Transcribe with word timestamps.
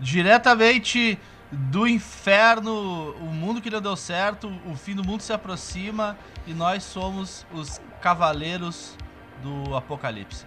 Diretamente 0.00 1.18
do 1.50 1.86
inferno, 1.86 3.12
o 3.20 3.26
mundo 3.26 3.60
que 3.60 3.70
não 3.70 3.80
deu 3.80 3.96
certo, 3.96 4.52
o 4.66 4.74
fim 4.74 4.94
do 4.94 5.04
mundo 5.04 5.20
se 5.20 5.32
aproxima 5.32 6.16
e 6.46 6.52
nós 6.52 6.82
somos 6.82 7.46
os 7.52 7.80
cavaleiros 8.00 8.96
do 9.42 9.76
apocalipse. 9.76 10.44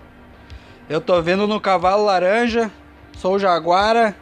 Eu 0.89 1.01
tô 1.01 1.21
vendo 1.21 1.47
no 1.47 1.59
cavalo 1.59 2.05
laranja, 2.05 2.71
sou 3.17 3.35
o 3.35 3.39
Jaguara 3.39 4.15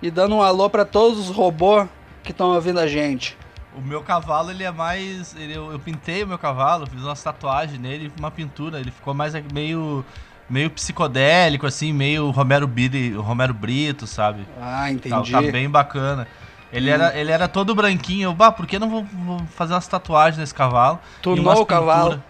e 0.00 0.10
dando 0.10 0.36
um 0.36 0.42
alô 0.42 0.68
para 0.68 0.84
todos 0.84 1.18
os 1.18 1.34
robôs 1.34 1.88
que 2.22 2.32
estão 2.32 2.50
ouvindo 2.54 2.80
a 2.80 2.86
gente. 2.86 3.36
O 3.74 3.80
meu 3.80 4.02
cavalo, 4.02 4.50
ele 4.50 4.64
é 4.64 4.70
mais. 4.70 5.34
Ele, 5.34 5.56
eu, 5.56 5.72
eu 5.72 5.78
pintei 5.78 6.22
o 6.22 6.26
meu 6.26 6.38
cavalo, 6.38 6.86
fiz 6.86 7.02
uma 7.02 7.14
tatuagem 7.14 7.78
nele, 7.78 8.12
uma 8.18 8.30
pintura. 8.30 8.78
Ele 8.78 8.90
ficou 8.90 9.14
mais 9.14 9.32
meio. 9.52 10.04
Meio 10.48 10.70
psicodélico, 10.70 11.66
assim, 11.66 11.92
meio 11.92 12.30
Romero, 12.30 12.66
Biri, 12.66 13.12
Romero 13.14 13.54
Brito, 13.54 14.06
sabe? 14.06 14.46
Ah, 14.60 14.82
Tá, 14.82 14.90
entendi. 14.92 15.32
tá 15.32 15.42
bem 15.42 15.68
bacana. 15.68 16.26
Ele, 16.72 16.88
era, 16.88 17.14
ele 17.18 17.30
era 17.30 17.46
todo 17.48 17.74
branquinho. 17.74 18.30
Eu, 18.30 18.34
bah, 18.34 18.50
por 18.50 18.66
que 18.66 18.78
não 18.78 18.88
vou, 18.88 19.04
vou 19.04 19.38
fazer 19.54 19.74
umas 19.74 19.86
tatuagens 19.86 20.38
nesse 20.38 20.54
cavalo? 20.54 20.98
Tunou 21.20 21.60
o 21.60 21.66
cavalo. 21.66 22.22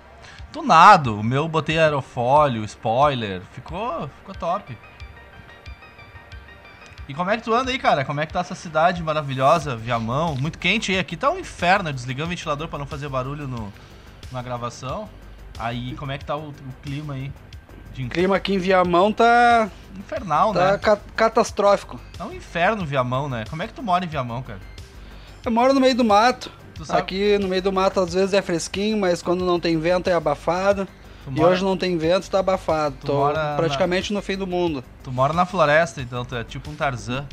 Tunado. 0.52 1.19
O 1.20 1.22
meu 1.22 1.46
botei 1.48 1.78
aerofólio, 1.78 2.64
spoiler. 2.64 3.41
Ficou, 3.52 4.09
ficou 4.19 4.34
top. 4.34 4.77
E 7.08 7.14
como 7.14 7.30
é 7.30 7.36
que 7.36 7.42
tu 7.42 7.52
anda 7.52 7.70
aí, 7.70 7.78
cara? 7.78 8.05
Como 8.05 8.20
é 8.20 8.27
que 8.27 8.33
tá 8.33 8.41
essa 8.41 8.55
cidade 8.55 9.02
maravilhosa, 9.02 9.77
Viamão? 9.77 10.34
Muito 10.36 10.58
quente 10.58 10.92
aí. 10.92 10.98
Aqui 10.98 11.16
tá 11.16 11.30
um 11.30 11.38
inferno. 11.38 11.92
Desliguei 11.92 12.24
o 12.24 12.28
ventilador 12.28 12.69
pra 12.69 12.78
não 12.78 12.86
fazer 12.86 13.08
barulho 13.08 13.47
no, 13.48 13.72
na 14.30 14.41
gravação. 14.42 15.08
Aí, 15.58 15.94
como 15.97 16.12
é 16.12 16.19
que 16.19 16.24
tá 16.24 16.36
o, 16.36 16.48
o 16.50 16.55
clima 16.83 17.14
aí? 17.14 17.33
De 17.95 18.05
O 18.05 18.09
clima 18.09 18.37
aqui 18.37 18.55
em 18.55 18.59
Viamão 18.59 19.12
tá, 19.12 19.69
infernal, 19.98 20.52
tá 20.52 20.73
né? 20.73 20.78
ca- 20.78 20.98
catastrófico. 21.14 22.00
É 22.19 22.23
um 22.24 22.33
inferno 22.33 22.84
Viamão, 22.87 23.28
né? 23.28 23.45
Como 23.50 23.62
é 23.62 23.66
que 23.66 23.74
tu 23.74 23.83
mora 23.83 24.05
em 24.05 24.09
Viamão, 24.09 24.42
cara? 24.42 24.61
Eu 25.44 25.50
moro 25.53 25.72
no 25.75 25.80
meio 25.80 25.94
do 25.94 26.05
mato. 26.05 26.50
Aqui 26.89 27.39
no 27.39 27.48
meio 27.48 27.62
do 27.62 27.72
mato 27.72 28.00
às 28.00 28.12
vezes 28.14 28.33
é 28.33 28.41
fresquinho, 28.42 28.97
mas 28.98 29.22
quando 29.22 29.44
não 29.44 29.61
tem 29.61 29.78
vento 29.78 30.08
é 30.08 30.14
abafado. 30.14 30.86
tu 31.25 31.31
E 31.31 31.39
mora, 31.39 31.53
hoje 31.53 31.62
não 31.62 31.77
tem 31.77 31.97
vento, 31.98 32.28
tá 32.31 32.39
abafado. 32.39 32.97
Tu 33.00 33.06
Tô 33.06 33.31
praticamente 33.56 34.12
no 34.12 34.22
fim 34.22 34.36
do 34.36 34.47
mundo. 34.47 34.83
tu 35.05 35.12
mora 35.12 35.33
na 35.33 35.44
floresta, 35.47 36.00
então 36.00 36.25
tu 36.25 36.34
é 36.34 36.42
tipo 36.42 36.70
um 36.70 36.75
Tarzan. 36.75 37.27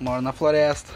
Moro 0.00 0.20
na 0.20 0.32
floresta. 0.32 0.92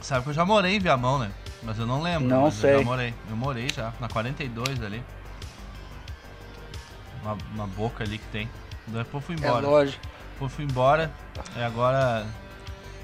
Sabe 0.00 0.24
que 0.24 0.30
eu 0.30 0.34
já 0.34 0.44
morei 0.44 0.76
em 0.76 0.80
Viamão, 0.80 1.18
né? 1.18 1.30
Mas 1.62 1.78
eu 1.78 1.86
não 1.86 2.02
lembro. 2.02 2.28
Não 2.28 2.42
mas 2.42 2.54
Eu 2.56 2.60
sei. 2.60 2.78
já 2.78 2.84
morei. 2.84 3.14
Eu 3.30 3.36
morei 3.36 3.68
já, 3.74 3.92
na 4.00 4.08
42 4.08 4.82
ali. 4.82 5.02
Uma, 7.26 7.36
uma 7.54 7.66
boca 7.66 8.04
ali 8.04 8.18
que 8.18 8.26
tem. 8.26 8.48
Depois 8.86 9.24
fui 9.24 9.34
É 9.34 9.38
embora. 9.38 9.66
longe. 9.66 9.98
Depois 10.34 10.52
fui 10.52 10.64
embora. 10.64 11.10
E 11.56 11.60
agora 11.62 12.24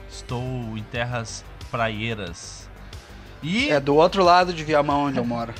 estou 0.09 0.41
em 0.77 0.83
terras 0.85 1.45
praieiras. 1.71 2.69
E 3.43 3.69
É 3.71 3.81
do 3.81 3.97
outro 3.97 4.23
lado 4.23 4.53
de 4.53 4.63
Viamão 4.63 5.07
onde 5.07 5.19
eu 5.19 5.25
moro. 5.25 5.53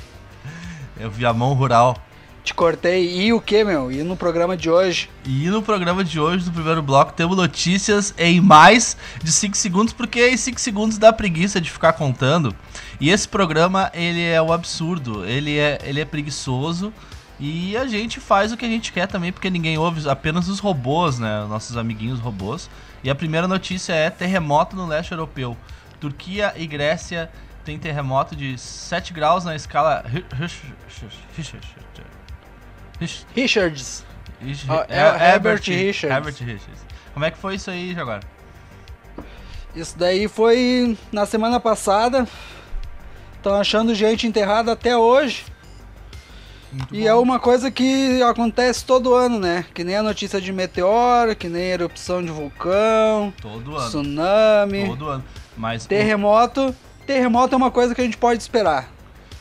é 0.97 1.05
o 1.05 1.11
Viamão 1.11 1.51
Rural. 1.53 1.97
Te 2.41 2.53
cortei. 2.53 3.21
E 3.21 3.33
o 3.33 3.39
que, 3.41 3.63
meu? 3.63 3.91
E 3.91 4.03
no 4.03 4.15
programa 4.15 4.55
de 4.55 4.69
hoje? 4.69 5.09
E 5.25 5.47
no 5.49 5.61
programa 5.61 6.03
de 6.03 6.19
hoje, 6.19 6.45
do 6.45 6.51
primeiro 6.51 6.81
bloco, 6.81 7.13
temos 7.13 7.35
notícias 7.37 8.13
em 8.17 8.39
mais 8.41 8.97
de 9.21 9.31
5 9.31 9.55
segundos, 9.55 9.93
porque 9.93 10.29
em 10.29 10.35
5 10.37 10.59
segundos 10.59 10.97
dá 10.97 11.11
preguiça 11.13 11.59
de 11.59 11.71
ficar 11.71 11.93
contando. 11.93 12.53
E 12.99 13.09
esse 13.09 13.27
programa, 13.27 13.89
ele 13.93 14.21
é 14.21 14.41
um 14.41 14.51
absurdo, 14.51 15.25
ele 15.25 15.57
é, 15.57 15.79
ele 15.83 16.01
é 16.01 16.05
preguiçoso. 16.05 16.93
E 17.45 17.75
a 17.75 17.85
gente 17.85 18.21
faz 18.21 18.53
o 18.53 18.57
que 18.57 18.63
a 18.63 18.69
gente 18.69 18.93
quer 18.93 19.05
também, 19.05 19.29
porque 19.29 19.49
ninguém 19.49 19.77
ouve, 19.77 20.07
apenas 20.07 20.47
os 20.47 20.59
robôs, 20.59 21.19
né? 21.19 21.45
Nossos 21.49 21.75
amiguinhos 21.75 22.21
robôs. 22.21 22.69
E 23.03 23.09
a 23.09 23.15
primeira 23.15 23.49
notícia 23.49 23.91
é 23.91 24.09
terremoto 24.09 24.77
no 24.77 24.85
leste 24.85 25.11
europeu. 25.11 25.57
Turquia 25.99 26.53
e 26.55 26.65
Grécia 26.65 27.29
têm 27.65 27.77
terremoto 27.77 28.33
de 28.33 28.57
7 28.57 29.11
graus 29.11 29.43
na 29.43 29.57
escala... 29.57 30.05
Richards. 33.35 34.05
Herbert. 34.89 35.63
Richards. 35.65 36.03
Herbert 36.03 36.35
Richards. 36.39 36.85
Como 37.13 37.25
é 37.25 37.31
que 37.31 37.37
foi 37.37 37.55
isso 37.55 37.69
aí, 37.69 37.93
Jaguar? 37.93 38.21
Isso 39.75 39.97
daí 39.97 40.29
foi 40.29 40.97
na 41.11 41.25
semana 41.25 41.59
passada. 41.59 42.25
Estão 43.35 43.59
achando 43.59 43.93
gente 43.93 44.25
enterrada 44.25 44.71
até 44.71 44.95
hoje. 44.95 45.51
Muito 46.73 46.95
E 46.95 47.01
bom. 47.01 47.07
é 47.07 47.13
uma 47.13 47.39
coisa 47.39 47.69
que 47.69 48.21
acontece 48.23 48.83
todo 48.83 49.13
ano, 49.13 49.39
né? 49.39 49.65
Que 49.73 49.83
nem 49.83 49.95
a 49.95 50.03
notícia 50.03 50.41
de 50.41 50.51
meteoro, 50.51 51.35
que 51.35 51.47
nem 51.47 51.61
a 51.63 51.73
erupção 51.75 52.21
de 52.23 52.31
vulcão, 52.31 53.33
Todo 53.41 53.75
ano. 53.77 53.87
tsunami, 53.87 54.87
Todo 54.87 55.07
ano. 55.09 55.23
Mas 55.55 55.85
o- 55.85 55.87
terremoto. 55.87 56.75
Terremoto 57.05 57.53
é 57.53 57.57
uma 57.57 57.69
coisa 57.71 57.93
que 57.93 58.01
a 58.01 58.03
gente 58.03 58.17
pode 58.17 58.41
esperar. 58.41 58.89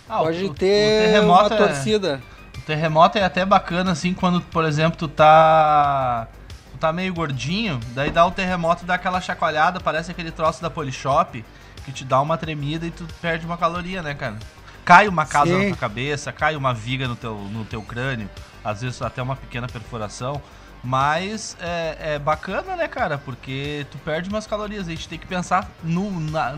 ah, 0.09 0.19
pode 0.19 0.45
o- 0.45 0.51
o 0.51 0.55
ter 0.55 1.09
uma 1.09 1.13
terremoto 1.13 1.55
é- 1.55 1.57
torcida. 1.57 2.23
O 2.59 2.61
terremoto 2.61 3.17
é 3.19 3.25
até 3.25 3.45
bacana, 3.47 3.93
assim, 3.93 4.13
quando, 4.13 4.41
por 4.43 4.65
exemplo, 4.65 4.99
tu 4.99 5.09
tá. 5.09 6.27
Tu 6.73 6.79
tá 6.79 6.93
meio 6.93 7.15
gordinho, 7.15 7.81
daí 7.95 8.11
dá 8.11 8.27
o 8.27 8.31
terremoto, 8.31 8.85
dá 8.85 8.95
aquela 8.95 9.21
chacoalhada, 9.21 9.81
parece 9.81 10.11
aquele 10.11 10.31
troço 10.31 10.61
da 10.61 10.69
Polishop, 10.69 11.43
que 11.85 11.93
te 11.93 12.05
dá 12.05 12.21
uma 12.21 12.37
tremida 12.37 12.85
e 12.87 12.91
tu 12.91 13.07
perde 13.23 13.47
uma 13.47 13.57
caloria, 13.57 14.03
né, 14.03 14.15
cara? 14.15 14.37
Cai 14.85 15.07
uma 15.09 15.25
casa 15.25 15.47
Sim. 15.53 15.63
na 15.63 15.69
tua 15.69 15.77
cabeça, 15.77 16.33
cai 16.33 16.57
uma 16.57 16.75
viga 16.75 17.07
no 17.07 17.15
teu, 17.17 17.35
no 17.37 17.65
teu 17.65 17.83
crânio, 17.83 18.29
às 18.65 18.83
vezes 18.83 19.01
até 19.01 19.23
uma 19.23 19.37
pequena 19.37 19.67
perfuração. 19.69 20.43
Mas 20.85 21.57
é, 21.61 22.15
é 22.15 22.19
bacana, 22.19 22.75
né, 22.75 22.89
cara? 22.89 23.17
Porque 23.17 23.87
tu 23.93 23.99
perde 23.99 24.29
umas 24.29 24.49
calorias. 24.49 24.89
A 24.89 24.91
gente 24.91 25.09
tem 25.09 25.17
que 25.19 25.27
pensar 25.27 25.71
no, 25.85 26.11
na, 26.19 26.57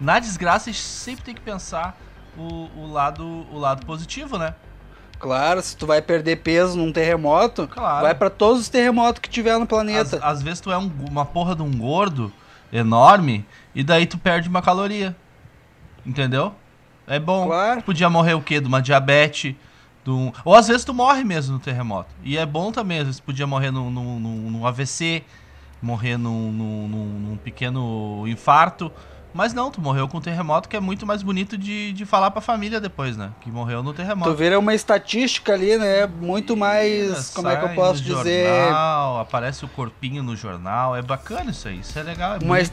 na- 0.00 0.20
desgraça, 0.20 0.70
a 0.70 0.72
gente 0.72 0.82
sempre 0.84 1.24
tem 1.24 1.34
que 1.34 1.40
pensar 1.40 1.98
o, 2.38 2.68
o 2.76 2.92
lado, 2.92 3.24
o 3.50 3.58
lado 3.58 3.84
positivo, 3.84 4.38
né? 4.38 4.54
Claro, 5.18 5.60
se 5.60 5.76
tu 5.76 5.86
vai 5.88 6.00
perder 6.00 6.36
peso 6.36 6.76
num 6.78 6.92
terremoto, 6.92 7.66
Claro. 7.66 8.02
vai 8.02 8.14
pra 8.14 8.30
todos 8.30 8.60
os 8.60 8.68
terremotos 8.68 9.20
que 9.20 9.28
tiver 9.28 9.56
no 9.56 9.62
Às, 9.62 9.68
planeta. 9.68 10.20
às 10.22 10.40
vezes 10.40 10.60
tu 10.60 10.70
é 10.70 10.78
um- 10.78 10.92
uma 11.10 11.24
porra 11.24 11.56
de 11.56 11.62
um 11.62 11.76
gordo 11.76 12.32
enorme 12.72 13.44
e 13.74 13.82
daí 13.82 14.06
tu 14.06 14.18
perde 14.18 14.48
uma 14.48 14.62
caloria. 14.62 15.16
Entendeu? 16.06 16.54
É 17.06 17.18
bom. 17.18 17.46
Claro. 17.46 17.82
Podia 17.82 18.08
morrer 18.10 18.34
o 18.34 18.40
quê? 18.40 18.60
De 18.60 18.66
uma 18.66 18.80
diabetes. 18.82 19.54
de 20.04 20.10
um- 20.10 20.30
Ou 20.44 20.54
às 20.54 20.68
vezes 20.68 20.84
tu 20.84 20.92
morre 20.92 21.24
mesmo 21.24 21.54
no 21.54 21.58
terremoto. 21.58 22.10
E 22.22 22.36
é 22.36 22.44
bom 22.44 22.70
também, 22.70 22.98
às 22.98 23.06
vezes 23.06 23.20
podia 23.20 23.46
morrer 23.46 23.70
num, 23.70 23.88
num, 23.90 24.20
num- 24.20 24.66
AVC, 24.66 25.22
morrer 25.80 26.18
num, 26.18 26.52
num- 26.52 27.38
pequeno 27.42 28.24
infarto. 28.28 28.92
Mas 29.32 29.52
não, 29.52 29.68
tu 29.70 29.80
morreu 29.80 30.06
com 30.06 30.18
um 30.18 30.20
terremoto 30.20 30.68
que 30.68 30.76
é 30.76 30.80
muito 30.80 31.04
mais 31.04 31.20
bonito 31.22 31.58
de, 31.58 31.92
de 31.92 32.04
falar 32.04 32.30
pra 32.30 32.40
família 32.40 32.80
depois, 32.80 33.16
né? 33.16 33.30
Que 33.40 33.50
morreu 33.50 33.82
no 33.82 33.92
terremoto. 33.92 34.30
Tu 34.30 34.36
vira 34.36 34.56
uma 34.58 34.72
estatística 34.74 35.52
ali, 35.54 35.76
né? 35.76 36.06
Muito 36.06 36.56
mais. 36.56 37.30
Como 37.30 37.48
é 37.48 37.56
que 37.56 37.64
eu 37.64 37.70
posso 37.70 38.00
no 38.08 38.14
dizer? 38.16 38.46
Jornal, 38.46 39.18
aparece 39.20 39.64
o 39.64 39.68
corpinho 39.68 40.22
no 40.22 40.36
jornal. 40.36 40.94
É 40.94 41.02
bacana 41.02 41.50
isso 41.50 41.66
aí. 41.66 41.80
Isso 41.80 41.98
é 41.98 42.02
legal. 42.04 42.34
É 42.34 42.38
Uma, 42.44 42.54
bonito. 42.56 42.72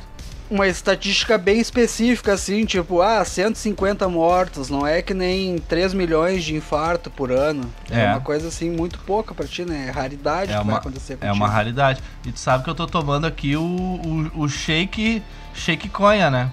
Uma 0.51 0.67
estatística 0.67 1.37
bem 1.37 1.59
específica, 1.61 2.33
assim, 2.33 2.65
tipo, 2.65 3.01
ah, 3.01 3.23
150 3.23 4.07
mortos, 4.09 4.69
não 4.69 4.85
é 4.85 5.01
que 5.01 5.13
nem 5.13 5.57
3 5.59 5.93
milhões 5.93 6.43
de 6.43 6.53
infarto 6.55 7.09
por 7.09 7.31
ano. 7.31 7.71
É, 7.89 8.01
É. 8.01 8.09
uma 8.09 8.19
coisa 8.19 8.49
assim 8.49 8.69
muito 8.69 8.99
pouca 8.99 9.33
pra 9.33 9.47
ti, 9.47 9.63
né? 9.63 9.85
É 9.87 9.91
raridade 9.91 10.51
É 10.51 10.55
que 10.57 10.61
uma- 10.61 10.73
vai 10.73 10.75
acontecer 10.81 11.13
É 11.13 11.15
contigo. 11.15 11.35
uma 11.35 11.47
raridade. 11.47 12.03
E 12.25 12.31
tu 12.33 12.39
sabe 12.39 12.65
que 12.65 12.69
eu 12.69 12.75
tô 12.75 12.85
tomando 12.85 13.25
aqui 13.25 13.55
o, 13.55 13.61
o, 13.63 14.41
o 14.43 14.49
shake, 14.49 15.23
shake 15.55 15.87
conha, 15.87 16.29
né? 16.29 16.51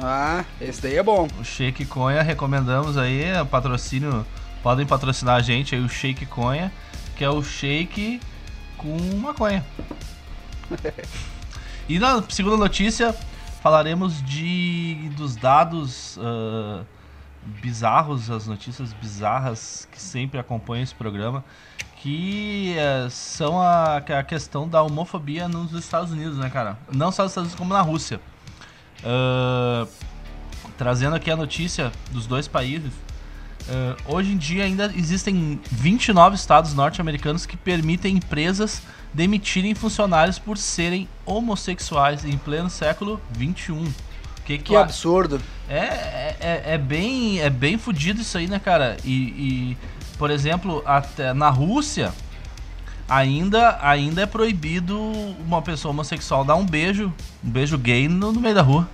Ah, 0.00 0.42
esse 0.58 0.80
daí 0.80 0.96
é 0.96 1.02
bom. 1.02 1.28
O 1.38 1.44
shake 1.44 1.84
conha, 1.84 2.22
recomendamos 2.22 2.96
aí, 2.96 3.24
o 3.40 3.46
patrocínio, 3.46 4.26
podem 4.62 4.86
patrocinar 4.86 5.36
a 5.36 5.40
gente 5.42 5.74
aí, 5.74 5.80
o 5.82 5.88
shake 5.88 6.24
conha, 6.24 6.72
que 7.14 7.22
é 7.22 7.28
o 7.28 7.42
shake 7.42 8.20
com 8.78 8.96
maconha. 9.20 9.62
e 11.88 11.98
na 11.98 12.22
segunda 12.28 12.56
notícia, 12.56 13.14
falaremos 13.62 14.22
de 14.22 15.10
dos 15.16 15.36
dados 15.36 16.18
ah, 16.20 16.82
bizarros, 17.62 18.30
as 18.30 18.46
notícias 18.46 18.92
bizarras 18.92 19.88
que 19.90 20.00
sempre 20.00 20.38
acompanham 20.38 20.82
esse 20.82 20.94
programa, 20.94 21.44
que 21.96 22.74
eh, 22.76 23.08
são 23.10 23.60
a, 23.60 23.96
a 23.96 24.22
questão 24.22 24.68
da 24.68 24.82
homofobia 24.82 25.48
nos 25.48 25.72
Estados 25.72 26.12
Unidos, 26.12 26.36
né, 26.36 26.50
cara? 26.50 26.78
Não 26.92 27.10
só 27.10 27.22
nos 27.22 27.32
Estados 27.32 27.48
Unidos, 27.48 27.54
como 27.58 27.72
na 27.72 27.80
Rússia. 27.80 28.20
Ah, 29.02 29.86
trazendo 30.76 31.14
aqui 31.16 31.30
a 31.30 31.36
notícia 31.36 31.92
dos 32.10 32.26
dois 32.26 32.48
países. 32.48 32.92
Ah, 33.68 33.96
hoje 34.06 34.32
em 34.32 34.36
dia 34.36 34.64
ainda 34.64 34.92
existem 34.96 35.60
29 35.70 36.36
estados 36.36 36.74
norte-americanos 36.74 37.46
que 37.46 37.56
permitem 37.56 38.16
empresas 38.16 38.82
demitirem 39.12 39.74
funcionários 39.74 40.38
por 40.38 40.58
serem 40.58 41.08
homossexuais 41.24 42.24
em 42.24 42.36
pleno 42.36 42.68
século 42.68 43.20
21. 43.30 43.92
Que, 44.44 44.58
Que 44.58 44.76
a- 44.76 44.80
absurdo. 44.82 45.40
é, 45.68 45.76
é, 45.78 46.36
é- 46.40 46.62
é 46.74 46.78
bem 46.78 47.40
é 47.40 47.48
bem 47.48 47.78
fudido 47.78 48.20
isso 48.20 48.36
aí, 48.36 48.46
né, 48.46 48.58
cara? 48.58 48.96
E, 49.04 49.12
e, 49.12 49.76
por 50.18 50.30
exemplo, 50.30 50.82
até 50.84 51.32
na 51.32 51.48
Rússia, 51.48 52.12
ainda, 53.08 53.78
ainda 53.82 54.22
é 54.22 54.26
proibido 54.26 54.98
uma 55.46 55.62
pessoa 55.62 55.90
homossexual 55.90 56.44
dar 56.44 56.56
um 56.56 56.66
beijo, 56.66 57.12
um 57.42 57.50
beijo 57.50 57.78
gay 57.78 58.08
no, 58.08 58.32
no 58.32 58.40
meio 58.40 58.54
da 58.54 58.62
rua. 58.62 58.88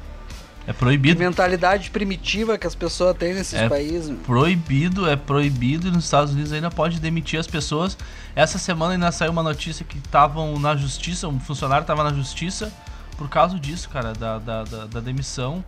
É 0.67 0.73
proibido. 0.73 1.17
Que 1.17 1.25
mentalidade 1.25 1.91
primitiva 1.91 2.59
que 2.59 2.67
as 2.67 2.75
pessoas 2.75 3.17
têm 3.17 3.35
nesses 3.35 3.59
é 3.59 3.69
países. 3.69 4.17
Proibido, 4.25 5.09
é 5.09 5.17
proibido 5.17 5.89
e 5.89 5.91
nos 5.91 6.05
Estados 6.05 6.33
Unidos 6.33 6.53
ainda 6.53 6.71
pode 6.71 7.01
demitir 7.01 7.41
as 7.41 7.47
pessoas. 7.47 7.97
Essa 8.37 8.59
semana 8.59 8.93
ainda 8.93 9.11
saiu 9.11 9.33
uma 9.33 9.43
notícia 9.43 9.85
que 9.85 9.99
estavam 9.99 10.59
na 10.59 10.77
justiça, 10.77 11.27
um 11.29 11.41
funcionário 11.41 11.83
estava 11.83 12.05
na 12.05 12.13
justiça 12.13 12.73
por 13.17 13.29
causa 13.29 13.59
disso, 13.59 13.89
cara, 13.89 14.13
da, 14.13 14.39
da, 14.39 14.65
da, 14.65 14.87
da 14.87 15.01
demissão 15.01 15.65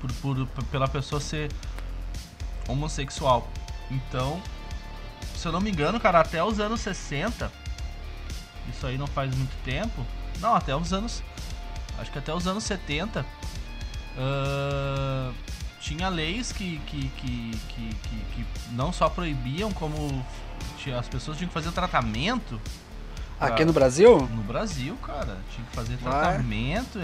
por, 0.00 0.12
por, 0.14 0.64
pela 0.70 0.88
pessoa 0.88 1.20
ser 1.20 1.50
homossexual. 2.68 3.48
Então, 3.90 4.40
se 5.36 5.46
eu 5.46 5.52
não 5.52 5.60
me 5.60 5.70
engano, 5.70 5.98
cara, 5.98 6.20
até 6.20 6.42
os 6.42 6.60
anos 6.60 6.80
60, 6.80 7.50
isso 8.68 8.86
aí 8.86 8.98
não 8.98 9.06
faz 9.06 9.34
muito 9.34 9.54
tempo, 9.64 10.04
não, 10.40 10.54
até 10.54 10.74
os 10.74 10.92
anos, 10.92 11.22
acho 11.98 12.10
que 12.10 12.18
até 12.18 12.34
os 12.34 12.46
anos 12.46 12.64
70, 12.64 13.24
uh, 14.18 15.34
tinha 15.80 16.08
leis 16.08 16.52
que, 16.52 16.78
que, 16.86 17.08
que, 17.08 17.50
que, 17.68 17.94
que, 18.34 18.46
não 18.72 18.92
só 18.92 19.08
proibiam, 19.08 19.72
como 19.72 20.24
as 20.98 21.08
pessoas 21.08 21.36
tinham 21.36 21.48
que 21.48 21.54
fazer 21.54 21.70
tratamento 21.72 22.60
Aqui 23.40 23.64
no 23.64 23.72
Brasil? 23.72 24.18
No 24.34 24.42
Brasil, 24.42 24.96
cara. 24.96 25.38
Tinha 25.54 25.64
que 25.66 25.74
fazer 25.74 25.96
tratamento. 25.98 26.98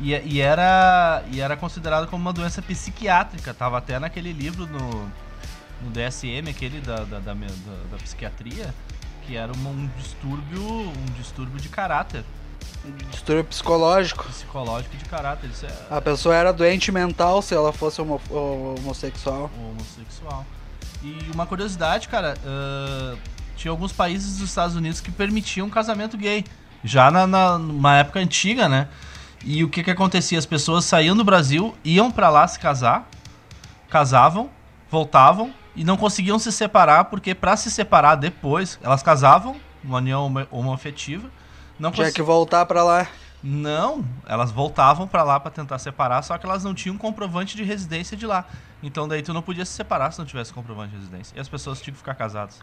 E, 0.00 0.12
e, 0.12 0.40
era, 0.40 1.24
e 1.32 1.40
era 1.40 1.56
considerado 1.56 2.06
como 2.06 2.22
uma 2.22 2.32
doença 2.32 2.62
psiquiátrica. 2.62 3.52
Tava 3.52 3.78
até 3.78 3.98
naquele 3.98 4.32
livro 4.32 4.66
no, 4.66 5.10
no 5.82 5.90
DSM, 5.90 6.48
aquele 6.48 6.80
da, 6.80 6.98
da, 6.98 7.18
da, 7.18 7.34
da, 7.34 7.46
da 7.90 7.96
psiquiatria, 7.96 8.72
que 9.26 9.36
era 9.36 9.52
um, 9.52 9.68
um 9.68 9.90
distúrbio, 9.96 10.62
um 10.62 11.12
distúrbio 11.16 11.60
de 11.60 11.68
caráter. 11.68 12.24
Distúrbio 13.10 13.44
psicológico. 13.44 14.24
Psicológico 14.24 14.96
de 14.96 15.04
caráter. 15.04 15.50
Isso 15.50 15.66
é... 15.66 15.72
A 15.90 16.00
pessoa 16.00 16.34
era 16.34 16.52
doente 16.52 16.90
mental 16.90 17.42
se 17.42 17.54
ela 17.54 17.72
fosse 17.72 18.00
homo, 18.00 18.20
homossexual. 18.30 19.50
Homossexual. 19.58 20.46
E 21.02 21.30
uma 21.34 21.46
curiosidade, 21.46 22.08
cara, 22.08 22.36
uh, 22.44 23.18
tinha 23.56 23.70
alguns 23.70 23.92
países 23.92 24.38
dos 24.38 24.48
Estados 24.48 24.76
Unidos 24.76 25.00
que 25.00 25.10
permitiam 25.10 25.68
casamento 25.68 26.16
gay. 26.16 26.44
Já 26.82 27.10
na, 27.10 27.26
na 27.26 27.58
numa 27.58 27.96
época 27.98 28.20
antiga, 28.20 28.68
né? 28.68 28.88
E 29.44 29.64
o 29.64 29.68
que 29.68 29.82
que 29.82 29.90
acontecia? 29.90 30.38
As 30.38 30.46
pessoas 30.46 30.84
saíam 30.84 31.16
do 31.16 31.24
Brasil, 31.24 31.74
iam 31.84 32.10
para 32.10 32.28
lá 32.28 32.46
se 32.46 32.58
casar, 32.58 33.08
casavam, 33.88 34.50
voltavam 34.90 35.52
e 35.74 35.84
não 35.84 35.96
conseguiam 35.96 36.38
se 36.38 36.52
separar 36.52 37.04
porque 37.04 37.34
para 37.34 37.56
se 37.56 37.70
separar 37.70 38.16
depois, 38.16 38.78
elas 38.82 39.02
casavam, 39.02 39.56
uma 39.82 39.98
união 39.98 40.32
homoafetiva, 40.50 41.30
não 41.80 41.90
Tinha 41.90 42.12
que 42.12 42.22
voltar 42.22 42.66
para 42.66 42.84
lá. 42.84 43.08
Não, 43.42 44.04
elas 44.26 44.50
voltavam 44.50 45.08
para 45.08 45.22
lá 45.22 45.40
para 45.40 45.50
tentar 45.50 45.78
separar, 45.78 46.20
só 46.22 46.36
que 46.36 46.44
elas 46.44 46.62
não 46.62 46.74
tinham 46.74 46.98
comprovante 46.98 47.56
de 47.56 47.64
residência 47.64 48.14
de 48.14 48.26
lá. 48.26 48.44
Então 48.82 49.08
daí 49.08 49.22
tu 49.22 49.32
não 49.32 49.40
podia 49.40 49.64
se 49.64 49.72
separar 49.72 50.12
se 50.12 50.18
não 50.18 50.26
tivesse 50.26 50.52
comprovante 50.52 50.90
de 50.90 50.96
residência. 50.98 51.34
E 51.34 51.40
as 51.40 51.48
pessoas 51.48 51.80
tinham 51.80 51.94
que 51.94 51.98
ficar 51.98 52.14
casadas. 52.14 52.60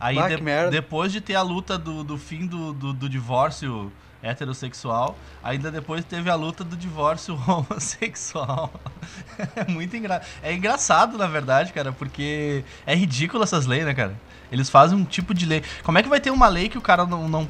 Aí 0.00 0.18
ah, 0.18 0.28
de, 0.28 0.70
depois 0.70 1.12
de 1.12 1.20
ter 1.20 1.36
a 1.36 1.42
luta 1.42 1.78
do, 1.78 2.02
do 2.02 2.18
fim 2.18 2.46
do, 2.46 2.72
do, 2.72 2.92
do 2.92 3.08
divórcio 3.08 3.92
heterossexual, 4.22 5.16
ainda 5.42 5.70
depois 5.70 6.04
teve 6.04 6.30
a 6.30 6.34
luta 6.34 6.62
do 6.62 6.76
divórcio 6.76 7.38
homossexual. 7.46 8.72
é 9.56 9.70
muito 9.70 9.96
engraçado. 9.96 10.26
É 10.42 10.52
engraçado, 10.52 11.18
na 11.18 11.26
verdade, 11.26 11.72
cara, 11.72 11.92
porque 11.92 12.64
é 12.86 12.94
ridículo 12.94 13.42
essas 13.42 13.66
leis, 13.66 13.84
né, 13.84 13.94
cara? 13.94 14.14
Eles 14.50 14.68
fazem 14.68 14.98
um 14.98 15.04
tipo 15.04 15.32
de 15.32 15.46
lei. 15.46 15.62
Como 15.82 15.96
é 15.96 16.02
que 16.02 16.08
vai 16.08 16.20
ter 16.20 16.30
uma 16.30 16.48
lei 16.48 16.68
que 16.68 16.76
o 16.76 16.80
cara 16.80 17.06
não. 17.06 17.28
não 17.28 17.48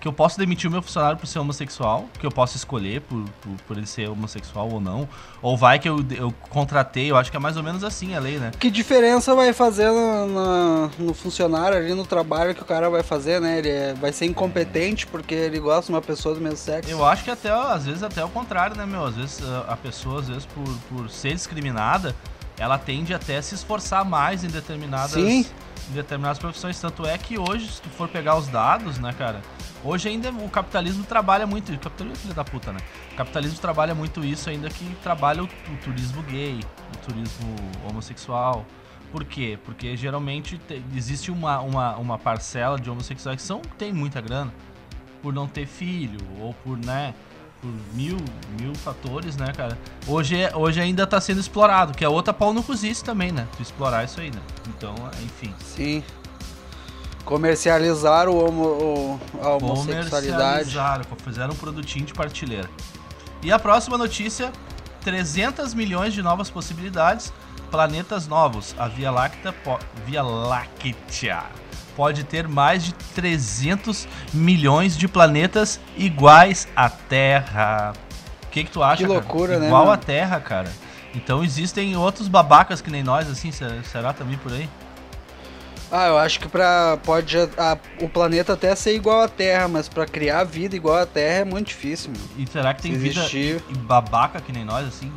que 0.00 0.08
eu 0.08 0.12
posso 0.12 0.38
demitir 0.38 0.68
o 0.68 0.72
meu 0.72 0.82
funcionário 0.82 1.16
por 1.16 1.26
ser 1.26 1.38
homossexual? 1.38 2.08
Que 2.18 2.26
eu 2.26 2.30
posso 2.30 2.56
escolher 2.56 3.00
por, 3.02 3.24
por, 3.40 3.52
por 3.68 3.76
ele 3.76 3.86
ser 3.86 4.08
homossexual 4.08 4.68
ou 4.68 4.80
não? 4.80 5.08
Ou 5.40 5.56
vai 5.56 5.78
que 5.78 5.88
eu, 5.88 6.04
eu 6.10 6.34
contratei? 6.50 7.10
Eu 7.10 7.16
acho 7.16 7.30
que 7.30 7.36
é 7.36 7.40
mais 7.40 7.56
ou 7.56 7.62
menos 7.62 7.84
assim 7.84 8.14
a 8.14 8.20
lei, 8.20 8.38
né? 8.38 8.50
Que 8.58 8.70
diferença 8.70 9.34
vai 9.34 9.52
fazer 9.52 9.88
no, 9.90 10.26
no, 10.26 10.90
no 10.98 11.14
funcionário 11.14 11.78
ali 11.78 11.94
no 11.94 12.04
trabalho 12.04 12.54
que 12.54 12.62
o 12.62 12.66
cara 12.66 12.90
vai 12.90 13.02
fazer, 13.02 13.40
né? 13.40 13.58
Ele 13.58 13.70
é, 13.70 13.94
vai 13.94 14.12
ser 14.12 14.26
incompetente 14.26 15.06
porque 15.06 15.34
ele 15.34 15.60
gosta 15.60 15.92
uma 15.94 16.02
pessoa 16.02 16.34
do 16.34 16.40
mesmo 16.40 16.58
sexo. 16.58 16.90
Eu 16.90 17.04
acho 17.04 17.24
que 17.24 17.30
até, 17.30 17.50
às 17.50 17.86
vezes, 17.86 18.02
até 18.02 18.24
o 18.24 18.28
contrário, 18.28 18.76
né, 18.76 18.84
meu? 18.86 19.04
Às 19.04 19.14
vezes 19.14 19.40
a 19.68 19.76
pessoa, 19.76 20.20
às 20.20 20.28
vezes, 20.28 20.46
por, 20.46 20.68
por 20.88 21.10
ser 21.10 21.34
discriminada, 21.34 22.14
ela 22.58 22.78
tende 22.78 23.12
até 23.14 23.38
a 23.38 23.42
se 23.42 23.54
esforçar 23.54 24.04
mais 24.04 24.44
em 24.44 24.48
determinadas. 24.48 25.12
Sim 25.12 25.44
em 25.90 25.94
determinadas 25.94 26.38
profissões. 26.38 26.80
Tanto 26.80 27.06
é 27.06 27.16
que 27.18 27.38
hoje, 27.38 27.68
se 27.68 27.82
tu 27.82 27.88
for 27.90 28.08
pegar 28.08 28.36
os 28.36 28.48
dados, 28.48 28.98
né, 28.98 29.12
cara? 29.16 29.40
Hoje 29.82 30.08
ainda 30.08 30.30
o 30.30 30.48
capitalismo 30.48 31.04
trabalha 31.04 31.46
muito. 31.46 31.72
O 31.72 31.78
capitalismo 31.78 32.12
é 32.12 32.22
filho 32.22 32.34
da 32.34 32.44
puta, 32.44 32.72
né? 32.72 32.78
O 33.12 33.16
capitalismo 33.16 33.58
trabalha 33.58 33.94
muito 33.94 34.24
isso 34.24 34.48
ainda 34.48 34.68
que 34.68 34.84
trabalha 35.02 35.42
o, 35.42 35.46
o 35.46 35.76
turismo 35.82 36.22
gay, 36.22 36.60
o 36.94 37.06
turismo 37.06 37.56
homossexual. 37.88 38.64
Por 39.12 39.24
quê? 39.24 39.58
Porque 39.64 39.96
geralmente 39.96 40.58
te, 40.58 40.82
existe 40.94 41.30
uma, 41.30 41.60
uma, 41.60 41.96
uma 41.96 42.18
parcela 42.18 42.78
de 42.80 42.90
homossexuais 42.90 43.36
que 43.36 43.46
são, 43.46 43.60
tem 43.78 43.92
muita 43.92 44.20
grana 44.20 44.52
por 45.24 45.32
não 45.32 45.48
ter 45.48 45.66
filho 45.66 46.20
ou 46.38 46.52
por, 46.62 46.76
né, 46.76 47.14
por 47.62 47.72
mil, 47.94 48.18
mil 48.60 48.74
fatores, 48.74 49.38
né, 49.38 49.54
cara? 49.56 49.78
Hoje, 50.06 50.36
hoje 50.54 50.82
ainda 50.82 51.06
tá 51.06 51.18
sendo 51.18 51.40
explorado, 51.40 51.94
que 51.94 52.04
é 52.04 52.08
outra 52.08 52.34
pau 52.34 52.52
no 52.52 52.62
cozice 52.62 53.02
também, 53.02 53.32
né? 53.32 53.48
Tu 53.56 53.62
explorar 53.62 54.04
isso 54.04 54.20
aí, 54.20 54.30
né? 54.30 54.40
Então, 54.68 54.94
enfim. 55.24 55.54
Sim. 55.64 56.04
Comercializar 57.24 58.28
o, 58.28 58.36
homo, 58.36 58.64
o 58.64 59.20
a 59.40 59.54
homossexualidade. 59.54 60.74
Comercializaram, 60.74 61.04
fizeram 61.24 61.54
um 61.54 61.56
produtinho 61.56 62.04
de 62.04 62.12
partilheira. 62.12 62.68
E 63.42 63.50
a 63.50 63.58
próxima 63.58 63.96
notícia, 63.96 64.52
300 65.00 65.72
milhões 65.72 66.12
de 66.12 66.20
novas 66.22 66.50
possibilidades, 66.50 67.32
planetas 67.70 68.26
novos, 68.28 68.74
a 68.78 68.88
Via 68.88 69.10
Láctea, 69.10 69.54
Via 70.04 70.22
Láctea 70.22 71.63
pode 71.96 72.24
ter 72.24 72.46
mais 72.48 72.84
de 72.84 72.92
300 73.14 74.06
milhões 74.32 74.96
de 74.96 75.08
planetas 75.08 75.80
iguais 75.96 76.68
à 76.74 76.88
Terra. 76.88 77.92
O 78.44 78.50
que, 78.50 78.64
que 78.64 78.70
tu 78.70 78.82
acha? 78.82 78.96
Que 78.96 79.06
loucura, 79.06 79.54
cara? 79.54 79.60
né? 79.60 79.66
Igual 79.66 79.90
à 79.90 79.96
Terra, 79.96 80.40
cara. 80.40 80.70
Então 81.14 81.44
existem 81.44 81.96
outros 81.96 82.28
babacas 82.28 82.80
que 82.80 82.90
nem 82.90 83.02
nós, 83.02 83.30
assim, 83.30 83.50
será 83.52 84.12
também 84.12 84.36
por 84.38 84.52
aí? 84.52 84.68
Ah, 85.92 86.08
eu 86.08 86.18
acho 86.18 86.40
que 86.40 86.48
pra, 86.48 86.98
pode 87.04 87.36
a, 87.38 87.78
o 88.00 88.08
planeta 88.08 88.54
até 88.54 88.74
ser 88.74 88.96
igual 88.96 89.22
à 89.22 89.28
Terra, 89.28 89.68
mas 89.68 89.88
para 89.88 90.04
criar 90.06 90.42
vida 90.42 90.74
igual 90.74 90.96
à 90.96 91.06
Terra 91.06 91.40
é 91.40 91.44
muito 91.44 91.68
difícil. 91.68 92.10
Meu. 92.10 92.44
E 92.44 92.50
será 92.50 92.74
que 92.74 92.82
tem 92.82 92.92
vida 92.94 93.22
babaca 93.86 94.40
que 94.40 94.50
nem 94.52 94.64
nós, 94.64 94.88
assim? 94.88 95.12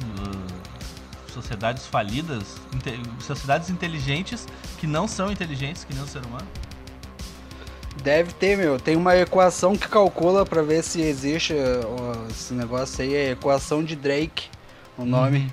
sociedades 1.37 1.85
falidas, 1.85 2.57
inte 2.73 2.99
sociedades 3.19 3.69
inteligentes 3.69 4.47
que 4.77 4.87
não 4.87 5.07
são 5.07 5.31
inteligentes 5.31 5.83
que 5.83 5.93
nem 5.93 6.03
o 6.03 6.07
ser 6.07 6.25
humano? 6.25 6.47
Deve 8.07 8.31
ter, 8.31 8.57
meu. 8.57 8.79
Tem 8.79 8.95
uma 8.95 9.17
equação 9.17 9.75
que 9.75 9.85
calcula 9.85 10.45
para 10.45 10.61
ver 10.61 10.81
se 10.81 11.01
existe 11.01 11.53
ó, 11.53 12.29
esse 12.29 12.53
negócio 12.53 13.03
aí, 13.03 13.13
é 13.13 13.27
a 13.27 13.31
equação 13.31 13.83
de 13.83 13.97
Drake, 13.97 14.45
o 14.97 15.03
nome. 15.03 15.39
Uhum. 15.39 15.49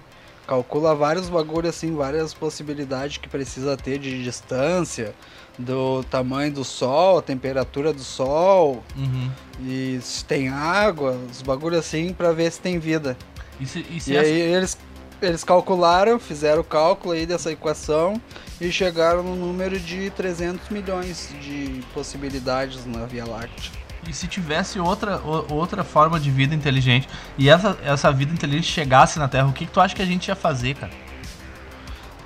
Calcula 0.46 0.94
vários 0.94 1.28
bagulhos 1.28 1.70
assim, 1.70 1.96
várias 1.96 2.32
possibilidades 2.32 3.16
que 3.16 3.28
precisa 3.28 3.76
ter 3.76 3.98
de 3.98 4.22
distância, 4.22 5.12
do 5.58 6.04
tamanho 6.04 6.52
do 6.52 6.62
sol, 6.62 7.18
a 7.18 7.22
temperatura 7.22 7.92
do 7.92 8.04
sol, 8.04 8.84
uhum. 8.96 9.30
e 9.66 9.98
se 10.00 10.24
tem 10.24 10.48
água, 10.48 11.18
os 11.28 11.42
bagulhos 11.42 11.80
assim 11.80 12.12
para 12.12 12.30
ver 12.30 12.52
se 12.52 12.60
tem 12.60 12.78
vida. 12.78 13.16
E, 13.58 13.66
se, 13.66 13.84
e, 13.90 14.00
se 14.00 14.12
e 14.12 14.16
essa... 14.16 14.28
aí 14.28 14.32
eles 14.32 14.78
eles 15.20 15.44
calcularam, 15.44 16.18
fizeram 16.18 16.60
o 16.60 16.64
cálculo 16.64 17.14
aí 17.14 17.26
dessa 17.26 17.50
equação 17.50 18.20
e 18.60 18.70
chegaram 18.70 19.22
no 19.22 19.34
número 19.34 19.78
de 19.78 20.10
300 20.10 20.68
milhões 20.68 21.34
de 21.40 21.82
possibilidades 21.92 22.84
na 22.86 23.06
Via 23.06 23.24
Láctea. 23.24 23.70
E 24.06 24.12
se 24.12 24.26
tivesse 24.26 24.78
outra, 24.78 25.20
outra 25.48 25.82
forma 25.82 26.20
de 26.20 26.30
vida 26.30 26.54
inteligente 26.54 27.08
e 27.38 27.48
essa, 27.48 27.78
essa 27.82 28.12
vida 28.12 28.32
inteligente 28.32 28.66
chegasse 28.66 29.18
na 29.18 29.28
Terra, 29.28 29.46
o 29.46 29.52
que, 29.52 29.64
que 29.66 29.72
tu 29.72 29.80
acha 29.80 29.94
que 29.94 30.02
a 30.02 30.06
gente 30.06 30.28
ia 30.28 30.36
fazer, 30.36 30.74
cara? 30.74 30.92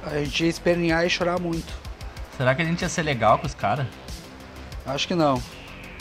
A 0.02 0.18
gente 0.18 0.42
ia 0.42 0.50
espernear 0.50 1.04
e 1.07 1.11
chorar 1.11 1.38
muito. 1.38 1.73
Será 2.37 2.54
que 2.54 2.62
a 2.62 2.64
gente 2.64 2.83
ia 2.83 2.88
ser 2.88 3.02
legal 3.02 3.38
com 3.38 3.47
os 3.47 3.54
caras? 3.54 3.87
Acho 4.87 5.07
que 5.07 5.14
não. 5.14 5.40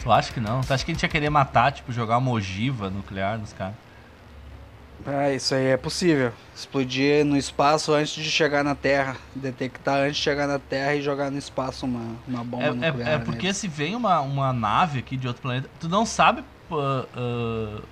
Tu 0.01 0.11
acha 0.11 0.31
que 0.31 0.39
não? 0.39 0.61
Tu 0.61 0.73
acha 0.73 0.85
que 0.85 0.91
a 0.91 0.93
gente 0.93 1.03
ia 1.03 1.09
querer 1.09 1.29
matar, 1.29 1.71
tipo, 1.71 1.91
jogar 1.91 2.17
uma 2.17 2.31
ogiva 2.31 2.89
nuclear 2.89 3.37
nos 3.37 3.53
caras? 3.53 3.75
Ah, 5.05 5.31
isso 5.31 5.55
aí 5.55 5.67
é 5.67 5.77
possível. 5.77 6.33
Explodir 6.55 7.23
no 7.23 7.37
espaço 7.37 7.93
antes 7.93 8.13
de 8.13 8.29
chegar 8.29 8.63
na 8.63 8.75
Terra. 8.75 9.15
Detectar 9.35 9.99
antes 9.99 10.17
de 10.17 10.23
chegar 10.23 10.47
na 10.47 10.59
Terra 10.59 10.95
e 10.95 11.01
jogar 11.01 11.31
no 11.31 11.37
espaço 11.37 11.85
uma, 11.85 12.15
uma 12.27 12.43
bomba 12.43 12.65
é, 12.65 12.73
nuclear. 12.73 13.09
É, 13.09 13.13
é 13.13 13.19
porque 13.19 13.53
se 13.53 13.67
vem 13.67 13.95
uma, 13.95 14.19
uma 14.21 14.51
nave 14.51 14.99
aqui 14.99 15.15
de 15.15 15.27
outro 15.27 15.41
planeta, 15.41 15.69
tu 15.79 15.87
não 15.87 16.05
sabe 16.05 16.43
uh, 16.71 16.75
uh, 16.75 17.83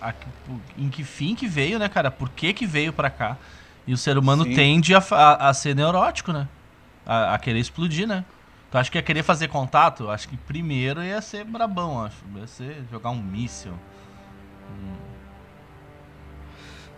a, 0.00 0.14
em 0.76 0.88
que 0.88 1.02
fim 1.02 1.34
que 1.34 1.46
veio, 1.46 1.78
né, 1.78 1.88
cara? 1.88 2.10
Por 2.10 2.28
que 2.28 2.52
que 2.52 2.66
veio 2.66 2.92
para 2.92 3.10
cá? 3.10 3.36
E 3.86 3.92
o 3.92 3.96
ser 3.96 4.16
humano 4.16 4.44
Sim. 4.44 4.54
tende 4.54 4.94
a, 4.94 5.02
a, 5.10 5.48
a, 5.48 5.54
ser 5.54 5.74
neurótico, 5.74 6.32
né? 6.32 6.46
A, 7.04 7.34
a 7.34 7.38
querer 7.38 7.58
explodir, 7.58 8.06
né? 8.06 8.24
Tu 8.70 8.78
acha 8.78 8.90
que 8.90 8.96
ia 8.96 9.02
querer 9.02 9.22
fazer 9.22 9.48
contato? 9.48 10.08
Acho 10.08 10.28
que 10.28 10.36
primeiro 10.36 11.02
ia 11.02 11.20
ser 11.20 11.44
brabão, 11.44 12.04
acho. 12.04 12.16
Ia 12.36 12.46
ser 12.46 12.84
jogar 12.90 13.10
um 13.10 13.20
míssil. 13.20 13.72
Hum. 14.70 15.01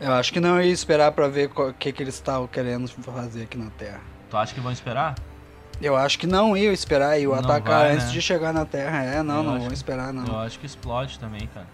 Eu 0.05 0.13
acho 0.13 0.31
que 0.35 0.39
não 0.39 0.61
ia 0.61 0.71
esperar 0.71 1.13
pra 1.13 1.29
ver 1.29 1.51
o 1.57 1.73
que, 1.73 1.91
que 1.91 2.03
eles 2.03 2.15
estavam 2.15 2.47
querendo 2.47 2.87
fazer 2.89 3.45
aqui 3.45 3.57
na 3.57 3.71
Terra. 3.71 4.01
Tu 4.29 4.37
acha 4.37 4.53
que 4.53 4.61
vão 4.61 4.71
esperar? 4.71 5.15
Eu 5.81 5.97
acho 5.97 6.19
que 6.19 6.27
não 6.27 6.55
ia 6.55 6.71
esperar, 6.75 7.19
ia 7.19 7.27
Não 7.27 7.35
atacar 7.37 7.81
vai, 7.85 7.93
antes 7.93 8.09
né? 8.09 8.13
de 8.13 8.21
chegar 8.21 8.53
na 8.53 8.67
Terra. 8.67 9.03
É, 9.03 9.23
não, 9.23 9.37
Eu 9.39 9.43
não 9.43 9.61
vão 9.61 9.73
esperar, 9.73 10.13
não. 10.13 10.27
Eu 10.27 10.39
acho 10.41 10.59
que 10.59 10.67
explode 10.67 11.19
também, 11.19 11.49
cara. 11.55 11.67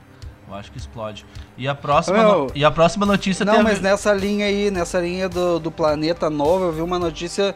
Eu 0.49 0.55
acho 0.55 0.71
que 0.71 0.79
explode. 0.79 1.27
E 1.59 1.67
a 1.67 1.75
próxima, 1.75 2.19
Meu, 2.19 2.39
no- 2.47 2.51
e 2.55 2.65
a 2.65 2.71
próxima 2.71 3.05
notícia 3.05 3.45
Não, 3.45 3.61
a 3.61 3.63
mas 3.65 3.79
ver- 3.79 3.83
nessa 3.91 4.13
linha 4.13 4.47
aí, 4.47 4.71
nessa 4.71 5.01
linha 5.01 5.29
do, 5.29 5.59
do 5.59 5.71
planeta 5.73 6.31
novo, 6.31 6.67
eu 6.67 6.73
vi 6.73 6.83
uma 6.83 7.01
notícia 7.01 7.53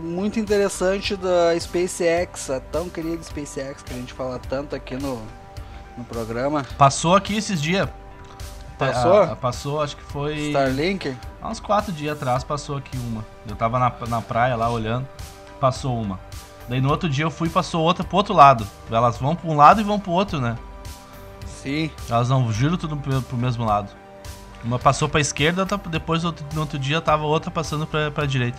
muito 0.00 0.38
interessante 0.38 1.16
da 1.16 1.58
SpaceX, 1.58 2.48
a 2.50 2.60
tão 2.60 2.88
querida 2.88 3.22
SpaceX, 3.24 3.82
que 3.82 3.92
a 3.92 3.96
gente 3.96 4.12
fala 4.12 4.38
tanto 4.38 4.76
aqui 4.76 4.94
no, 4.94 5.20
no 5.98 6.04
programa. 6.04 6.64
Passou 6.78 7.16
aqui 7.16 7.36
esses 7.36 7.60
dias. 7.60 7.88
Passou? 8.78 9.12
A- 9.22 9.32
a- 9.32 9.36
passou, 9.36 9.82
acho 9.82 9.96
que 9.96 10.02
foi. 10.02 10.34
Starlink? 10.48 11.16
Há 11.40 11.48
uns 11.48 11.60
quatro 11.60 11.92
dias 11.92 12.16
atrás 12.16 12.44
passou 12.44 12.76
aqui 12.76 12.96
uma. 12.98 13.24
Eu 13.48 13.56
tava 13.56 13.78
na, 13.78 13.92
na 14.08 14.20
praia 14.20 14.54
lá 14.56 14.68
olhando, 14.68 15.06
passou 15.60 15.98
uma. 16.00 16.18
Daí 16.68 16.80
no 16.80 16.90
outro 16.90 17.08
dia 17.08 17.24
eu 17.24 17.30
fui 17.30 17.48
e 17.48 17.50
passou 17.50 17.82
outra 17.82 18.04
pro 18.04 18.16
outro 18.16 18.34
lado. 18.34 18.66
Elas 18.90 19.16
vão 19.18 19.34
pra 19.36 19.48
um 19.50 19.56
lado 19.56 19.80
e 19.80 19.84
vão 19.84 19.98
pro 20.00 20.10
outro, 20.12 20.40
né? 20.40 20.56
Sim. 21.62 21.90
Elas 22.10 22.28
não 22.28 22.52
giram 22.52 22.76
tudo 22.76 22.96
pro, 22.96 23.22
pro 23.22 23.36
mesmo 23.36 23.64
lado. 23.64 23.88
Uma 24.64 24.78
passou 24.78 25.08
pra 25.08 25.20
esquerda, 25.20 25.64
depois 25.88 26.24
outro- 26.24 26.44
no 26.52 26.60
outro 26.60 26.78
dia 26.78 27.00
tava 27.00 27.22
outra 27.24 27.50
passando 27.50 27.86
pra, 27.86 28.10
pra 28.10 28.26
direita. 28.26 28.58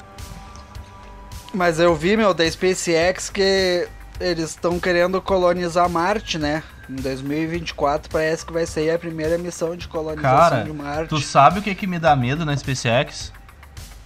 Mas 1.54 1.80
eu 1.80 1.94
vi, 1.96 2.16
meu, 2.18 2.34
da 2.34 2.50
SpaceX 2.50 3.30
que 3.30 3.88
eles 4.20 4.52
estão 4.52 4.80
querendo 4.80 5.22
colonizar 5.22 5.90
Marte, 5.90 6.38
né? 6.38 6.64
Em 6.90 6.96
2024 6.96 8.10
parece 8.10 8.46
que 8.46 8.54
vai 8.54 8.66
sair 8.66 8.92
a 8.92 9.00
primeira 9.00 9.38
missão 9.38 9.76
de 9.76 9.88
colonização 9.88 10.38
Cara, 10.50 10.64
de 10.64 10.74
Marte. 10.74 11.10
Tu 11.10 11.20
sabe 11.20 11.60
o 11.60 11.62
que, 11.62 11.76
que 11.76 11.86
me 11.88 12.00
dá 12.00 12.16
medo 12.16 12.46
na 12.46 12.56
SpaceX? 12.56 13.34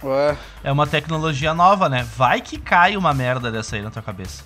Ué, 0.02 0.36
É 0.64 0.72
uma 0.72 0.86
tecnologia 0.86 1.54
nova, 1.54 1.88
né? 1.88 2.06
Vai 2.16 2.40
que 2.40 2.58
cai 2.58 2.96
uma 2.96 3.14
merda 3.14 3.52
dessa 3.52 3.76
aí 3.76 3.82
na 3.82 3.90
tua 3.90 4.02
cabeça. 4.02 4.42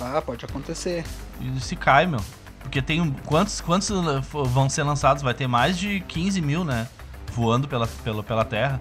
ah, 0.00 0.22
pode 0.22 0.44
acontecer. 0.44 1.04
E 1.40 1.60
se 1.60 1.76
cai, 1.76 2.06
meu. 2.06 2.20
Porque 2.60 2.80
tem. 2.82 3.14
Quantos, 3.26 3.60
quantos 3.60 3.90
uh, 3.90 4.20
vão 4.46 4.68
ser 4.68 4.82
lançados? 4.82 5.22
Vai 5.22 5.34
ter 5.34 5.46
mais 5.46 5.78
de 5.78 6.00
15 6.00 6.40
mil, 6.40 6.64
né? 6.64 6.88
Voando 7.32 7.68
pela, 7.68 7.86
pela, 7.86 8.22
pela 8.22 8.44
Terra. 8.44 8.80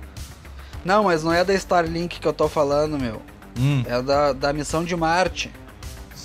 Não, 0.83 1.03
mas 1.03 1.23
não 1.23 1.33
é 1.33 1.43
da 1.43 1.53
Starlink 1.53 2.19
que 2.19 2.27
eu 2.27 2.33
tô 2.33 2.47
falando, 2.47 2.97
meu. 2.97 3.21
Hum, 3.59 3.83
É 3.85 4.01
da, 4.01 4.33
da 4.33 4.53
missão 4.53 4.83
de 4.83 4.95
Marte. 4.95 5.51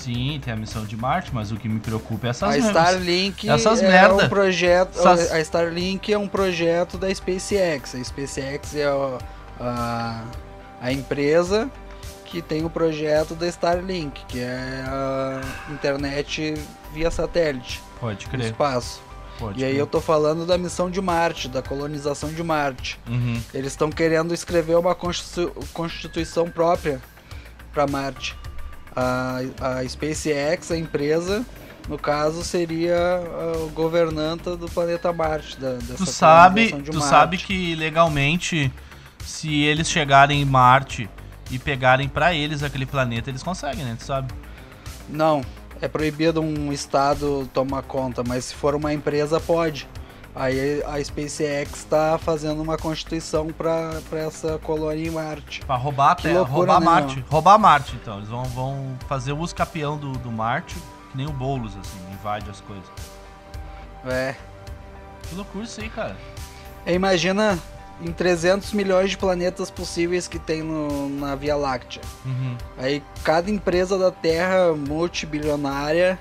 Sim, 0.02 0.40
tem 0.44 0.52
a 0.52 0.56
missão 0.56 0.84
de 0.84 0.96
Marte, 0.96 1.30
mas 1.34 1.52
o 1.52 1.56
que 1.56 1.68
me 1.68 1.80
preocupa 1.80 2.26
é 2.26 2.30
essas 2.30 2.48
a 2.54 2.58
Starlink 2.58 3.48
essas 3.48 3.82
é 3.82 3.88
merda. 3.88 4.24
um 4.26 4.28
projeto. 4.28 4.98
Essas- 4.98 5.32
A 5.32 5.40
Starlink 5.40 6.12
é 6.12 6.18
um 6.18 6.28
projeto 6.28 6.96
da 6.98 7.12
SpaceX. 7.14 7.94
A 7.94 8.02
SpaceX 8.04 8.74
é 8.76 8.90
o- 8.92 9.18
a, 9.60 10.22
a 10.80 10.92
empresa 10.92 11.70
que 12.24 12.40
tem 12.40 12.64
o 12.64 12.70
projeto 12.70 13.34
da 13.34 13.46
Starlink, 13.48 14.24
que 14.26 14.38
é 14.40 14.84
a 14.86 15.40
internet 15.72 16.54
via 16.94 17.10
satélite 17.10 17.80
Pode 18.00 18.26
no 18.26 18.30
crer. 18.32 18.46
espaço. 18.46 19.02
Pode 19.38 19.58
E 19.60 19.64
aí 19.64 19.70
crer. 19.70 19.80
eu 19.80 19.86
tô 19.86 20.00
falando 20.00 20.44
da 20.46 20.56
missão 20.58 20.90
de 20.90 21.00
Marte, 21.00 21.48
da 21.48 21.62
colonização 21.62 22.30
de 22.32 22.42
Marte. 22.42 23.00
Uhum. 23.08 23.40
Eles 23.54 23.72
estão 23.72 23.90
querendo 23.90 24.32
escrever 24.34 24.76
uma 24.76 24.94
constitu- 24.94 25.52
constituição 25.72 26.48
própria 26.50 27.00
para 27.72 27.86
Marte. 27.86 28.36
A, 28.94 29.40
a 29.60 29.88
SpaceX, 29.88 30.70
a 30.70 30.76
empresa, 30.76 31.44
no 31.88 31.98
caso, 31.98 32.42
seria 32.44 33.22
o 33.64 33.68
governanta 33.70 34.56
do 34.56 34.68
planeta 34.68 35.12
Marte. 35.12 35.58
Da, 35.58 35.74
dessa 35.74 35.96
Tu 35.96 36.06
sabe, 36.06 36.68
tu 36.68 36.94
Marte. 36.94 37.08
sabe 37.08 37.38
que 37.38 37.74
legalmente, 37.74 38.72
se 39.24 39.62
eles 39.62 39.90
chegarem 39.90 40.40
em 40.40 40.44
Marte 40.44 41.08
e 41.50 41.58
pegarem 41.58 42.08
pra 42.08 42.34
eles 42.34 42.62
aquele 42.62 42.86
planeta, 42.86 43.30
eles 43.30 43.42
conseguem, 43.42 43.84
né? 43.84 43.96
Tu 43.98 44.04
sabe? 44.04 44.32
Não, 45.08 45.42
é 45.80 45.88
proibido 45.88 46.40
um 46.40 46.72
estado 46.72 47.48
tomar 47.52 47.82
conta, 47.82 48.22
mas 48.26 48.46
se 48.46 48.54
for 48.54 48.74
uma 48.74 48.92
empresa, 48.92 49.40
pode. 49.40 49.88
Aí 50.34 50.82
a 50.84 51.02
SpaceX 51.02 51.70
está 51.74 52.16
fazendo 52.16 52.62
uma 52.62 52.76
constituição 52.76 53.48
para 53.48 54.00
essa 54.12 54.58
colônia 54.58 55.08
em 55.08 55.10
Marte. 55.10 55.60
Pra 55.64 55.74
roubar 55.76 56.12
a 56.12 56.14
Terra, 56.14 56.42
roubar 56.42 56.78
né, 56.80 56.86
Marte. 56.86 57.24
Roubar 57.28 57.58
Marte, 57.58 57.96
então. 58.00 58.18
Eles 58.18 58.28
vão, 58.28 58.44
vão 58.44 58.96
fazer 59.08 59.32
o 59.32 59.38
uso 59.38 59.54
capião 59.54 59.96
do, 59.98 60.12
do 60.12 60.30
Marte, 60.30 60.76
que 61.10 61.16
nem 61.16 61.26
o 61.26 61.32
Boulos, 61.32 61.76
assim, 61.76 61.98
invade 62.12 62.48
as 62.48 62.60
coisas. 62.60 62.84
É. 64.06 64.34
Que 65.28 65.34
loucura 65.34 65.64
isso 65.64 65.80
aí, 65.80 65.88
cara. 65.88 66.16
E 66.86 66.92
Imagina 66.94 67.58
em 68.00 68.12
300 68.12 68.72
milhões 68.72 69.10
de 69.10 69.18
planetas 69.18 69.70
possíveis 69.70 70.26
que 70.28 70.38
tem 70.38 70.62
no- 70.62 71.08
na 71.10 71.34
Via 71.34 71.56
Láctea. 71.56 72.00
Uhum. 72.24 72.56
Aí 72.78 73.02
cada 73.24 73.50
empresa 73.50 73.98
da 73.98 74.10
Terra 74.10 74.72
multibilionária 74.74 76.18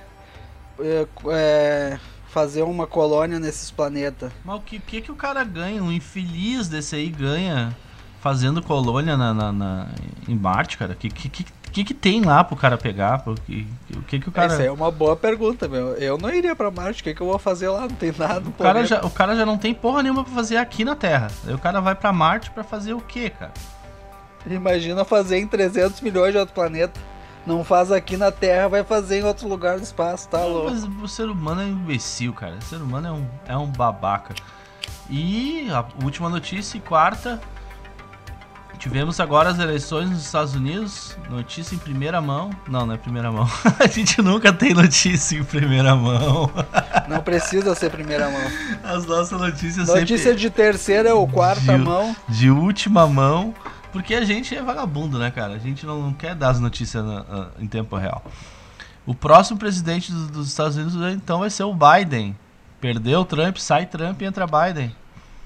é, 0.80 1.08
é, 1.32 2.00
fazer 2.30 2.62
uma 2.64 2.86
colônia 2.88 3.40
nesses 3.40 3.72
planetas. 3.72 4.32
Mas 4.46 4.56
o 4.58 4.62
que, 4.62 4.80
que 4.80 5.02
que 5.02 5.12
o 5.12 5.16
cara 5.16 5.44
ganha? 5.44 5.84
Um 5.84 5.92
infeliz 5.92 6.68
desse 6.68 6.96
aí 6.96 7.10
ganha 7.10 7.76
fazendo 8.22 8.62
colônia 8.62 9.16
na, 9.18 9.34
na, 9.34 9.52
na- 9.52 9.88
em 10.28 10.36
Marte, 10.36 10.78
cara? 10.78 10.94
O 10.94 10.96
que, 10.96 11.10
que, 11.10 11.30
que, 11.30 11.44
que 11.72 11.84
que 11.84 11.94
tem 11.94 12.22
lá 12.22 12.44
pro 12.44 12.56
cara 12.56 12.78
pegar? 12.78 13.20
Pô? 13.20 13.34
Que- 13.34 13.66
O 13.96 14.02
que 14.04 14.20
que 14.20 14.30
o 14.30 14.32
cara... 14.32 14.54
Essa 14.54 14.64
é 14.64 14.72
uma 14.72 14.92
boa 14.92 15.16
pergunta, 15.16 15.68
meu. 15.68 15.94
Eu 15.94 16.18
não 16.18 16.30
iria 16.34 16.56
pra 16.56 16.70
Marte, 16.70 17.02
o 17.02 17.04
que, 17.04 17.14
que 17.14 17.22
eu 17.22 17.28
vou 17.28 17.40
fazer 17.40 17.70
lá? 17.70 17.82
Não 17.82 17.90
tem 17.90 18.14
nada. 18.18 18.48
O 18.50 18.52
cara, 18.54 18.86
já, 18.86 19.02
o 19.06 19.10
cara 19.10 19.36
já 19.36 19.46
não 19.46 19.58
tem 19.58 19.74
porra 19.74 20.04
nenhuma 20.04 20.24
pra 20.24 20.34
fazer 20.34 20.58
aqui 20.58 20.84
na 20.86 20.96
Terra. 20.96 21.30
Aí 21.48 21.54
o 21.54 21.60
cara 21.60 21.80
vai 21.80 21.96
pra 21.96 22.12
Marte 22.14 22.52
pra 22.52 22.64
fazer 22.64 22.94
o 22.94 23.02
quê, 23.02 23.30
cara? 23.30 23.54
Imagina 24.50 25.04
fazer 25.04 25.38
em 25.38 25.48
300 25.48 26.02
milhões 26.02 26.32
de 26.32 26.38
outro 26.38 26.54
planeta. 26.56 27.00
Não 27.46 27.64
faz 27.64 27.92
aqui 27.92 28.16
na 28.18 28.32
Terra, 28.32 28.68
vai 28.68 28.84
fazer 28.84 29.20
em 29.20 29.24
outro 29.24 29.48
lugar 29.48 29.78
do 29.78 29.84
espaço, 29.84 30.28
tá 30.30 30.44
louco? 30.44 30.70
Mas 30.72 30.84
o 30.84 31.08
ser 31.08 31.30
humano 31.30 31.62
é 31.62 31.66
um 31.66 31.70
imbecil, 31.70 32.34
cara. 32.34 32.56
O 32.56 32.64
ser 32.64 32.76
humano 32.78 33.08
é 33.08 33.12
um, 33.12 33.28
é 33.48 33.58
um 33.58 33.68
babaca. 33.68 34.36
E 35.10 35.68
a 35.72 35.84
última 36.04 36.30
notícia, 36.30 36.80
quarta. 36.82 37.40
Tivemos 38.78 39.20
agora 39.20 39.50
as 39.50 39.60
eleições 39.60 40.10
nos 40.10 40.24
Estados 40.26 40.56
Unidos. 40.56 41.18
Notícia 41.30 41.76
em 41.76 41.78
primeira 41.78 42.22
mão. 42.22 42.50
Não, 42.66 42.86
não 42.86 42.94
é 42.94 42.98
primeira 42.98 43.30
mão. 43.30 43.46
a 43.78 43.88
gente 43.88 44.22
nunca 44.22 44.54
tem 44.54 44.74
notícia 44.74 45.38
em 45.38 45.44
primeira 45.44 45.94
mão. 45.98 46.50
Não 47.08 47.20
precisa 47.22 47.76
ser 47.76 47.90
primeira 47.90 48.30
mão. 48.30 48.42
As 48.84 49.06
nossas 49.06 49.38
notícias 49.42 49.88
Notícia 49.90 50.18
sempre 50.18 50.40
de 50.40 50.50
terceira 50.50 51.14
ou 51.14 51.28
quarta 51.28 51.78
De- 51.78 51.84
mão. 51.84 52.16
de 52.30 52.50
última 52.50 53.06
mão. 53.06 53.54
Porque 53.92 54.14
a 54.14 54.24
gente 54.24 54.56
é 54.56 54.62
vagabundo, 54.62 55.18
né, 55.18 55.32
cara? 55.32 55.54
A 55.54 55.58
gente 55.58 55.86
não 55.86 56.14
quer 56.14 56.36
dar 56.36 56.50
as 56.50 56.60
notícias 56.60 57.04
na- 57.04 57.24
na- 57.24 57.48
em 57.60 57.68
tempo 57.68 57.96
real. 57.96 58.24
O 59.06 59.16
próximo 59.16 59.58
presidente 59.58 60.12
dos, 60.12 60.30
dos 60.30 60.48
Estados 60.48 60.76
Unidos, 60.78 60.96
então, 61.14 61.40
vai 61.40 61.50
ser 61.50 61.64
o 61.64 61.74
Biden. 61.74 62.38
Perdeu 62.80 63.22
o 63.22 63.26
Trump, 63.26 63.58
sai 63.58 63.86
Trump 63.88 64.22
e 64.22 64.26
entra 64.26 64.46
Biden. 64.46 64.96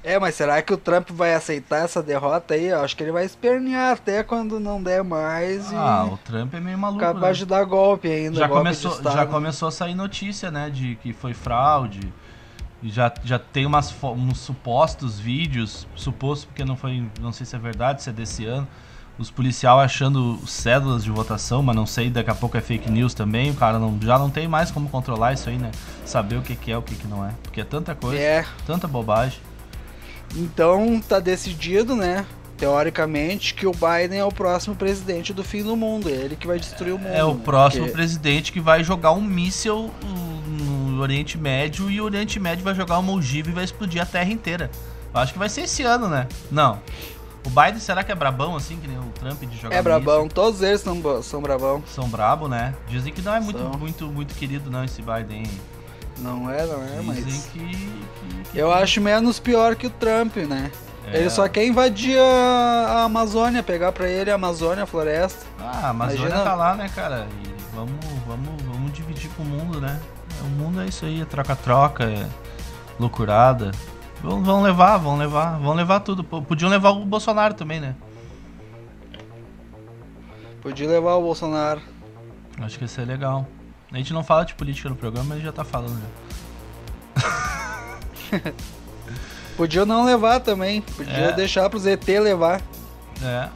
É, 0.03 0.19
mas 0.19 0.35
será 0.35 0.61
que 0.61 0.73
o 0.73 0.77
Trump 0.77 1.11
vai 1.11 1.33
aceitar 1.33 1.85
essa 1.85 2.03
derrota 2.03 2.55
aí? 2.55 2.65
Eu 2.65 2.81
acho 2.81 2.93
que 2.97 3.03
ele 3.03 3.13
vai 3.13 3.23
espernear 3.23 3.93
até 3.93 4.21
quando 4.21 4.59
não 4.59 4.83
der 4.83 5.01
mais 5.01 5.71
Ah, 5.73 6.03
o 6.11 6.17
Trump 6.17 6.53
é 6.53 6.59
meio 6.59 6.77
maluco. 6.77 7.01
acabar 7.01 7.27
né? 7.27 7.33
de 7.33 7.45
dar 7.45 7.63
golpe 7.63 8.09
ainda. 8.09 8.35
já, 8.37 8.47
golpe 8.47 8.63
começou, 8.63 9.01
já 9.01 9.25
começou 9.25 9.69
a 9.69 9.71
sair 9.71 9.95
notícia, 9.95 10.51
né, 10.51 10.69
de 10.69 10.95
que 11.01 11.13
foi 11.13 11.33
fraude. 11.33 12.13
Já, 12.83 13.13
já 13.23 13.39
tem 13.39 13.65
umas, 13.65 13.93
uns 14.03 14.39
supostos 14.39 15.17
vídeos, 15.19 15.87
suposto 15.95 16.47
porque 16.47 16.65
não 16.65 16.75
foi, 16.75 17.03
não 17.21 17.31
sei 17.31 17.45
se 17.45 17.55
é 17.55 17.59
verdade, 17.59 18.03
se 18.03 18.09
é 18.09 18.13
desse 18.13 18.45
ano, 18.45 18.67
os 19.17 19.29
policial 19.31 19.79
achando 19.79 20.39
cédulas 20.45 21.03
de 21.03 21.09
votação, 21.11 21.61
mas 21.63 21.75
não 21.75 21.85
sei, 21.85 22.09
daqui 22.09 22.29
a 22.31 22.35
pouco 22.35 22.57
é 22.57 22.61
fake 22.61 22.89
news 22.91 23.13
também, 23.13 23.51
o 23.51 23.53
cara 23.53 23.79
não, 23.79 23.97
já 24.01 24.17
não 24.19 24.29
tem 24.29 24.47
mais 24.47 24.69
como 24.71 24.89
controlar 24.89 25.33
isso 25.33 25.47
aí, 25.49 25.57
né? 25.57 25.71
Saber 26.03 26.35
o 26.37 26.41
que, 26.41 26.55
que 26.55 26.71
é, 26.71 26.77
o 26.77 26.81
que, 26.81 26.95
que 26.95 27.07
não 27.07 27.25
é. 27.25 27.31
Porque 27.43 27.61
é 27.61 27.63
tanta 27.63 27.95
coisa, 27.95 28.21
É, 28.21 28.43
tanta 28.65 28.87
bobagem. 28.87 29.39
então 30.35 31.01
tá 31.07 31.19
decidido, 31.19 31.95
né? 31.95 32.25
Teoricamente, 32.57 33.53
que 33.53 33.65
o 33.67 33.71
Biden 33.71 34.19
é 34.19 34.25
o 34.25 34.31
próximo 34.31 34.75
presidente 34.75 35.33
do 35.33 35.43
fim 35.43 35.63
do 35.63 35.75
mundo. 35.75 36.07
É 36.09 36.13
ele 36.13 36.35
que 36.35 36.47
vai 36.47 36.59
destruir 36.59 36.93
o 36.93 36.97
mundo. 36.99 37.13
É 37.13 37.23
o 37.23 37.33
né? 37.33 37.41
próximo 37.43 37.83
Porque- 37.83 37.97
presidente 37.97 38.51
que 38.51 38.59
vai 38.59 38.83
jogar 38.83 39.11
um 39.11 39.21
míssel 39.21 39.91
uh, 40.03 40.82
Oriente 41.01 41.37
Médio 41.37 41.89
e 41.89 41.99
o 42.01 42.05
Oriente 42.05 42.39
Médio 42.39 42.63
vai 42.63 42.73
jogar 42.75 42.99
uma 42.99 43.11
ogiva 43.11 43.49
e 43.49 43.53
vai 43.53 43.63
explodir 43.63 44.01
a 44.01 44.05
Terra 44.05 44.29
inteira. 44.31 44.69
Eu 45.13 45.19
acho 45.19 45.33
que 45.33 45.39
vai 45.39 45.49
ser 45.49 45.61
esse 45.61 45.83
ano, 45.83 46.07
né? 46.07 46.27
Não. 46.51 46.79
O 47.45 47.49
Biden 47.49 47.79
será 47.79 48.03
que 48.03 48.11
é 48.11 48.15
brabão 48.15 48.55
assim, 48.55 48.77
que 48.77 48.87
nem 48.87 48.97
o 48.97 49.03
Trump 49.19 49.41
de 49.43 49.57
jogar 49.57 49.75
É 49.75 49.81
brabão, 49.81 50.23
míssil? 50.23 50.33
todos 50.33 50.61
eles 50.61 50.79
são, 50.81 51.21
são 51.21 51.41
brabão. 51.41 51.83
São 51.93 52.07
brabo, 52.07 52.47
né? 52.47 52.73
Dizem 52.87 53.11
que 53.13 53.21
não 53.21 53.35
é 53.35 53.39
muito, 53.41 53.59
São. 53.59 53.71
muito, 53.77 54.07
muito 54.07 54.33
querido 54.35 54.71
não 54.71 54.83
esse 54.83 55.01
Biden. 55.01 55.43
Não 56.19 56.49
é, 56.49 56.65
não 56.65 56.81
é, 56.83 56.87
Dizem 56.87 57.03
mas. 57.05 57.45
que, 57.51 57.59
que- 57.59 58.03
que- 58.51 58.57
Eu 58.57 58.71
acho 58.71 59.01
menos 59.01 59.39
pior 59.39 59.75
que 59.75 59.87
o 59.87 59.89
Trump, 59.89 60.37
né? 60.37 60.71
É. 61.11 61.17
Ele 61.19 61.29
só 61.29 61.47
quer 61.49 61.65
invadir 61.67 62.17
a, 62.17 62.23
a 62.23 63.03
Amazônia, 63.03 63.61
pegar 63.61 63.91
pra 63.91 64.07
ele 64.07 64.31
a 64.31 64.35
Amazônia, 64.35 64.83
a 64.83 64.87
floresta. 64.87 65.45
Ah, 65.59 65.87
a 65.87 65.89
Amazônia 65.89 66.27
Imagina- 66.27 66.43
tá 66.45 66.55
lá, 66.55 66.75
né, 66.75 66.89
cara? 66.95 67.27
E 67.43 67.75
vamos, 67.75 67.91
vamos, 68.25 68.61
vamos 68.63 68.93
dividir 68.93 69.29
com 69.35 69.43
o 69.43 69.45
mundo, 69.45 69.81
né? 69.81 69.99
O 70.43 70.47
mundo 70.47 70.81
é 70.81 70.85
isso 70.85 71.05
aí, 71.05 71.21
é 71.21 71.25
troca-troca, 71.25 72.03
é 72.03 72.27
loucurada. 72.99 73.71
Vão, 74.21 74.43
vão 74.43 74.61
levar, 74.61 74.97
vão 74.97 75.17
levar, 75.17 75.57
vão 75.59 75.73
levar 75.73 75.99
tudo. 76.01 76.23
Podiam 76.23 76.69
levar 76.69 76.91
o 76.91 77.05
Bolsonaro 77.05 77.53
também, 77.53 77.79
né? 77.79 77.95
Podia 80.61 80.87
levar 80.89 81.15
o 81.15 81.21
Bolsonaro. 81.21 81.81
Acho 82.61 82.77
que 82.77 82.83
ia 82.85 82.87
ser 82.87 83.05
legal. 83.05 83.45
A 83.91 83.97
gente 83.97 84.13
não 84.13 84.23
fala 84.23 84.45
de 84.45 84.53
política 84.55 84.89
no 84.89 84.95
programa, 84.95 85.35
mas 85.35 85.43
já 85.43 85.51
tá 85.51 85.63
falando 85.63 85.99
já. 86.01 86.07
Podia 89.57 89.85
não 89.85 90.03
levar 90.03 90.39
também. 90.39 90.81
Podia 90.81 91.13
É. 91.13 91.31
deixar 91.33 91.69
pro 91.69 91.77
ZT 91.79 92.19
levar. 92.19 92.61
É. 93.21 93.49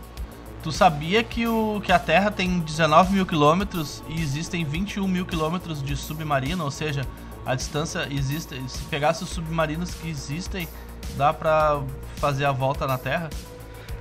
Tu 0.67 0.71
sabia 0.73 1.23
que, 1.23 1.47
o, 1.47 1.79
que 1.81 1.93
a 1.93 1.97
Terra 1.97 2.29
tem 2.29 2.59
19 2.59 3.13
mil 3.13 3.25
quilômetros 3.25 4.03
e 4.09 4.21
existem 4.21 4.65
21 4.65 5.07
mil 5.07 5.25
quilômetros 5.25 5.81
de 5.81 5.95
submarino? 5.95 6.61
Ou 6.61 6.69
seja, 6.69 7.03
a 7.45 7.55
distância 7.55 8.05
existe. 8.11 8.61
Se 8.67 8.79
pegasse 8.89 9.23
os 9.23 9.29
submarinos 9.29 9.93
que 9.93 10.09
existem, 10.09 10.67
dá 11.15 11.31
pra 11.31 11.81
fazer 12.17 12.43
a 12.43 12.51
volta 12.51 12.85
na 12.85 12.97
Terra? 12.97 13.29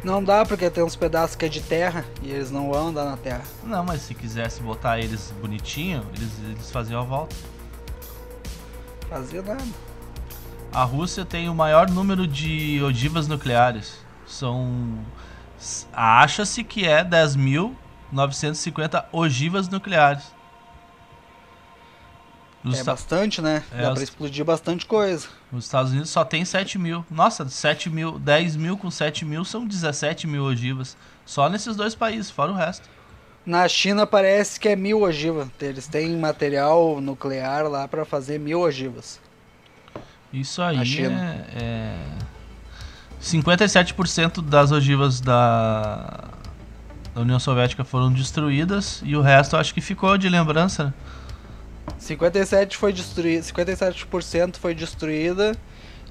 Não 0.03 0.25
dá 0.25 0.45
porque 0.45 0.69
tem 0.69 0.83
uns 0.83 0.97
pedaços 0.97 1.37
que 1.37 1.45
é 1.45 1.49
de 1.49 1.61
terra 1.61 2.05
e 2.21 2.33
eles 2.33 2.51
não 2.51 2.73
vão 2.73 2.89
andar 2.89 3.05
na 3.05 3.17
terra. 3.17 3.45
Não, 3.63 3.85
mas 3.85 4.03
se 4.03 4.13
quisesse 4.13 4.61
botar 4.61 4.99
eles 4.99 5.33
bonitinho, 5.41 6.05
eles, 6.17 6.33
eles 6.51 6.69
faziam 6.73 7.01
a 7.01 7.05
volta. 7.05 7.37
Fazia 9.09 9.41
nada. 9.41 9.63
A 10.73 10.83
Rússia 10.83 11.25
tem 11.25 11.49
o 11.49 11.55
maior 11.55 11.89
número 11.89 12.27
de 12.27 12.83
ogivas 12.83 13.29
nucleares. 13.29 14.05
São. 14.27 14.99
Acha-se 15.93 16.65
que 16.65 16.87
é 16.87 17.05
10.950 17.05 19.05
ogivas 19.13 19.69
nucleares. 19.69 20.35
Os, 22.65 22.75
é 22.75 22.79
Esta- 22.81 22.93
bastante, 22.93 23.41
né? 23.41 23.63
É, 23.73 23.83
Dá 23.83 23.93
pra 23.93 24.03
explodir 24.03 24.45
bastante 24.45 24.85
coisa. 24.87 25.29
os 25.53 25.65
Estados 25.65 25.93
Unidos 25.93 26.11
só 26.11 26.25
tem 26.25 26.45
7 26.45 26.79
mil. 26.79 27.05
Nossa, 27.11 27.49
7 27.49 27.89
mil, 27.89 28.19
10 28.19 28.57
mil 28.57 28.77
com 28.77 28.91
7 28.91 29.25
mil 29.25 29.45
são 29.45 29.65
17 29.67 30.27
mil 30.27 30.43
ogivas. 30.45 30.97
Só 31.25 31.49
nesses 31.49 31.77
dois 31.77 31.95
países, 31.95 32.31
fora 32.31 32.51
o 32.51 32.55
resto. 32.57 32.89
Na 33.45 33.69
China 33.69 34.05
parece 34.07 34.59
que 34.59 34.69
é 34.69 34.75
mil 34.75 35.03
ogivas. 35.03 35.49
Eles 35.61 35.87
têm 35.87 36.17
material 36.17 37.01
nuclear 37.01 37.69
lá 37.69 37.87
pra 37.87 38.05
fazer 38.05 38.41
mil 38.41 38.61
ogivas. 38.61 39.21
Isso 40.33 40.61
aí 40.61 41.05
é, 41.05 41.47
é 41.55 41.97
57% 43.23 44.43
das 44.43 44.71
ogivas 44.73 45.21
da, 45.21 46.25
da 47.15 47.21
União 47.21 47.39
Soviética 47.39 47.85
foram 47.85 48.13
destruídas 48.13 49.01
e 49.05 49.17
o 49.17 49.21
resto 49.23 49.57
acho 49.57 49.73
que 49.75 49.81
ficou 49.81 50.17
de 50.19 50.29
lembrança. 50.29 50.85
né? 50.87 50.95
57 51.99 52.77
foi 52.77 52.93
destruído, 52.93 53.43
57% 53.45 54.57
foi 54.57 54.75
destruída 54.75 55.57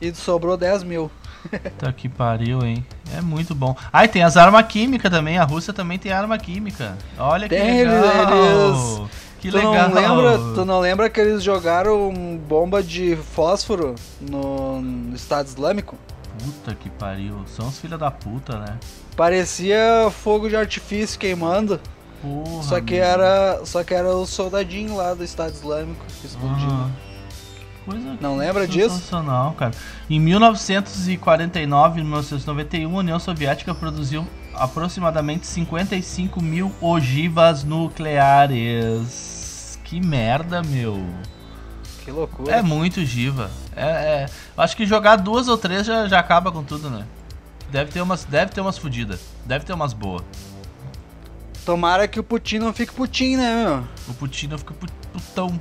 e 0.01 0.13
sobrou 0.13 0.57
10 0.57 0.83
mil. 0.83 1.11
Tá 1.77 1.93
que 1.93 2.09
pariu, 2.09 2.65
hein? 2.65 2.83
É 3.15 3.21
muito 3.21 3.53
bom. 3.53 3.77
Ah, 3.93 4.03
e 4.03 4.07
tem 4.07 4.23
as 4.23 4.35
armas 4.35 4.65
químicas 4.65 5.11
também. 5.11 5.37
A 5.37 5.43
Rússia 5.43 5.71
também 5.71 5.99
tem 5.99 6.11
arma 6.11 6.39
química. 6.39 6.97
Olha 7.19 7.47
que 7.47 7.55
Tem, 7.55 7.83
legal. 7.85 8.33
eles- 8.33 9.11
Que 9.39 9.51
tu 9.51 9.57
legal. 9.57 9.89
não 9.89 9.93
lembra, 9.93 10.37
tu 10.55 10.65
não 10.65 10.79
lembra 10.79 11.07
que 11.07 11.19
eles 11.19 11.43
jogaram 11.43 12.11
bomba 12.47 12.81
de 12.81 13.15
fósforo 13.15 13.93
no 14.19 15.13
Estado 15.13 15.45
Islâmico? 15.45 15.95
Puta 16.43 16.75
que 16.75 16.89
pariu. 16.89 17.43
São 17.47 17.67
os 17.67 17.79
filha 17.79 17.97
da 17.97 18.11
puta, 18.11 18.57
né? 18.59 18.77
Parecia 19.15 20.09
fogo 20.11 20.49
de 20.49 20.55
artifício 20.55 21.19
queimando, 21.19 21.79
Porra. 22.21 22.63
só 22.63 22.81
que 22.81 22.95
era, 22.95 23.61
só 23.65 23.83
que 23.83 23.93
era 23.93 24.09
o 24.09 24.25
soldadinho 24.25 24.95
lá 24.95 25.13
do 25.13 25.23
Estado 25.23 25.53
Islâmico 25.53 26.03
explodindo. 26.23 26.71
Aham. 26.71 26.91
Coisa 27.85 28.17
Não 28.19 28.35
lembra 28.35 28.67
disso? 28.67 28.95
Sensacional, 28.95 29.53
cara. 29.53 29.71
Em 30.09 30.19
1949 30.19 31.99
e 31.99 32.03
1991, 32.03 32.95
a 32.95 32.99
União 32.99 33.19
Soviética 33.19 33.75
produziu 33.75 34.25
aproximadamente 34.55 35.45
55 35.45 36.41
mil 36.41 36.71
ogivas 36.81 37.63
nucleares. 37.63 39.79
Que 39.83 40.01
merda, 40.01 40.63
meu. 40.63 41.05
Que 42.05 42.11
loucura. 42.11 42.53
É 42.55 42.61
muito 42.61 43.01
ogiva. 43.01 43.49
É, 43.75 43.83
é- 43.85 44.29
acho 44.57 44.77
que 44.77 44.85
jogar 44.85 45.15
duas 45.17 45.47
ou 45.47 45.57
três 45.57 45.85
já, 45.85 46.07
já 46.07 46.19
acaba 46.19 46.51
com 46.51 46.63
tudo, 46.63 46.89
né? 46.89 47.03
Deve 47.71 47.91
ter 47.91 47.99
umas, 48.01 48.23
deve 48.23 48.51
ter 48.51 48.61
umas 48.61 48.77
fodidas. 48.77 49.19
Deve 49.43 49.65
ter 49.65 49.73
umas 49.73 49.91
boas. 49.91 50.21
Tomara 51.65 52.07
que 52.07 52.19
o 52.19 52.23
Putin 52.23 52.59
não 52.59 52.71
fique 52.71 52.93
Putin, 52.93 53.37
né, 53.37 53.65
meu? 53.65 53.83
O 54.07 54.13
Putin 54.13 54.49
fica 54.55 54.73
pu- 54.73 54.85
putão. 55.11 55.59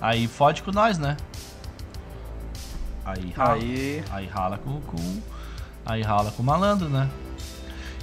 Aí 0.00 0.26
fode 0.26 0.62
com 0.64 0.72
nós, 0.72 0.98
né? 0.98 1.16
Aí, 3.04 3.32
rala. 3.36 3.54
Aí, 3.54 4.04
Aí 4.10 4.26
rala 4.26 4.58
com, 4.58 4.80
com. 4.80 5.20
Aí 5.86 6.02
rala 6.02 6.30
com 6.32 6.42
o 6.42 6.46
malandro, 6.46 6.88
né? 6.88 7.08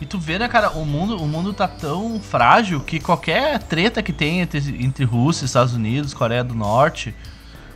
E 0.02 0.06
tu 0.06 0.18
vê, 0.20 0.40
né, 0.40 0.48
cara, 0.48 0.72
o 0.72 0.86
mundo, 0.86 1.18
o 1.22 1.28
mundo 1.28 1.54
tá 1.54 1.68
tão 1.68 2.20
frágil 2.20 2.80
que 2.82 3.00
qualquer 3.00 3.60
treta 3.64 4.02
que 4.02 4.12
tem 4.12 4.42
entre, 4.42 4.60
entre 4.84 5.06
Rússia, 5.06 5.46
Estados 5.46 5.74
Unidos, 5.74 6.14
Coreia 6.14 6.44
do 6.44 6.54
Norte, 6.54 7.14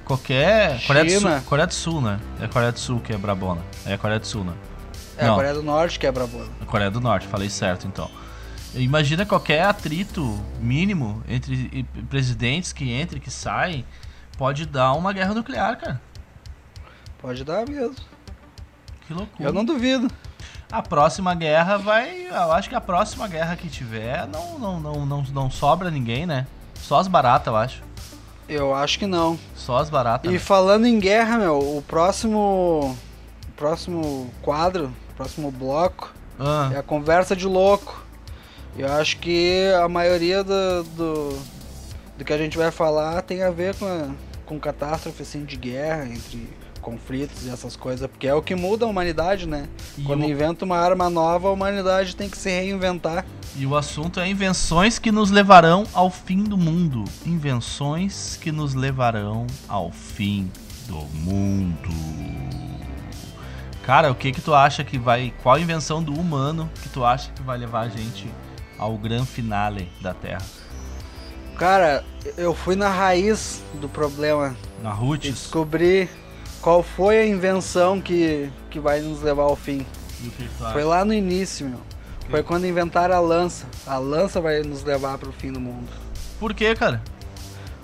qualquer. 0.10 0.82
Coreia 0.88 1.06
do. 1.06 1.20
Sul, 1.20 1.42
Coreia 1.46 1.68
do 1.68 1.74
Sul, 1.74 2.02
né? 2.02 2.20
É 2.42 2.48
Coreia 2.48 2.72
do 2.72 2.80
Sul 2.80 3.00
que 3.00 3.14
é 3.14 3.18
brabona. 3.18 3.62
É 3.86 3.96
Coreia 3.96 4.20
do 4.20 4.26
Sul, 4.26 4.44
né? 4.44 4.54
é 5.16 5.26
Não. 5.26 5.34
a 5.34 5.36
Coreia 5.36 5.54
do 5.54 5.62
Norte 5.62 6.00
que 6.00 6.08
é 6.08 6.12
brabona. 6.12 6.50
Coreia 6.66 6.90
do 6.90 7.00
Norte, 7.00 7.28
falei 7.28 7.50
certo 7.50 7.86
então. 7.86 8.10
Imagina 8.74 9.26
qualquer 9.26 9.64
atrito 9.64 10.40
mínimo 10.60 11.24
entre 11.28 11.84
presidentes 12.10 12.72
que 12.74 12.92
entram 12.92 13.18
e 13.18 13.22
que 13.22 13.32
saem, 13.32 13.86
pode 14.38 14.66
dar 14.66 14.94
uma 14.94 15.12
guerra 15.14 15.34
nuclear, 15.34 15.78
cara. 15.78 16.02
Pode 17.20 17.44
dar 17.44 17.68
mesmo. 17.68 17.96
Que 19.08 19.14
loucura. 19.14 19.50
Eu 19.50 19.54
não 19.54 19.66
duvido. 19.66 20.08
A 20.72 20.84
próxima 20.84 21.34
guerra 21.34 21.78
vai. 21.78 22.28
Eu 22.28 22.52
acho 22.52 22.70
que 22.70 22.76
a 22.76 22.82
próxima 22.82 23.28
guerra 23.28 23.56
que 23.56 23.68
tiver 23.68 24.28
não, 24.28 24.60
não, 24.60 24.80
não, 24.80 25.06
não, 25.06 25.24
não 25.24 25.52
sobra 25.52 25.90
ninguém, 25.90 26.28
né? 26.28 26.46
Só 26.76 27.00
as 27.00 27.08
baratas, 27.08 27.48
eu 27.48 27.58
acho. 27.58 27.89
Eu 28.50 28.74
acho 28.74 28.98
que 29.00 29.06
não. 29.06 29.38
Só 29.56 29.78
as 29.78 29.90
baratas. 29.90 30.30
E 30.30 30.34
né? 30.34 30.40
falando 30.40 30.86
em 30.88 31.00
guerra, 31.00 31.38
meu, 31.38 31.60
o 31.60 31.84
próximo. 31.88 32.98
O 33.48 33.52
próximo 33.56 34.30
quadro, 34.42 34.92
o 35.12 35.14
próximo 35.16 35.52
bloco 35.52 36.14
Ah, 36.40 36.72
é 36.74 36.78
a 36.78 36.84
conversa 36.84 37.36
de 37.36 37.46
louco. 37.46 38.04
Eu 38.78 38.90
acho 38.94 39.18
que 39.18 39.70
a 39.84 39.88
maioria 39.90 40.44
do, 40.44 40.84
do, 40.96 41.40
do 42.18 42.24
que 42.26 42.32
a 42.32 42.38
gente 42.38 42.58
vai 42.58 42.72
falar 42.72 43.22
tem 43.24 43.44
a 43.44 43.52
ver 43.52 43.76
com, 43.76 43.86
a- 43.86 44.10
com 44.46 44.58
catástrofe 44.58 45.22
assim, 45.24 45.44
de 45.44 45.58
guerra, 45.58 46.06
entre 46.06 46.48
conflitos 46.80 47.46
e 47.46 47.50
essas 47.50 47.76
coisas, 47.76 48.08
porque 48.10 48.28
é 48.28 48.34
o 48.34 48.42
que 48.42 48.56
muda 48.56 48.86
a 48.86 48.88
humanidade, 48.88 49.48
né? 49.48 49.68
e, 49.98 50.04
Quando 50.04 50.22
o, 50.24 50.30
inventa 50.30 50.66
uma 50.66 50.78
arma 50.78 51.10
nova, 51.10 51.48
a 51.48 51.52
humanidade 51.52 52.16
tem 52.16 52.30
que 52.30 52.38
se 52.38 52.50
reinventar. 52.50 53.26
e 53.56 53.66
o 53.66 53.76
assunto 53.76 54.20
é 54.20 54.28
invenções 54.30 54.98
que 55.00 55.12
nos 55.12 55.30
levarão 55.32 55.86
ao 55.94 56.10
fim 56.10 56.44
do 56.44 56.58
mundo. 56.58 57.04
Invenções 57.26 58.38
que 58.42 58.52
nos 58.52 58.74
levarão 58.74 59.46
ao 59.68 59.92
fim 59.92 60.52
do 60.88 61.02
mundo. 61.14 61.90
Cara, 63.84 64.12
o 64.12 64.16
que 64.16 64.32
que 64.32 64.42
tu 64.42 64.54
acha 64.54 64.84
que 64.84 64.98
vai. 64.98 65.34
Qual 65.42 65.58
invenção 65.58 66.02
do 66.04 66.14
humano 66.14 66.70
que 66.82 66.90
tu 66.90 67.04
acha 67.04 67.32
que 67.32 67.42
vai 67.42 67.58
levar 67.58 67.82
a 67.82 67.90
gente 67.90 68.28
ao 68.78 68.98
grande 68.98 69.26
finale 69.28 69.92
da 70.02 70.14
Terra? 70.14 70.42
Cara, 71.58 72.06
eu 72.38 72.54
fui 72.54 72.76
na 72.76 72.88
raiz 72.88 73.62
do 73.82 73.90
problema 73.90 74.56
Na 74.82 74.92
e 74.92 74.94
Roots? 74.94 75.32
descobri 75.34 76.08
qual 76.62 76.84
foi 76.84 77.20
a 77.20 77.26
invenção 77.26 78.02
que, 78.02 78.50
que 78.70 78.80
vai 78.80 79.00
nos 79.02 79.22
levar 79.22 79.44
ao 79.44 79.56
fim. 79.56 79.86
O? 80.60 80.72
Foi 80.72 80.84
lá 80.84 81.06
no 81.06 81.14
início, 81.14 81.68
meu. 81.68 81.80
Foi 82.30 82.44
quando 82.44 82.68
inventaram 82.68 83.16
a 83.16 83.20
lança. 83.20 83.66
A 83.88 83.98
lança 83.98 84.40
vai 84.40 84.62
nos 84.62 84.84
levar 84.84 85.18
pro 85.18 85.32
fim 85.32 85.52
do 85.52 85.60
mundo. 85.60 85.88
Por 86.40 86.54
quê, 86.54 86.76
cara? 86.76 87.02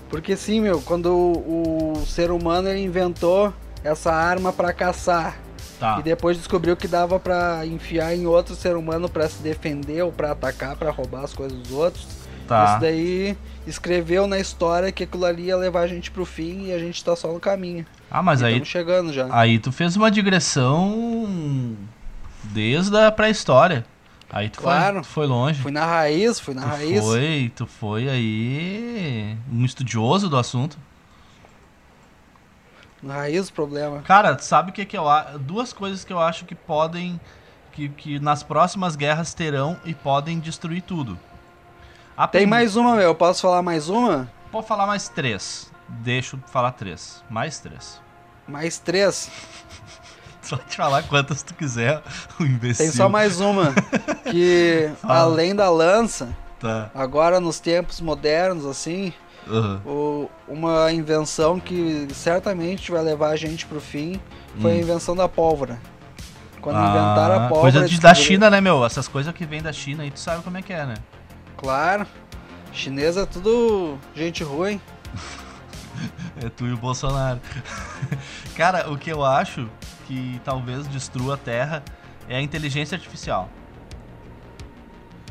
Porque 0.10 0.36
sim, 0.38 0.62
meu, 0.62 0.82
quando 0.82 1.08
o, 1.08 1.94
o 1.94 2.06
ser 2.06 2.30
humano 2.32 2.76
inventou 2.76 3.54
essa 3.84 4.14
arma 4.14 4.54
pra 4.54 4.72
caçar 4.72 5.40
Tá. 5.80 5.98
e 6.00 6.04
depois 6.04 6.38
descobriu 6.38 6.78
que 6.78 6.88
dava 6.88 7.20
pra 7.20 7.66
enfiar 7.66 8.16
em 8.16 8.26
outro 8.26 8.56
ser 8.56 8.78
humano 8.78 9.10
pra 9.10 9.28
se 9.28 9.42
defender 9.44 10.02
ou 10.04 10.12
pra 10.12 10.32
atacar, 10.32 10.76
pra 10.78 10.90
roubar 10.90 11.24
as 11.26 11.34
coisas 11.34 11.58
dos 11.58 11.72
outros. 11.72 12.08
Tá. 12.48 12.64
Isso 12.66 12.80
daí 12.80 13.38
escreveu 13.68 14.26
na 14.26 14.40
história 14.40 14.92
que 14.92 15.04
aquilo 15.04 15.26
ali 15.26 15.48
ia 15.48 15.58
levar 15.58 15.82
a 15.82 15.88
gente 15.88 16.12
pro 16.12 16.24
fim 16.26 16.68
e 16.68 16.74
a 16.74 16.80
gente 16.80 17.04
tá 17.04 17.14
só 17.16 17.32
no 17.34 17.40
caminho. 17.42 17.86
Ah, 18.18 18.22
mas 18.24 18.42
aí, 18.42 18.64
chegando 18.64 19.12
já. 19.12 19.28
aí 19.30 19.60
tu 19.60 19.72
fez 19.72 19.96
uma 19.98 20.10
digressão 20.10 21.76
desde 22.44 22.96
a 22.98 23.12
pré-história. 23.12 23.86
Aí 24.32 24.50
tu, 24.50 24.60
Claro. 24.62 24.96
foi, 24.96 25.02
tu 25.04 25.08
foi 25.10 25.28
longe. 25.28 25.62
Fui 25.62 25.72
na 25.72 25.86
raiz, 25.86 26.40
fui 26.40 26.54
na 26.54 26.62
tu 26.62 26.68
raiz. 26.68 27.04
foi, 27.04 27.52
tu 27.56 27.66
foi 27.68 28.10
aí 28.10 29.38
um 29.52 29.64
estudioso 29.66 30.30
do 30.30 30.38
assunto. 30.38 30.78
Na 33.04 33.16
raiz 33.16 33.48
do 33.48 33.54
problema. 33.54 34.02
Cara, 34.04 34.38
sabe 34.40 34.72
o 34.72 34.74
que, 34.74 34.86
que 34.86 34.98
eu 34.98 35.08
acho? 35.10 35.38
Duas 35.40 35.72
coisas 35.74 36.04
que 36.04 36.12
eu 36.14 36.20
acho 36.20 36.46
que 36.46 36.56
podem. 36.56 37.20
Que, 37.74 37.90
que 37.90 38.20
nas 38.20 38.42
próximas 38.42 38.96
guerras 38.96 39.34
terão 39.34 39.78
e 39.84 39.94
podem 39.94 40.40
destruir 40.40 40.82
tudo. 40.82 41.20
A 42.16 42.26
Tem 42.26 42.42
prim- 42.44 42.50
mais 42.50 42.78
uma, 42.78 42.96
meu. 42.96 43.14
Posso 43.14 43.42
falar 43.42 43.62
mais 43.62 43.90
uma? 43.90 44.32
Pode 44.50 44.66
falar 44.66 44.88
mais 44.88 45.10
três. 45.10 45.70
Deixa 45.88 46.38
eu 46.38 46.40
falar 46.48 46.72
três. 46.72 47.22
Mais 47.30 47.60
três. 47.60 48.02
Mais 48.48 48.78
três. 48.78 49.30
Só 50.42 50.58
te 50.58 50.78
falar 50.78 51.04
quantas 51.04 51.42
tu 51.42 51.54
quiser, 51.56 52.02
o 52.40 52.44
imbecil. 52.44 52.86
Tem 52.86 52.94
só 52.94 53.10
mais 53.10 53.40
uma. 53.40 53.74
Que 54.30 54.92
além 55.04 55.56
da 55.56 55.70
lança, 55.70 56.30
Tá. 56.60 56.90
agora 56.96 57.40
nos 57.40 57.60
tempos 57.60 58.00
modernos, 58.02 58.66
assim, 58.66 59.12
Aham. 59.48 59.82
o- 59.86 60.30
uma 60.48 60.92
invenção 60.92 61.60
que 61.60 62.08
certamente 62.14 62.92
vai 62.92 63.02
levar 63.04 63.30
a 63.30 63.36
gente 63.36 63.66
pro 63.66 63.80
fim 63.82 64.20
foi 64.62 64.72
a 64.72 64.76
Hum. 64.76 64.80
invenção 64.80 65.16
da 65.16 65.28
pólvora. 65.28 65.80
Quando 66.62 66.78
Ah, 66.78 66.90
inventaram 66.90 67.36
a 67.36 67.48
pólvora. 67.48 67.62
Coisa 67.74 67.88
de, 67.88 68.00
da 68.00 68.14
China, 68.16 68.50
né, 68.50 68.60
meu? 68.62 68.84
Essas 68.86 69.08
coisas 69.08 69.34
que 69.34 69.46
vêm 69.46 69.62
da 69.62 69.72
China 69.74 70.02
aí, 70.04 70.10
tu 70.12 70.20
sabe 70.20 70.44
como 70.44 70.58
é 70.58 70.62
que 70.64 70.74
é, 70.74 70.86
né? 70.86 70.96
Claro. 71.58 72.06
Chinesa 72.74 73.22
é 73.22 73.26
tudo 73.26 73.98
gente 74.16 74.44
ruim. 74.44 74.80
É 76.44 76.50
tu 76.50 76.66
e 76.68 76.74
o 76.74 76.78
Bolsonaro. 76.78 77.40
Cara, 78.56 78.90
o 78.92 78.98
que 78.98 79.10
eu 79.10 79.24
acho 79.24 79.70
que 80.06 80.40
talvez 80.44 80.86
destrua 80.88 81.36
a 81.36 81.38
Terra 81.38 81.84
é 82.28 82.36
a 82.36 82.42
inteligência 82.42 82.96
artificial. 82.96 83.50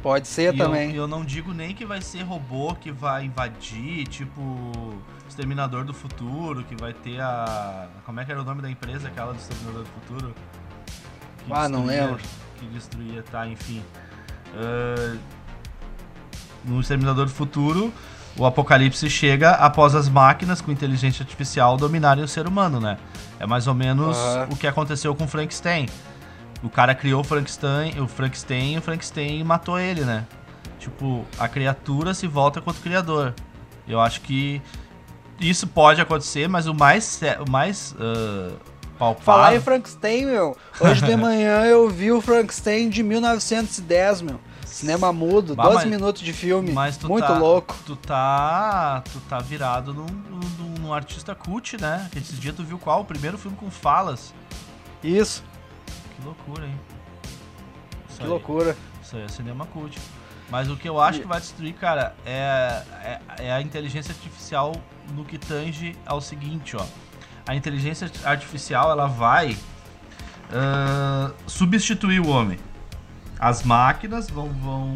Pode 0.03 0.29
ser 0.29 0.43
E 0.55 0.59
eu, 0.59 0.65
também. 0.65 0.95
eu 0.95 1.07
não 1.09 1.25
digo 1.25 1.53
nem 1.53 1.75
que 1.75 1.85
vai 1.85 2.01
ser 2.03 2.23
robô 2.23 2.75
que 2.75 2.91
vai 2.93 3.25
invadir, 3.25 4.07
tipo 4.07 4.95
Exterminador 5.29 5.85
do 5.85 5.95
Futuro, 5.95 6.63
que 6.65 6.77
vai 6.77 6.93
ter 6.93 7.21
a. 7.21 7.89
Como 8.05 8.21
é 8.21 8.25
que 8.25 8.31
era 8.31 8.41
o 8.41 8.45
nome 8.45 8.61
da 8.61 8.71
empresa 8.71 9.09
aquela 9.09 9.33
do 9.33 9.39
Exterminador 9.39 9.83
do 9.83 9.89
Futuro? 9.89 10.35
Que 11.47 11.53
Ah, 11.53 11.69
não 11.69 11.85
lembro. 11.87 12.21
Que 12.59 12.67
destruía, 12.67 13.23
tá, 13.23 13.47
enfim. 13.47 13.83
Ah, 14.55 15.17
no 16.65 16.81
Exterminador 16.81 17.25
do 17.27 17.33
Futuro, 17.33 17.93
o 18.37 18.45
apocalipse 18.45 19.09
chega 19.09 19.53
após 19.53 19.95
as 19.95 20.09
máquinas 20.09 20.61
com 20.61 20.73
inteligência 20.73 21.23
artificial 21.23 21.77
dominarem 21.77 22.25
o 22.25 22.29
ser 22.29 22.47
humano, 22.47 22.81
né? 22.81 22.99
É 23.39 23.47
mais 23.47 23.67
ou 23.67 23.75
menos 23.75 24.17
o 24.51 24.57
que 24.57 24.67
aconteceu 24.67 25.15
com 25.15 25.25
o 25.25 25.29
Frankenstein. 25.29 25.89
O 26.63 26.69
cara 26.69 26.95
criou 26.95 27.21
o 27.21 27.25
Frankenstein, 27.25 28.01
o 28.01 28.09
Frankenstein 28.09 28.75
e 28.75 28.79
o 28.79 28.83
Frankenstein 28.83 29.45
matou 29.45 29.79
ele, 29.79 30.03
né? 30.03 30.25
Tipo, 30.79 31.25
a 31.39 31.49
criatura 31.49 32.13
se 32.15 32.27
volta 32.27 32.61
contra 32.61 32.81
o 32.81 32.83
criador. 32.83 33.35
Eu 33.87 34.01
acho 34.01 34.21
que 34.23 34.61
isso 35.39 35.67
pode 35.67 36.01
acontecer, 36.01 36.49
mas 36.49 36.67
o 36.67 36.75
mais, 36.75 37.21
o 37.47 37.51
mais 37.51 37.95
ah, 37.99 38.53
palpável... 38.99 39.25
Falar 39.25 39.57
em 39.57 39.61
Frankenstein, 39.61 40.27
meu. 40.27 40.57
Hoje 40.81 41.05
de 41.05 41.15
manhã 41.17 41.65
eu 41.65 41.89
vi 41.89 42.11
o 42.11 42.21
Frankenstein 42.21 42.89
de 42.89 43.03
1910, 43.03 44.23
meu. 44.23 44.41
Cinema 44.75 45.13
mudo, 45.13 45.55
Bah, 45.55 45.63
12 45.65 45.77
mas- 45.77 45.85
minutos 45.87 46.21
de 46.21 46.33
filme. 46.33 46.73
Muito 46.73 47.25
tá, 47.25 47.39
louco. 47.39 47.77
Tu 47.87 47.95
tá. 47.95 49.05
Tu 49.13 49.21
tá 49.29 49.39
virado 49.39 49.95
num, 49.95 50.05
num, 50.07 50.75
num 50.81 50.93
artista 50.93 51.33
cult, 51.33 51.81
né? 51.81 52.09
Que 52.11 52.19
esses 52.19 52.37
dias 52.41 52.57
tu 52.57 52.65
viu 52.65 52.77
qual? 52.77 53.03
O 53.03 53.05
primeiro 53.05 53.39
filme 53.39 53.57
com 53.57 53.71
falas. 53.71 54.35
Isso, 55.01 55.45
Que 56.17 56.25
loucura, 56.25 56.67
hein? 56.67 56.75
Isso 58.09 58.17
que 58.19 58.25
aí- 58.25 58.29
loucura. 58.29 58.77
Isso 59.01 59.15
aí 59.17 59.23
é 59.23 59.29
cinema 59.29 59.65
cult. 59.67 59.97
Mas 60.51 60.69
o 60.69 60.77
que 60.77 60.89
eu 60.89 61.01
acho 61.01 61.21
que 61.21 61.27
vai 61.27 61.39
destruir, 61.39 61.75
cara, 61.75 62.13
é, 62.27 62.83
é, 63.05 63.21
é 63.47 63.53
a 63.53 63.61
inteligência 63.63 64.11
artificial 64.13 64.75
no 65.15 65.25
que 65.25 65.39
tange 65.39 65.97
ao 66.05 66.21
seguinte, 66.21 66.77
ó. 66.77 66.85
A 67.47 67.55
inteligência 67.55 68.11
artificial, 68.25 68.91
ela 68.91 69.07
vai 69.07 69.57
ah, 70.53 71.31
substituir 71.47 72.19
o 72.21 72.29
homem. 72.29 72.59
As 73.45 73.63
máquinas 73.63 74.31
vão... 74.31 74.49
vão 74.49 74.95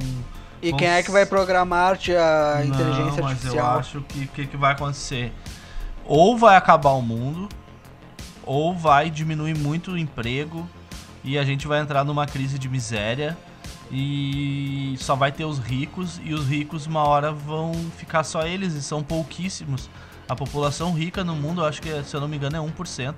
E 0.62 0.70
Vamos- 0.70 0.78
quem 0.78 0.88
é 0.88 1.02
que 1.02 1.10
vai 1.10 1.26
programar 1.26 1.98
a 1.98 2.64
Não, 2.64 2.74
inteligência 2.74 3.22
mas 3.22 3.32
artificial? 3.32 3.72
eu 3.74 3.78
acho 3.78 4.00
que 4.08 4.24
o 4.24 4.28
que, 4.28 4.46
que 4.46 4.56
vai 4.56 4.72
acontecer? 4.72 5.34
Ou 6.06 6.34
vai 6.38 6.56
acabar 6.56 6.92
o 6.92 7.02
mundo, 7.02 7.46
ou 8.46 8.74
vai 8.74 9.10
diminuir 9.10 9.54
muito 9.54 9.90
o 9.92 9.98
emprego 9.98 10.66
e 11.22 11.36
a 11.38 11.44
gente 11.44 11.66
vai 11.68 11.78
entrar 11.80 12.04
numa 12.04 12.24
crise 12.24 12.58
de 12.58 12.70
miséria 12.70 13.36
e 13.90 14.96
só 14.98 15.14
vai 15.14 15.30
ter 15.30 15.44
os 15.44 15.58
ricos 15.58 16.18
e 16.24 16.32
os 16.32 16.46
ricos 16.48 16.86
uma 16.86 17.02
hora 17.06 17.30
vão 17.30 17.74
ficar 17.98 18.24
só 18.24 18.46
eles 18.46 18.72
e 18.72 18.82
são 18.82 19.02
pouquíssimos. 19.02 19.90
A 20.26 20.34
população 20.34 20.94
rica 20.94 21.22
no 21.22 21.36
mundo, 21.36 21.62
acho 21.62 21.82
que, 21.82 22.02
se 22.02 22.16
eu 22.16 22.20
não 22.22 22.28
me 22.28 22.36
engano, 22.38 22.56
é 22.56 22.60
1%. 22.60 23.14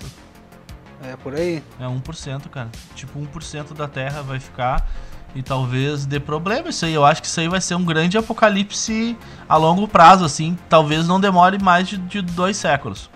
É 1.05 1.17
por 1.17 1.35
aí. 1.35 1.63
É 1.79 1.85
1%, 1.85 2.49
cara. 2.49 2.69
Tipo, 2.97 3.21
1% 3.21 3.73
da 3.75 3.87
Terra 3.87 4.23
vai 4.23 4.41
ficar 4.41 4.89
e 5.35 5.43
talvez 5.43 6.05
dê 6.07 6.19
problema 6.21 6.69
isso 6.71 6.85
aí. 6.85 6.95
Eu 6.95 7.05
acho 7.05 7.21
que 7.23 7.29
isso 7.29 7.41
aí 7.41 7.49
vai 7.49 7.61
ser 7.61 7.75
um 7.75 7.85
grande 7.85 8.19
apocalipse 8.19 9.17
a 9.49 9.57
longo 9.57 9.87
prazo, 9.89 10.25
assim. 10.25 10.57
Talvez 10.69 11.07
não 11.07 11.21
demore 11.21 11.59
mais 11.63 11.89
de, 11.89 11.97
de 11.99 12.21
dois 12.23 12.57
séculos. 12.57 13.09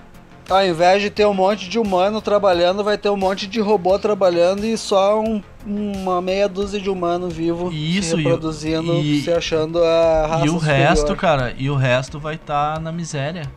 Ao 0.49 0.63
invés 0.65 1.01
de 1.01 1.09
ter 1.09 1.27
um 1.27 1.33
monte 1.33 1.71
de 1.71 1.79
humano 1.79 2.21
trabalhando, 2.21 2.85
vai 2.85 2.99
ter 2.99 3.09
um 3.09 3.17
monte 3.17 3.47
de 3.47 3.61
robô 3.61 3.99
trabalhando 3.99 4.65
e 4.67 4.77
só 4.77 5.19
um- 5.19 5.43
uma 5.67 6.21
meia 6.21 6.47
dúzia 6.47 6.79
de 6.79 6.91
humano 6.91 7.31
vivo 7.31 7.73
Isso, 7.73 8.11
se 8.11 8.17
reproduzindo, 8.17 8.93
e- 9.01 9.23
se 9.23 9.33
achando 9.33 9.83
a 9.83 10.27
raça 10.27 10.45
e 10.45 10.51
o 10.51 10.61
superior. 10.61 10.89
resto, 10.89 11.17
cara, 11.17 11.55
e 11.57 11.71
o 11.71 11.75
resto 11.75 12.21
vai 12.21 12.35
estar 12.35 12.79
na 12.79 12.93
miséria. 12.93 13.51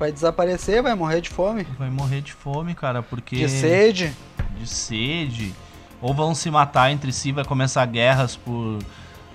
Vai 0.00 0.10
desaparecer, 0.10 0.82
vai 0.82 0.96
morrer 0.96 1.20
de 1.20 1.30
fome, 1.30 1.64
Vai 1.78 1.88
morrer 1.90 2.20
de 2.22 2.32
fome, 2.32 2.74
cara, 2.74 3.02
porque. 3.04 3.36
de 3.36 3.48
sede. 3.48 4.12
de 4.58 4.66
sede, 4.68 5.54
ou 6.00 6.14
vão 6.14 6.34
se 6.34 6.50
matar 6.50 6.90
entre 6.90 7.12
si, 7.12 7.32
vai 7.32 7.44
começar 7.44 7.84
guerras 7.86 8.36
por 8.36 8.78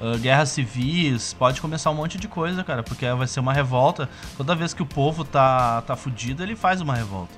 ah, 0.02 0.17
guerras 0.17 0.50
civis, 0.50 1.34
pode 1.34 1.62
começar 1.62 1.91
um 1.91 1.93
monte 1.93 2.17
de 2.17 2.28
coisa, 2.28 2.63
cara, 2.63 2.82
porque 2.82 3.06
vai 3.13 3.28
ser 3.28 3.39
uma 3.39 3.54
revolta. 3.54 4.10
Toda 4.36 4.56
vez 4.56 4.74
que 4.74 4.82
o 4.82 4.86
povo 4.86 5.24
tá 5.24 5.82
tá 5.84 5.95
fudido, 5.95 6.41
ele 6.41 6.56
faz 6.56 6.82
uma 6.82 6.95
revolta. 6.95 7.34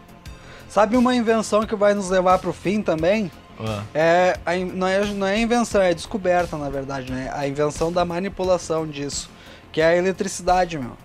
Sabe 0.69 0.95
uma 0.95 1.13
invenção 1.13 1.65
que 1.65 1.75
vai 1.75 1.93
nos 1.93 2.09
levar 2.09 2.39
pro 2.39 2.53
fim 2.53 2.81
também? 2.81 3.29
Ah, 3.59 3.83
É, 3.93 4.39
a 4.45 4.55
não, 4.55 4.87
é, 4.87 5.05
não 5.05 5.27
é 5.27 5.39
invenção, 5.39 5.81
é 5.81 5.93
descoberta, 5.93 6.57
na 6.57 6.69
verdade, 6.69 7.11
né? 7.11 7.29
A 7.33 7.45
invenção 7.47 7.91
da 7.91 8.05
manipulação 8.05 8.87
disso, 8.87 9.29
que 9.71 9.81
é 9.81 9.87
a 9.87 9.95
eletricidade, 9.95 10.77
meu. 10.79 10.97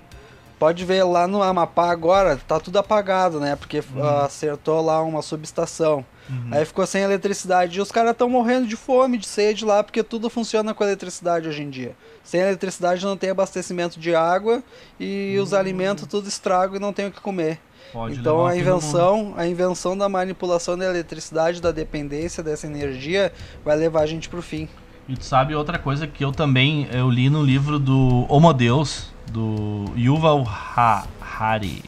Pode 0.58 0.84
ver 0.84 1.04
lá 1.04 1.28
no 1.28 1.42
Amapá 1.42 1.90
agora, 1.90 2.36
tá 2.36 2.58
tudo 2.58 2.78
apagado, 2.78 3.38
né? 3.38 3.54
Porque 3.54 3.82
ah, 4.00 4.24
acertou 4.24 4.80
lá 4.80 5.00
uma 5.02 5.22
subestação. 5.22 6.04
uhum. 6.28 6.48
Aí 6.50 6.64
ficou 6.64 6.84
sem 6.84 7.02
eletricidade. 7.02 7.78
E 7.78 7.80
os 7.80 7.92
caras 7.92 8.10
estão 8.10 8.28
morrendo 8.28 8.66
de 8.66 8.74
fome, 8.74 9.18
de 9.18 9.26
sede 9.26 9.64
lá, 9.64 9.84
porque 9.84 10.02
tudo 10.02 10.28
funciona 10.28 10.74
com 10.74 10.82
eletricidade 10.82 11.48
hoje 11.48 11.62
em 11.62 11.70
dia. 11.70 11.94
Sem 12.24 12.40
eletricidade 12.40 13.04
não 13.04 13.16
tem 13.16 13.30
abastecimento 13.30 14.00
de 14.00 14.14
água 14.14 14.62
e 14.98 15.38
os 15.40 15.54
alimentos 15.54 16.06
tudo 16.08 16.28
estragam 16.28 16.76
e 16.76 16.80
não 16.80 16.92
tem 16.92 17.06
o 17.06 17.12
que 17.12 17.20
comer. 17.20 17.60
Pode 17.92 18.18
então 18.18 18.46
a 18.46 18.56
invenção, 18.56 19.34
a 19.36 19.46
invenção 19.46 19.96
da 19.96 20.08
manipulação 20.08 20.76
da 20.76 20.84
eletricidade, 20.84 21.60
da 21.62 21.70
dependência 21.70 22.42
dessa 22.42 22.66
energia, 22.66 23.32
vai 23.64 23.76
levar 23.76 24.02
a 24.02 24.06
gente 24.06 24.28
pro 24.28 24.42
fim. 24.42 24.68
E 25.08 25.16
tu 25.16 25.24
sabe 25.24 25.54
outra 25.54 25.78
coisa 25.78 26.06
que 26.06 26.22
eu 26.22 26.32
também 26.32 26.86
eu 26.92 27.08
li 27.08 27.30
no 27.30 27.42
livro 27.42 27.78
do 27.78 28.26
Homo 28.28 28.52
Deus, 28.52 29.10
do 29.30 29.86
Yuval 29.96 30.44
Ha- 30.46 31.06
Hari, 31.20 31.82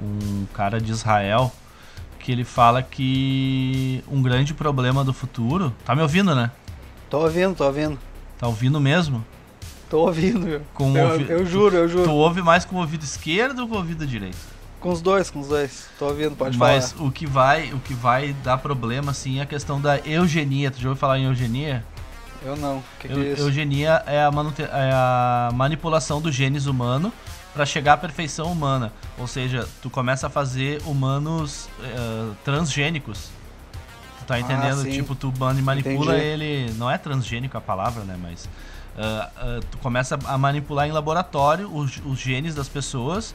um 0.00 0.46
cara 0.54 0.80
de 0.80 0.92
Israel, 0.92 1.52
que 2.18 2.30
ele 2.32 2.44
fala 2.44 2.82
que 2.82 4.02
um 4.08 4.22
grande 4.22 4.54
problema 4.54 5.02
do 5.04 5.12
futuro. 5.12 5.74
Tá 5.84 5.94
me 5.94 6.02
ouvindo, 6.02 6.34
né? 6.34 6.50
Tô 7.10 7.20
ouvindo, 7.20 7.54
tô 7.54 7.64
ouvindo. 7.64 7.98
Tá 8.38 8.46
ouvindo 8.46 8.80
mesmo? 8.80 9.24
Tô 9.90 10.00
ouvindo, 10.00 10.40
meu. 10.40 10.60
Com 10.74 10.96
Eu, 10.96 11.12
ouvi- 11.12 11.26
eu 11.30 11.46
juro, 11.46 11.76
eu 11.76 11.88
juro. 11.88 12.04
Tu 12.04 12.12
ouve 12.12 12.42
mais 12.42 12.64
com 12.64 12.76
o 12.76 12.80
ouvido 12.80 13.02
esquerdo 13.02 13.60
ou 13.60 13.68
com 13.68 13.74
o 13.74 13.78
ouvido 13.78 14.06
direito? 14.06 14.36
Com 14.78 14.90
os 14.90 15.00
dois, 15.00 15.28
com 15.30 15.40
os 15.40 15.48
dois. 15.48 15.88
Tô 15.98 16.06
ouvindo, 16.06 16.36
pode 16.36 16.56
Mas 16.56 16.92
falar. 16.92 17.06
o 17.08 17.10
que 17.10 17.26
vai, 17.26 17.72
o 17.72 17.80
que 17.80 17.94
vai 17.94 18.32
dar 18.44 18.58
problema 18.58 19.10
assim 19.10 19.38
é 19.38 19.42
a 19.42 19.46
questão 19.46 19.80
da 19.80 19.98
eugenia. 20.06 20.70
Tu 20.70 20.78
já 20.80 20.88
ouviu 20.90 21.00
falar 21.00 21.18
em 21.18 21.24
eugenia? 21.24 21.84
Eu 22.44 22.56
não. 22.56 22.78
O 22.78 22.84
que, 23.00 23.08
que 23.08 23.14
Eu- 23.14 23.22
é 23.22 23.26
isso? 23.32 23.42
eugenia 23.42 24.02
é 24.06 24.18
a, 24.20 24.30
é 24.72 24.92
a 24.92 25.50
manipulação 25.52 26.20
dos 26.20 26.34
genes 26.34 26.66
humano 26.66 27.12
para 27.52 27.66
chegar 27.66 27.94
à 27.94 27.96
perfeição 27.96 28.50
humana. 28.52 28.92
Ou 29.18 29.26
seja, 29.26 29.68
tu 29.82 29.90
começa 29.90 30.28
a 30.28 30.30
fazer 30.30 30.80
humanos 30.86 31.68
eh, 31.82 32.30
transgênicos. 32.44 33.30
Tu 34.20 34.24
tá 34.26 34.38
entendendo? 34.38 34.82
Ah, 34.82 34.90
tipo, 34.90 35.14
tu 35.14 35.32
mani- 35.38 35.62
manipula 35.62 36.16
Entendi. 36.16 36.26
ele. 36.44 36.72
Não 36.76 36.90
é 36.90 36.96
transgênico 36.98 37.56
a 37.58 37.60
palavra, 37.60 38.04
né? 38.04 38.16
Mas. 38.20 38.48
ah, 38.96 39.30
ah, 39.36 39.60
tu 39.70 39.78
começa 39.78 40.18
a 40.24 40.38
manipular 40.38 40.86
em 40.86 40.92
laboratório 40.92 41.68
os, 41.74 42.00
os 42.04 42.18
genes 42.20 42.54
das 42.54 42.68
pessoas 42.68 43.34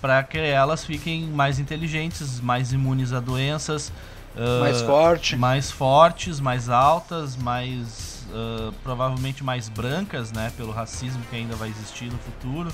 para 0.00 0.22
que 0.22 0.38
elas 0.38 0.82
fiquem 0.84 1.24
mais 1.26 1.58
inteligentes, 1.58 2.40
mais 2.40 2.72
imunes 2.72 3.12
a 3.12 3.20
doenças. 3.20 3.92
ah, 4.34 4.60
Mais 4.60 4.80
forte. 4.80 5.36
mais 5.36 5.70
fortes, 5.70 6.40
mais 6.40 6.70
altas, 6.70 7.36
mais 7.36 8.19
ah, 8.32 8.72
provavelmente 8.82 9.42
mais 9.44 9.68
brancas, 9.68 10.32
né, 10.32 10.52
pelo 10.56 10.72
racismo 10.72 11.22
que 11.30 11.36
ainda 11.36 11.56
vai 11.56 11.68
existir 11.68 12.10
no 12.10 12.18
futuro. 12.18 12.70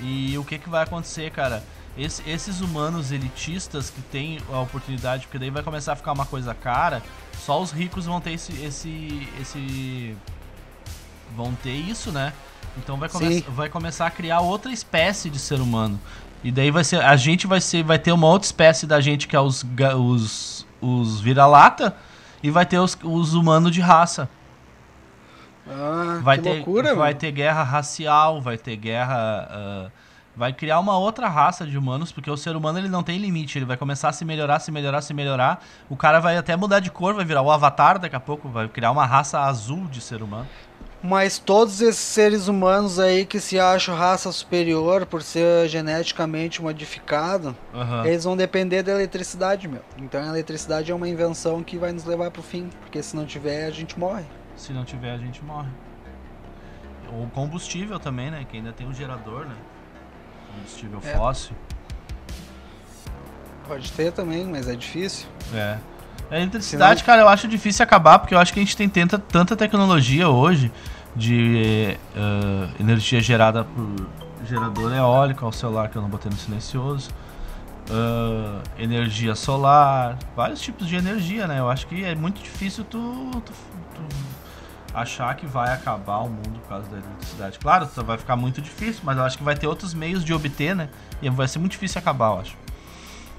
E 0.00 0.36
o 0.38 0.44
que 0.44 0.58
que 0.58 0.68
vai 0.68 0.82
acontecer, 0.84 1.30
cara? 1.30 1.62
esse- 1.98 2.22
esses 2.28 2.60
humanos 2.60 3.10
elitistas 3.10 3.90
que 3.90 4.00
têm 4.00 4.38
a 4.50 4.60
oportunidade, 4.60 5.26
porque 5.26 5.38
daí 5.38 5.50
vai 5.50 5.62
começar 5.62 5.92
a 5.92 5.96
ficar 5.96 6.12
uma 6.12 6.24
coisa 6.24 6.54
cara, 6.54 7.02
só 7.44 7.60
os 7.60 7.72
ricos 7.72 8.06
vão 8.06 8.20
ter 8.20 8.32
esse. 8.32 8.52
esse, 8.62 9.28
esse 9.40 10.16
vão 11.36 11.52
ter 11.54 11.72
isso, 11.74 12.10
né? 12.12 12.32
Então 12.78 12.96
vai, 12.96 13.08
come 13.08 13.40
vai 13.48 13.68
começar 13.68 14.06
a 14.06 14.10
criar 14.10 14.40
outra 14.40 14.72
espécie 14.72 15.28
de 15.28 15.38
ser 15.38 15.60
humano. 15.60 16.00
E 16.42 16.50
daí 16.50 16.70
vai 16.70 16.84
ser. 16.84 17.02
A 17.04 17.16
gente 17.16 17.46
vai 17.46 17.60
ser. 17.60 17.82
Vai 17.82 17.98
ter 17.98 18.12
uma 18.12 18.26
outra 18.28 18.46
espécie 18.46 18.86
da 18.86 19.00
gente 19.00 19.26
que 19.28 19.36
é 19.36 19.40
os, 19.40 19.66
os, 19.98 20.66
os 20.80 21.20
vira-lata. 21.20 21.96
E 22.42 22.50
vai 22.50 22.64
ter 22.64 22.78
os, 22.78 22.96
os 23.02 23.34
humanos 23.34 23.72
de 23.72 23.80
raça. 23.80 24.28
Ah, 25.70 26.20
Vai 26.22 26.36
que 26.38 26.42
ter, 26.44 26.54
loucura, 26.56 26.94
vai 26.94 27.10
meu. 27.12 27.18
ter 27.18 27.30
guerra 27.32 27.62
racial, 27.62 28.40
vai 28.40 28.58
ter 28.58 28.76
guerra. 28.76 29.48
ah, 29.50 29.90
vai 30.36 30.52
criar 30.52 30.78
uma 30.78 30.96
outra 30.96 31.28
raça 31.28 31.66
de 31.66 31.76
humanos, 31.76 32.10
porque 32.12 32.30
o 32.30 32.36
ser 32.36 32.56
humano 32.56 32.78
ele 32.78 32.88
não 32.88 33.02
tem 33.02 33.18
limite. 33.18 33.58
Ele 33.58 33.64
vai 33.66 33.76
começar 33.76 34.08
a 34.08 34.12
se 34.12 34.24
melhorar, 34.24 34.58
se 34.60 34.70
melhorar, 34.72 35.02
se 35.02 35.12
melhorar. 35.12 35.62
O 35.88 35.96
cara 35.96 36.18
vai 36.20 36.36
até 36.36 36.56
mudar 36.56 36.80
de 36.80 36.90
cor, 36.90 37.14
vai 37.14 37.24
virar 37.24 37.42
o 37.42 37.50
Avatar 37.50 37.98
daqui 37.98 38.16
a 38.16 38.20
pouco, 38.20 38.48
vai 38.48 38.66
criar 38.68 38.90
uma 38.90 39.04
raça 39.04 39.40
azul 39.40 39.86
de 39.88 40.00
ser 40.00 40.22
humano. 40.22 40.46
Mas 41.02 41.38
todos 41.38 41.80
esses 41.80 41.98
seres 42.00 42.46
humanos 42.46 42.98
aí 42.98 43.24
que 43.24 43.40
se 43.40 43.58
acham 43.58 43.94
raça 43.96 44.30
superior 44.32 45.06
por 45.06 45.22
ser 45.22 45.66
geneticamente 45.66 46.60
modificado, 46.60 47.56
Aham. 47.74 48.04
eles 48.06 48.24
vão 48.24 48.36
depender 48.36 48.82
da 48.82 48.92
eletricidade, 48.92 49.66
meu. 49.66 49.80
Então 49.96 50.22
a 50.22 50.26
eletricidade 50.26 50.90
é 50.92 50.94
uma 50.94 51.08
invenção 51.08 51.62
que 51.62 51.78
vai 51.78 51.90
nos 51.92 52.04
levar 52.04 52.30
pro 52.30 52.42
fim, 52.42 52.68
porque 52.80 53.02
se 53.02 53.16
não 53.16 53.24
tiver, 53.24 53.64
a 53.66 53.70
gente 53.70 53.98
morre. 53.98 54.24
Se 54.60 54.74
não 54.74 54.84
tiver, 54.84 55.12
a 55.12 55.16
gente 55.18 55.42
morre. 55.42 55.68
O 57.12 57.26
combustível 57.30 57.98
também, 57.98 58.30
né? 58.30 58.44
Que 58.48 58.58
ainda 58.58 58.72
tem 58.72 58.86
um 58.86 58.92
gerador, 58.92 59.46
né? 59.46 59.54
Combustível 60.54 61.00
É. 61.02 61.16
fóssil. 61.16 61.56
Pode 63.66 63.90
ter 63.92 64.12
também, 64.12 64.44
mas 64.46 64.68
é 64.68 64.76
difícil. 64.76 65.26
É. 65.54 65.78
A 66.30 66.36
eletricidade, 66.38 67.02
cara, 67.02 67.22
eu 67.22 67.28
acho 67.28 67.48
difícil 67.48 67.82
acabar, 67.82 68.18
porque 68.18 68.34
eu 68.34 68.38
acho 68.38 68.52
que 68.52 68.60
a 68.60 68.62
gente 68.62 68.76
tem 68.76 68.88
tanta, 68.88 69.18
tanta 69.18 69.56
tecnologia 69.56 70.28
hoje 70.28 70.70
de 71.16 71.96
eh, 72.14 72.68
energia 72.78 73.20
gerada 73.20 73.64
por 73.64 74.06
gerador 74.46 74.92
eólico 74.94 75.44
ao 75.44 75.52
celular 75.52 75.88
que 75.88 75.96
eu 75.96 76.02
não 76.02 76.08
botei 76.10 76.30
no 76.30 76.36
silencioso. 76.36 77.10
ah, 77.90 78.60
energia 78.78 79.34
solar, 79.34 80.16
vários 80.36 80.60
tipos 80.60 80.86
de 80.86 80.94
energia, 80.96 81.48
né? 81.48 81.58
Eu 81.58 81.68
acho 81.68 81.86
que 81.88 82.04
é 82.04 82.14
muito 82.14 82.40
difícil 82.40 82.84
tu, 82.84 83.30
tu- 83.32 83.52
tu 83.94 84.02
achar 84.94 85.34
que 85.36 85.46
vai 85.46 85.72
acabar 85.72 86.18
o 86.18 86.28
mundo 86.28 86.58
por 86.60 86.68
causa 86.68 86.88
da 86.90 86.98
eletricidade. 86.98 87.58
Claro, 87.58 87.86
tá- 87.86 88.02
vai 88.02 88.18
ficar 88.18 88.36
muito 88.36 88.60
difícil, 88.60 89.02
mas 89.04 89.16
eu 89.16 89.24
acho 89.24 89.38
que 89.38 89.44
vai 89.44 89.54
ter 89.56 89.66
outros 89.66 89.94
meios 89.94 90.24
de 90.24 90.32
obter, 90.34 90.74
né? 90.74 90.88
E 91.22 91.30
vai 91.30 91.46
ser 91.48 91.58
muito 91.58 91.72
difícil 91.72 91.98
acabar, 91.98 92.34
eu 92.34 92.40
acho. 92.40 92.56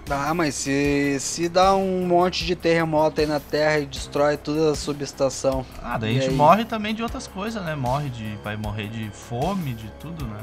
Ah, 0.10 0.34
mas 0.34 0.56
se, 0.56 1.18
se 1.20 1.48
dá 1.48 1.76
um 1.76 2.06
monte 2.08 2.44
de 2.46 2.56
terremoto 2.56 3.22
aí 3.22 3.28
na 3.28 3.40
Terra 3.40 3.80
e 3.80 3.86
destrói 3.86 4.36
toda 4.36 4.72
a 4.72 4.76
subestação. 4.76 5.66
Ah, 5.82 5.98
daí 5.98 6.16
E 6.16 6.18
a 6.18 6.22
gente 6.22 6.32
aí? 6.32 6.36
morre 6.36 6.66
também 6.66 6.94
de 6.96 7.04
outras 7.04 7.28
coisas, 7.28 7.64
né? 7.64 7.76
Morre 7.76 8.10
de. 8.10 8.36
Vai 8.44 8.58
morrer 8.58 8.88
de 8.90 9.10
fome, 9.12 9.74
de 9.74 9.88
tudo, 10.00 10.26
né? 10.26 10.40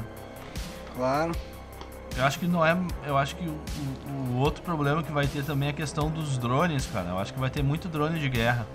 Claro. 0.95 1.33
Eu 2.17 2.23
acho 2.25 2.39
que 2.39 2.47
não 2.47 2.65
é. 2.65 2.75
Eu 3.05 3.17
acho 3.17 3.35
que 3.35 3.45
o, 3.47 3.51
o- 3.51 4.33
o 4.33 4.37
outro 4.37 4.63
problema 4.63 5.03
que 5.03 5.11
vai 5.11 5.27
ter 5.27 5.43
também 5.43 5.67
é 5.67 5.71
a 5.71 5.75
questão 5.75 6.09
dos 6.09 6.37
drones, 6.37 6.87
cara. 6.87 7.09
Eu 7.09 7.19
acho 7.19 7.33
que 7.33 7.39
vai 7.39 7.49
ter 7.49 7.61
muito 7.61 7.87
drone 7.87 8.17
de 8.19 8.29
guerra. 8.29 8.65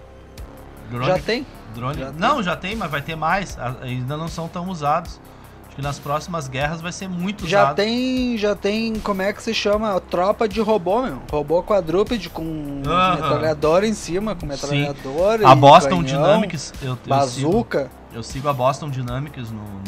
Drone, 0.90 1.06
Já 1.06 1.18
tem? 1.18 1.46
drone. 1.74 1.98
já 1.98 2.06
tem. 2.10 2.20
não, 2.20 2.42
já 2.42 2.56
tem, 2.56 2.76
mas 2.76 2.90
vai 2.90 3.02
ter 3.02 3.16
mais. 3.16 3.56
Ainda 3.82 4.16
não 4.16 4.28
são 4.28 4.46
tão 4.48 4.68
usados. 4.68 5.20
Acho 5.66 5.76
que 5.76 5.82
nas 5.82 5.98
próximas 5.98 6.46
guerras 6.46 6.80
vai 6.80 6.92
ser 6.92 7.08
muito 7.08 7.48
Já 7.48 7.64
usado. 7.64 7.76
tem, 7.76 8.38
já 8.38 8.54
tem, 8.54 8.94
como 9.00 9.22
é 9.22 9.32
que 9.32 9.42
se 9.42 9.52
chama? 9.52 10.00
Tropa 10.00 10.48
de 10.48 10.60
robô, 10.60 11.02
meu. 11.02 11.20
Robô 11.32 11.62
quadrúpede 11.64 12.30
com 12.30 12.80
Aham. 12.86 13.16
metralhador 13.16 13.82
em 13.82 13.92
cima, 13.92 14.36
com 14.36 14.46
metralhador 14.46 15.40
e 15.40 15.44
A 15.44 15.52
Boston 15.54 15.88
canhão, 15.88 16.02
Dynamics, 16.04 16.72
eu, 16.80 16.90
eu 16.90 16.94
sigo, 16.96 17.08
bazuca. 17.08 17.90
eu 18.12 18.22
sigo 18.22 18.48
a 18.48 18.52
Boston 18.52 18.88
Dynamics 18.88 19.50
no, 19.50 19.62
no, 19.62 19.82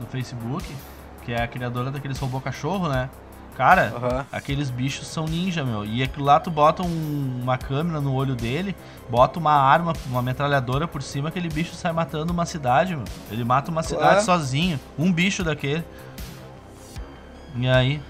no 0.00 0.06
Facebook, 0.10 0.66
que 1.24 1.32
é 1.32 1.42
a 1.42 1.48
criadora 1.48 1.90
daqueles 1.90 2.18
robô 2.18 2.38
cachorro, 2.38 2.86
né? 2.90 3.08
Cara, 3.56 3.92
Aham. 3.94 4.26
Aqueles 4.32 4.70
bichos 4.70 5.06
são 5.06 5.26
ninja, 5.26 5.62
meu. 5.64 5.84
E 5.84 6.02
aquilo 6.02 6.24
lá 6.24 6.40
tu 6.40 6.50
bota 6.50 6.82
um- 6.82 7.40
uma 7.42 7.58
câmera 7.58 8.00
no 8.00 8.14
olho 8.14 8.34
dele, 8.34 8.74
bota 9.10 9.38
uma 9.38 9.52
arma, 9.52 9.92
uma 10.06 10.22
metralhadora 10.22 10.88
por 10.88 11.02
cima, 11.02 11.28
aquele 11.28 11.48
bicho 11.48 11.74
sai 11.74 11.92
matando 11.92 12.32
uma 12.32 12.46
cidade, 12.46 12.96
meu. 12.96 13.04
Ele 13.30 13.44
mata 13.44 13.70
uma 13.70 13.82
Claro. 13.82 14.04
cidade 14.04 14.24
sozinho. 14.24 14.80
Um 14.98 15.12
bicho 15.12 15.44
daquele. 15.44 15.84
E 17.56 17.68
aí, 17.68 18.00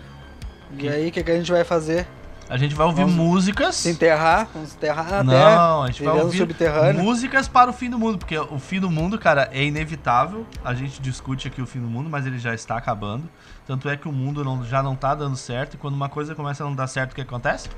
E 0.79 0.89
aí, 0.89 1.09
o 1.09 1.13
que, 1.13 1.23
que 1.23 1.31
a 1.31 1.37
gente 1.37 1.51
vai 1.53 1.65
fazer? 1.65 2.07
A 2.53 2.59
gente 2.59 2.75
vai 2.75 2.87
ouvir 2.87 3.01
Vamos 3.01 3.17
músicas. 3.17 3.77
Se 3.77 3.89
enterrar? 3.89 4.47
Vamos 4.53 4.75
enterrar? 4.75 5.25
Não, 5.25 5.85
a 5.85 5.87
gente 5.87 6.03
vai 6.03 6.21
ouvir 6.21 6.37
subterrâneo? 6.37 7.03
músicas 7.03 7.49
para 7.49 7.71
o 7.71 7.73
fim 7.73 7.89
do 7.89 7.99
mundo, 7.99 8.19
porque 8.19 8.37
o 8.39 8.59
fim 8.59 8.79
do 8.79 8.91
mundo, 8.91 9.19
cara, 9.19 9.49
é 9.53 9.65
inevitável. 9.65 10.47
A 10.63 10.75
gente 10.75 11.01
discute 11.01 11.49
aqui 11.49 11.63
o 11.63 11.67
fim 11.67 11.81
do 11.81 11.89
mundo, 11.89 12.11
mas 12.11 12.27
ele 12.27 12.39
já 12.39 12.53
está 12.55 12.77
acabando. 12.77 13.27
Tanto 13.67 13.89
é 13.89 13.97
que 13.97 14.07
o 14.07 14.13
mundo 14.13 14.45
não- 14.45 14.63
já 14.67 14.83
não 14.83 14.95
tá 14.95 15.15
dando 15.15 15.35
certo, 15.35 15.75
e 15.75 15.77
quando 15.79 15.95
uma 15.95 16.11
coisa 16.11 16.35
começa 16.35 16.63
a 16.63 16.67
não 16.67 16.75
dar 16.75 16.87
certo, 16.89 17.13
o 17.13 17.15
que 17.15 17.23
acontece? 17.23 17.71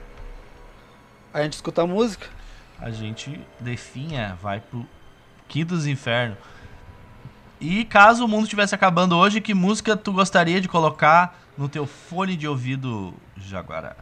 A 1.32 1.40
gente 1.42 1.52
escuta 1.52 1.86
música. 1.86 2.26
a 2.80 2.90
gente 2.90 3.40
definha, 3.60 4.36
vai 4.42 4.58
pro 4.60 4.84
quinto 5.46 5.76
dos 5.76 5.86
infernos. 5.86 6.36
E 7.60 7.84
caso 7.84 8.24
o 8.24 8.28
mundo 8.28 8.42
estivesse 8.44 8.74
acabando 8.74 9.16
hoje, 9.16 9.40
que 9.40 9.54
música 9.54 9.96
tu 9.96 10.12
gostaria 10.12 10.60
de 10.60 10.66
colocar 10.68 11.38
no 11.56 11.68
teu 11.68 11.86
fone 11.86 12.36
de 12.36 12.48
ouvido 12.48 13.14
Jaguará? 13.36 13.94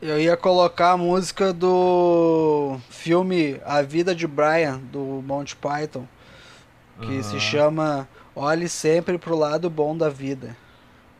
Eu 0.00 0.18
ia 0.18 0.36
colocar 0.36 0.92
a 0.92 0.96
música 0.96 1.52
do 1.52 2.78
filme 2.88 3.60
A 3.66 3.82
Vida 3.82 4.14
de 4.14 4.26
Brian, 4.26 4.78
do 4.78 5.22
Monty 5.26 5.54
Python, 5.56 6.06
que 7.02 7.22
se 7.22 7.32
Aham. 7.32 7.40
chama 7.40 8.08
Olhe 8.34 8.66
Sempre 8.68 9.18
pro 9.18 9.36
Lado 9.36 9.68
Bom 9.68 9.94
da 9.94 10.08
Vida. 10.08 10.56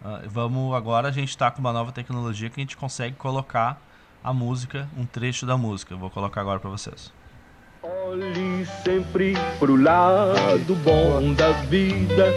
Ah, 0.02 0.22
vamos 0.26 0.74
agora, 0.74 1.08
a 1.08 1.12
gente 1.12 1.36
tá 1.36 1.50
com 1.50 1.60
uma 1.60 1.74
nova 1.74 1.92
tecnologia 1.92 2.48
que 2.48 2.58
a 2.58 2.62
gente 2.62 2.76
consegue 2.76 3.16
colocar 3.16 3.78
a 4.24 4.32
música, 4.32 4.88
um 4.96 5.04
trecho 5.04 5.44
da 5.44 5.58
música. 5.58 5.92
Eu 5.92 5.98
vou 5.98 6.08
colocar 6.08 6.40
agora 6.40 6.58
pra 6.58 6.70
vocês. 6.70 7.12
Olhe 7.82 8.64
sempre 8.82 9.34
pro 9.58 9.76
lado 9.76 10.74
bom 10.76 11.34
da 11.34 11.52
vida. 11.68 12.32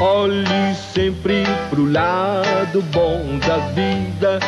Olhe 0.00 0.74
sempre 0.92 1.44
pro 1.70 1.90
lado 1.90 2.82
bom 2.92 3.38
da 3.46 3.56
vida. 3.74 4.38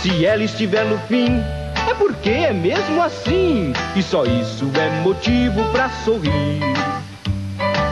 Se 0.00 0.26
ela 0.26 0.42
estiver 0.42 0.84
no 0.84 0.98
fim, 1.00 1.40
é 1.88 1.94
porque 1.94 2.30
é 2.30 2.52
mesmo 2.52 3.02
assim. 3.02 3.72
E 3.94 4.02
só 4.02 4.24
isso 4.24 4.70
é 4.74 5.00
motivo 5.02 5.64
pra 5.70 5.88
sorrir. 6.04 6.60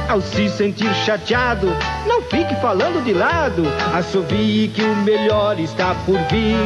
Ao 0.08 0.20
se 0.20 0.48
sentir 0.48 0.92
chateado, 1.04 1.68
não 2.06 2.20
fique 2.22 2.54
falando 2.56 3.04
de 3.04 3.12
lado. 3.12 3.62
Assovie 3.94 4.68
que 4.68 4.82
o 4.82 4.96
melhor 4.96 5.58
está 5.60 5.94
por 6.06 6.18
vir. 6.28 6.56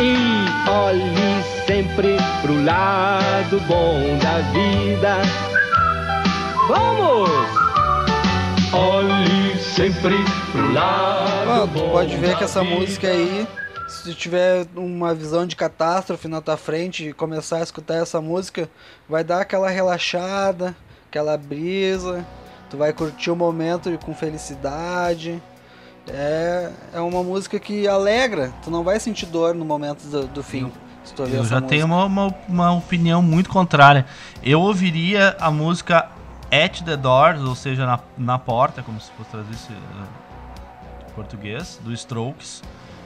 E 0.00 0.70
olhe 0.70 1.42
sempre 1.66 2.16
pro 2.42 2.64
lado 2.64 3.60
bom 3.66 4.18
da 4.22 4.38
vida. 4.52 5.16
Vamos! 6.68 7.65
Olhe 8.76 9.56
sempre 9.58 10.14
pro 10.52 10.72
lado 10.72 11.50
Ah, 11.50 11.60
tu 11.62 11.66
bom 11.78 11.90
pode 11.92 12.16
ver 12.16 12.32
da 12.32 12.34
que 12.36 12.44
essa 12.44 12.62
vida. 12.62 12.74
música 12.76 13.08
aí, 13.08 13.46
se 13.88 14.02
tu 14.04 14.14
tiver 14.14 14.66
uma 14.76 15.14
visão 15.14 15.46
de 15.46 15.56
catástrofe 15.56 16.28
na 16.28 16.40
tua 16.42 16.56
frente 16.56 17.08
e 17.08 17.12
começar 17.12 17.58
a 17.58 17.62
escutar 17.62 17.94
essa 17.94 18.20
música, 18.20 18.68
vai 19.08 19.24
dar 19.24 19.40
aquela 19.40 19.70
relaxada, 19.70 20.76
aquela 21.08 21.36
brisa, 21.38 22.24
tu 22.68 22.76
vai 22.76 22.92
curtir 22.92 23.30
o 23.30 23.36
momento 23.36 23.96
com 24.04 24.14
felicidade. 24.14 25.40
É, 26.08 26.70
é 26.94 27.00
uma 27.00 27.22
música 27.22 27.58
que 27.58 27.88
alegra, 27.88 28.52
tu 28.62 28.70
não 28.70 28.84
vai 28.84 29.00
sentir 29.00 29.26
dor 29.26 29.54
no 29.54 29.64
momento 29.64 30.04
do, 30.06 30.26
do 30.26 30.42
fim. 30.42 30.70
Se 31.04 31.14
tu 31.14 31.22
ouvir 31.22 31.36
Eu 31.36 31.40
essa 31.40 31.48
já 31.50 31.56
música. 31.56 31.68
tenho 31.70 31.86
uma, 31.86 32.04
uma, 32.04 32.34
uma 32.48 32.72
opinião 32.74 33.22
muito 33.22 33.48
contrária. 33.48 34.04
Eu 34.42 34.60
ouviria 34.60 35.34
a 35.40 35.50
música 35.50 36.08
At 36.50 36.80
the 36.82 36.96
Doors, 36.96 37.40
ou 37.42 37.54
seja, 37.54 37.84
na, 37.86 37.98
na 38.16 38.38
porta, 38.38 38.82
como 38.82 39.00
se 39.00 39.10
fosse 39.12 39.30
traduzir 39.30 39.72
em 39.72 41.12
português, 41.14 41.78
do 41.82 41.92
Strokes. 41.92 42.62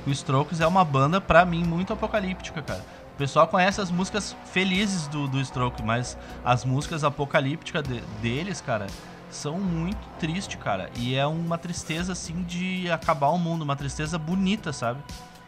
O 0.06 0.10
Strokes 0.10 0.60
é 0.60 0.66
uma 0.66 0.84
banda, 0.84 1.20
pra 1.20 1.44
mim, 1.44 1.64
muito 1.64 1.92
apocalíptica, 1.92 2.62
cara. 2.62 2.80
O 3.14 3.18
pessoal 3.20 3.46
conhece 3.46 3.80
as 3.80 3.90
músicas 3.90 4.34
felizes 4.46 5.06
do, 5.08 5.28
do 5.28 5.44
Stroke, 5.44 5.82
mas 5.82 6.16
as 6.44 6.64
músicas 6.64 7.04
apocalípticas 7.04 7.82
de- 7.82 8.00
deles, 8.22 8.60
cara, 8.62 8.86
são 9.30 9.58
muito 9.58 9.98
tristes, 10.18 10.56
cara. 10.58 10.88
E 10.96 11.14
é 11.14 11.26
uma 11.26 11.58
tristeza, 11.58 12.12
assim, 12.12 12.42
de 12.42 12.90
acabar 12.90 13.28
o 13.28 13.38
mundo, 13.38 13.62
uma 13.62 13.76
tristeza 13.76 14.18
bonita, 14.18 14.72
sabe? 14.72 15.00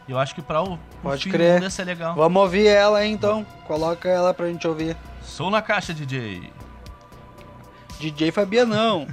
Eu 0.07 0.19
acho 0.19 0.35
que 0.35 0.41
pra 0.41 0.61
o, 0.61 0.73
o 0.73 0.79
Pode 1.01 1.23
fim 1.23 1.31
crer. 1.31 1.47
do 1.49 1.53
mundo 1.55 1.63
ia 1.63 1.69
ser 1.69 1.85
legal. 1.85 2.13
Vamos 2.13 2.41
ouvir 2.43 2.67
ela 2.67 3.05
então. 3.05 3.45
Coloca 3.65 4.07
ela 4.07 4.33
pra 4.33 4.47
gente 4.47 4.67
ouvir. 4.67 4.95
Sou 5.23 5.49
na 5.49 5.61
caixa, 5.61 5.93
DJ. 5.93 6.51
DJ 7.99 8.31
Fabianão. 8.31 9.07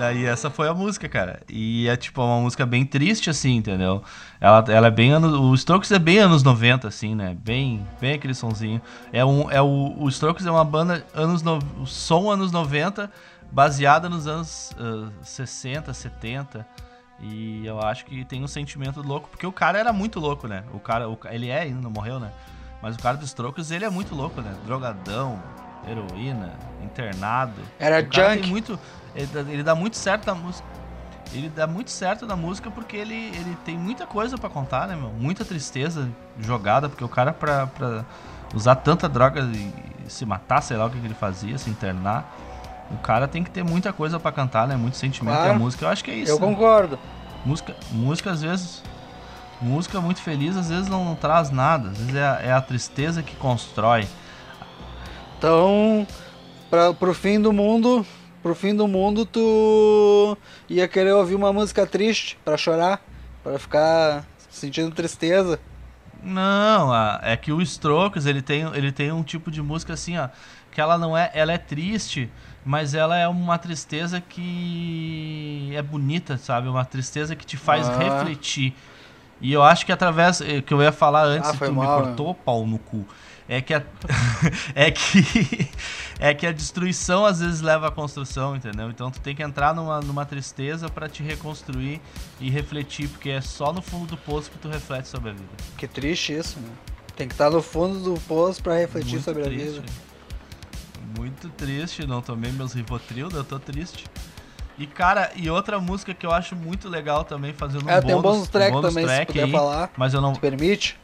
Daí 0.00 0.24
essa 0.24 0.48
foi 0.48 0.66
a 0.66 0.74
música, 0.74 1.08
cara. 1.08 1.40
E 1.48 1.86
é 1.86 1.94
tipo 1.94 2.22
uma 2.22 2.40
música 2.40 2.64
bem 2.64 2.84
triste, 2.84 3.28
assim, 3.28 3.56
entendeu? 3.56 4.02
Ela, 4.40 4.64
ela 4.68 4.86
é 4.86 4.90
bem 4.90 5.12
anos. 5.12 5.32
O 5.34 5.54
Strokes 5.54 5.92
é 5.92 5.98
bem 5.98 6.18
anos 6.18 6.42
90, 6.42 6.88
assim, 6.88 7.14
né? 7.14 7.36
Bem, 7.38 7.86
bem 8.00 8.14
aquele 8.14 8.34
sonzinho. 8.34 8.80
É 9.12 9.24
um, 9.24 9.50
é 9.50 9.60
o, 9.60 9.94
o 9.98 10.08
Strokes 10.08 10.46
é 10.46 10.50
uma 10.50 10.64
banda 10.64 11.06
anos 11.14 11.42
no, 11.42 11.60
som 11.86 12.30
anos 12.30 12.50
90, 12.50 13.10
baseada 13.52 14.08
nos 14.08 14.26
anos 14.26 14.72
ah, 14.78 15.10
60, 15.22 15.92
70. 15.92 16.66
E 17.20 17.66
eu 17.66 17.78
acho 17.78 18.06
que 18.06 18.24
tem 18.24 18.42
um 18.42 18.48
sentimento 18.48 19.02
louco, 19.02 19.28
porque 19.28 19.46
o 19.46 19.52
cara 19.52 19.78
era 19.78 19.92
muito 19.92 20.18
louco, 20.18 20.48
né? 20.48 20.64
O 20.72 20.80
cara, 20.80 21.10
o, 21.10 21.18
ele 21.30 21.48
é 21.48 21.60
ainda, 21.60 21.78
não 21.78 21.90
morreu, 21.90 22.18
né? 22.18 22.32
Mas 22.80 22.96
o 22.96 22.98
cara 22.98 23.18
dos 23.18 23.28
Strokes, 23.28 23.70
ele 23.70 23.84
é 23.84 23.90
muito 23.90 24.14
louco, 24.14 24.40
né? 24.40 24.54
Drogadão, 24.64 25.38
heroína, 25.86 26.54
internado. 26.82 27.60
Era 27.78 28.00
junk. 28.00 28.40
tem 28.40 28.46
muito 28.46 28.78
ele, 29.14 29.26
dá- 29.26 29.40
ele 29.40 29.62
dá 29.62 29.74
muito 29.74 29.96
certo 29.96 30.26
na 30.26 30.34
música. 30.34 30.66
Ele 31.32 31.48
dá 31.48 31.66
muito 31.66 31.90
certo 31.90 32.26
na 32.26 32.34
música 32.34 32.70
porque 32.70 32.96
ele, 32.96 33.14
ele 33.14 33.56
tem 33.64 33.78
muita 33.78 34.04
coisa 34.06 34.36
pra 34.36 34.50
contar, 34.50 34.88
né, 34.88 34.96
meu? 34.96 35.10
Muita 35.10 35.44
tristeza 35.44 36.08
jogada, 36.40 36.88
porque 36.88 37.04
o 37.04 37.08
cara 37.08 37.32
pra, 37.32 37.68
pra 37.68 38.04
usar 38.52 38.74
tanta 38.76 39.08
droga 39.08 39.40
e 39.42 39.72
se 40.10 40.26
matar, 40.26 40.60
sei 40.60 40.76
lá 40.76 40.86
o 40.86 40.90
que, 40.90 40.98
que 40.98 41.06
ele 41.06 41.14
fazia, 41.14 41.56
se 41.56 41.70
internar. 41.70 42.36
O 42.90 42.96
cara 42.98 43.28
tem 43.28 43.44
que 43.44 43.50
ter 43.50 43.62
muita 43.62 43.92
coisa 43.92 44.18
pra 44.18 44.32
cantar, 44.32 44.66
né? 44.66 44.74
Muito 44.76 44.96
sentimento. 44.96 45.34
E 45.34 45.38
Claro. 45.38 45.52
a 45.54 45.58
música, 45.58 45.84
eu 45.84 45.88
acho 45.90 46.02
que 46.02 46.10
é 46.10 46.14
isso. 46.14 46.32
Eu 46.32 46.40
né? 46.40 46.46
concordo. 46.46 46.98
Música, 47.46 47.76
música 47.92 48.32
às 48.32 48.42
vezes. 48.42 48.82
Música 49.62 50.00
muito 50.00 50.20
feliz, 50.22 50.56
às 50.56 50.68
vezes 50.68 50.88
não, 50.88 51.04
não 51.04 51.14
traz 51.14 51.50
nada. 51.52 51.90
Às 51.90 51.98
vezes 51.98 52.14
é 52.16 52.26
a, 52.26 52.40
é 52.42 52.52
a 52.52 52.60
tristeza 52.60 53.22
que 53.22 53.36
constrói. 53.36 54.08
Então, 55.38 56.06
pra, 56.68 56.92
pro 56.92 57.14
fim 57.14 57.40
do 57.40 57.52
mundo, 57.52 58.04
pro 58.42 58.54
fim 58.54 58.74
do 58.74 58.86
mundo, 58.88 59.24
tu 59.26 60.36
ia 60.68 60.86
querer 60.88 61.12
ouvir 61.12 61.34
uma 61.34 61.52
música 61.52 61.86
triste 61.86 62.38
pra 62.44 62.56
chorar, 62.56 63.00
pra 63.42 63.58
ficar 63.58 64.24
sentindo 64.48 64.90
tristeza. 64.94 65.58
Não, 66.22 66.94
é 67.22 67.36
que 67.36 67.50
o 67.52 67.62
Strokes, 67.62 68.26
ele 68.26 68.42
tem, 68.42 68.62
ele 68.74 68.92
tem 68.92 69.10
um 69.10 69.22
tipo 69.22 69.50
de 69.50 69.62
música 69.62 69.94
assim, 69.94 70.18
ó, 70.18 70.28
que 70.70 70.80
ela 70.80 70.98
não 70.98 71.16
é, 71.16 71.30
ela 71.32 71.52
é 71.52 71.58
triste, 71.58 72.30
mas 72.64 72.94
ela 72.94 73.16
é 73.16 73.26
uma 73.26 73.56
tristeza 73.58 74.20
que 74.20 75.70
é 75.74 75.80
bonita, 75.80 76.36
sabe? 76.36 76.68
Uma 76.68 76.84
tristeza 76.84 77.34
que 77.34 77.46
te 77.46 77.56
faz 77.56 77.88
Ah. 77.88 77.96
refletir. 77.96 78.74
E 79.40 79.50
eu 79.50 79.62
acho 79.62 79.86
que 79.86 79.92
através, 79.92 80.42
eh, 80.42 80.60
que 80.60 80.74
eu 80.74 80.82
ia 80.82 80.92
falar 80.92 81.24
antes, 81.24 81.48
Ah, 81.48 81.54
tu 81.54 81.72
mal, 81.72 81.86
me 81.86 81.88
né? 81.88 81.94
cortou 82.04 82.34
pau 82.34 82.66
no 82.66 82.78
cu. 82.78 83.06
É 83.50 83.60
que 83.60 83.74
a, 83.74 83.82
é 84.76 84.92
que 84.92 85.68
é 86.20 86.32
que 86.32 86.46
a 86.46 86.52
destruição 86.52 87.26
às 87.26 87.40
vezes 87.40 87.60
leva 87.60 87.88
à 87.88 87.90
construção, 87.90 88.54
entendeu? 88.54 88.88
Então 88.88 89.10
tu 89.10 89.20
tem 89.20 89.34
que 89.34 89.42
entrar 89.42 89.74
numa, 89.74 89.98
numa 90.00 90.24
tristeza 90.24 90.88
pra 90.88 91.08
te 91.08 91.20
reconstruir 91.24 92.00
e 92.40 92.48
refletir, 92.48 93.08
porque 93.08 93.28
é 93.28 93.40
só 93.40 93.72
no 93.72 93.82
fundo 93.82 94.06
do 94.06 94.16
poço 94.16 94.48
que 94.52 94.56
tu 94.58 94.68
reflete 94.68 95.08
sobre 95.08 95.30
a 95.30 95.32
vida. 95.32 95.48
Que 95.76 95.88
triste 95.88 96.32
isso, 96.32 96.60
né? 96.60 96.70
Tem 97.16 97.26
que 97.26 97.34
estar 97.34 97.50
no 97.50 97.60
fundo 97.60 97.98
do 97.98 98.20
poço 98.20 98.62
pra 98.62 98.76
refletir 98.76 99.14
Muito 99.14 99.24
sobre 99.24 99.42
triste. 99.42 99.78
a 99.78 99.80
vida. 99.80 99.92
Muito 101.18 101.48
triste, 101.48 102.06
não 102.06 102.22
tomei 102.22 102.52
meus 102.52 102.72
Rivotril, 102.72 103.30
eu 103.32 103.42
tô 103.42 103.58
triste. 103.58 104.04
E 104.78 104.86
cara, 104.86 105.32
e 105.34 105.50
outra 105.50 105.80
música 105.80 106.14
que 106.14 106.24
eu 106.24 106.30
acho 106.30 106.54
muito 106.54 106.88
legal 106.88 107.24
também, 107.24 107.52
fazendo 107.52 107.84
um 107.84 107.90
É, 107.90 108.00
tem 108.00 108.14
um 108.14 108.22
bônus, 108.22 108.36
bônus 108.36 108.48
track 108.48 108.70
bônus 108.70 108.94
também, 108.94 109.08
se 109.08 109.12
track 109.12 109.32
puder 109.32 109.44
aí, 109.44 109.50
falar. 109.50 109.90
Mas 109.96 110.14
eu 110.14 110.20
não, 110.20 110.34
Se 110.34 110.40
permite? 110.40 110.96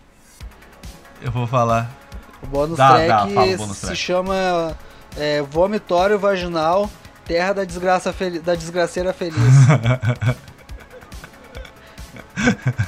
eu 1.20 1.32
vou 1.32 1.44
falar. 1.44 2.05
O 2.42 2.46
bônus 2.46 2.76
Dá, 2.76 2.88
track 2.94 3.08
dá, 3.08 3.18
fala 3.34 3.56
bônus 3.56 3.76
se 3.76 3.86
track. 3.86 3.96
chama 3.96 4.76
é, 5.16 5.42
Vomitório 5.42 6.18
Vaginal, 6.18 6.90
Terra 7.24 7.52
da, 7.52 7.64
desgraça 7.64 8.14
da 8.42 8.54
Desgraceira 8.54 9.12
Feliz. 9.12 9.34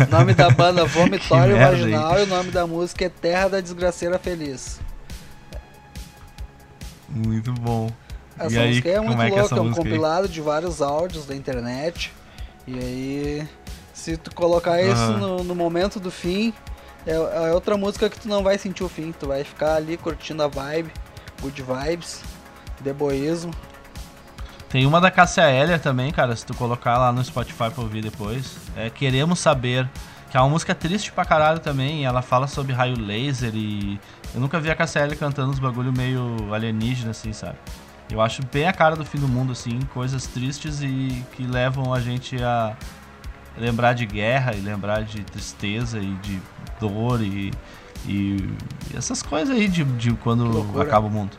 o 0.07 0.11
nome 0.11 0.35
da 0.35 0.51
banda 0.51 0.85
Vomitório 0.85 1.57
merda, 1.57 1.71
Vaginal 1.77 2.19
e 2.19 2.23
o 2.23 2.27
nome 2.27 2.51
da 2.51 2.67
música 2.67 3.05
é 3.07 3.09
Terra 3.09 3.49
da 3.49 3.61
Desgraceira 3.61 4.19
Feliz. 4.19 4.81
Muito 7.09 7.53
bom. 7.53 7.91
Essa 8.39 8.55
e 8.55 8.59
aí, 8.59 8.69
música 8.69 8.89
é 8.91 9.01
muito 9.01 9.23
é 9.23 9.27
é 9.27 9.31
louca, 9.31 9.55
é 9.57 9.61
um 9.61 9.65
música 9.65 9.83
aí? 9.83 9.91
compilado 9.91 10.29
de 10.29 10.41
vários 10.41 10.81
áudios 10.83 11.27
da 11.27 11.35
internet. 11.35 12.13
E 12.67 12.79
aí, 12.79 13.49
se 13.95 14.17
tu 14.17 14.33
colocar 14.35 14.81
isso 14.83 14.93
Aham. 14.93 15.19
no, 15.19 15.45
no 15.45 15.55
momento 15.55 15.99
do 15.99 16.11
fim, 16.11 16.53
é, 17.09 17.49
é 17.49 17.53
outra 17.55 17.77
música 17.77 18.11
que 18.11 18.21
tu 18.21 18.29
não 18.29 18.42
vai 18.42 18.59
sentir 18.59 18.85
o 18.85 18.88
fim. 18.88 19.12
Tu 19.12 19.27
vai 19.27 19.42
ficar 19.42 19.75
ali 19.77 19.97
curtindo 19.97 20.42
a 20.42 20.49
vibe, 20.49 20.92
good 21.40 21.62
vibes, 21.62 22.23
deboísmo. 22.81 23.53
Tem 24.68 24.85
uma 24.85 25.01
da 25.01 25.11
Cássia 25.11 25.51
Eller 25.51 25.81
também, 25.81 26.12
cara, 26.12 26.37
se 26.37 26.44
tu 26.44 26.55
colocar 26.55 26.99
lá 26.99 27.11
no 27.11 27.25
Spotify 27.25 27.71
pra 27.71 27.83
ouvir 27.83 28.03
depois. 28.03 28.59
É 28.77 28.90
Queremos 28.90 29.38
Saber, 29.38 29.88
que 30.31 30.37
é 30.37 30.40
uma 30.40 30.51
música 30.51 30.75
triste 30.75 31.11
pra 31.11 31.25
caralho 31.25 31.59
também, 31.59 32.05
ela 32.05 32.21
fala 32.21 32.47
sobre 32.47 32.73
raio 32.73 32.99
laser 32.99 33.53
e... 33.55 33.99
Eu 34.35 34.42
nunca 34.42 34.61
vi 34.61 34.71
a 34.71 34.77
Cássia 34.77 35.01
Eller 35.01 35.18
cantando 35.18 35.51
uns 35.51 35.59
bagulho 35.59 35.90
meio 35.90 36.53
alienígena, 36.53 37.12
assim, 37.12 37.33
sabe? 37.33 37.57
Eu 38.11 38.21
acho 38.21 38.42
bem 38.53 38.68
a 38.68 38.73
cara 38.73 38.94
do 38.94 39.07
fim 39.07 39.18
do 39.18 39.27
mundo, 39.27 39.53
assim, 39.53 39.81
coisas 39.94 40.27
tristes 40.27 40.83
e 40.83 41.25
que 41.33 41.44
levam 41.44 41.94
a 41.94 42.01
gente 42.01 42.37
a 42.42 42.77
lembrar 43.57 43.92
de 43.92 44.07
guerra 44.07 44.55
e 44.55 44.61
lembrar 44.61 45.03
de 45.03 45.23
tristeza 45.25 45.99
e 45.99 46.14
de 46.16 46.40
dor 46.81 47.21
e, 47.23 47.53
e 48.07 48.37
essas 48.95 49.23
coisas 49.23 49.57
aí 49.57 49.69
de, 49.69 49.85
de 49.85 50.12
quando 50.14 50.81
acaba 50.81 51.07
o 51.07 51.11
mundo. 51.11 51.37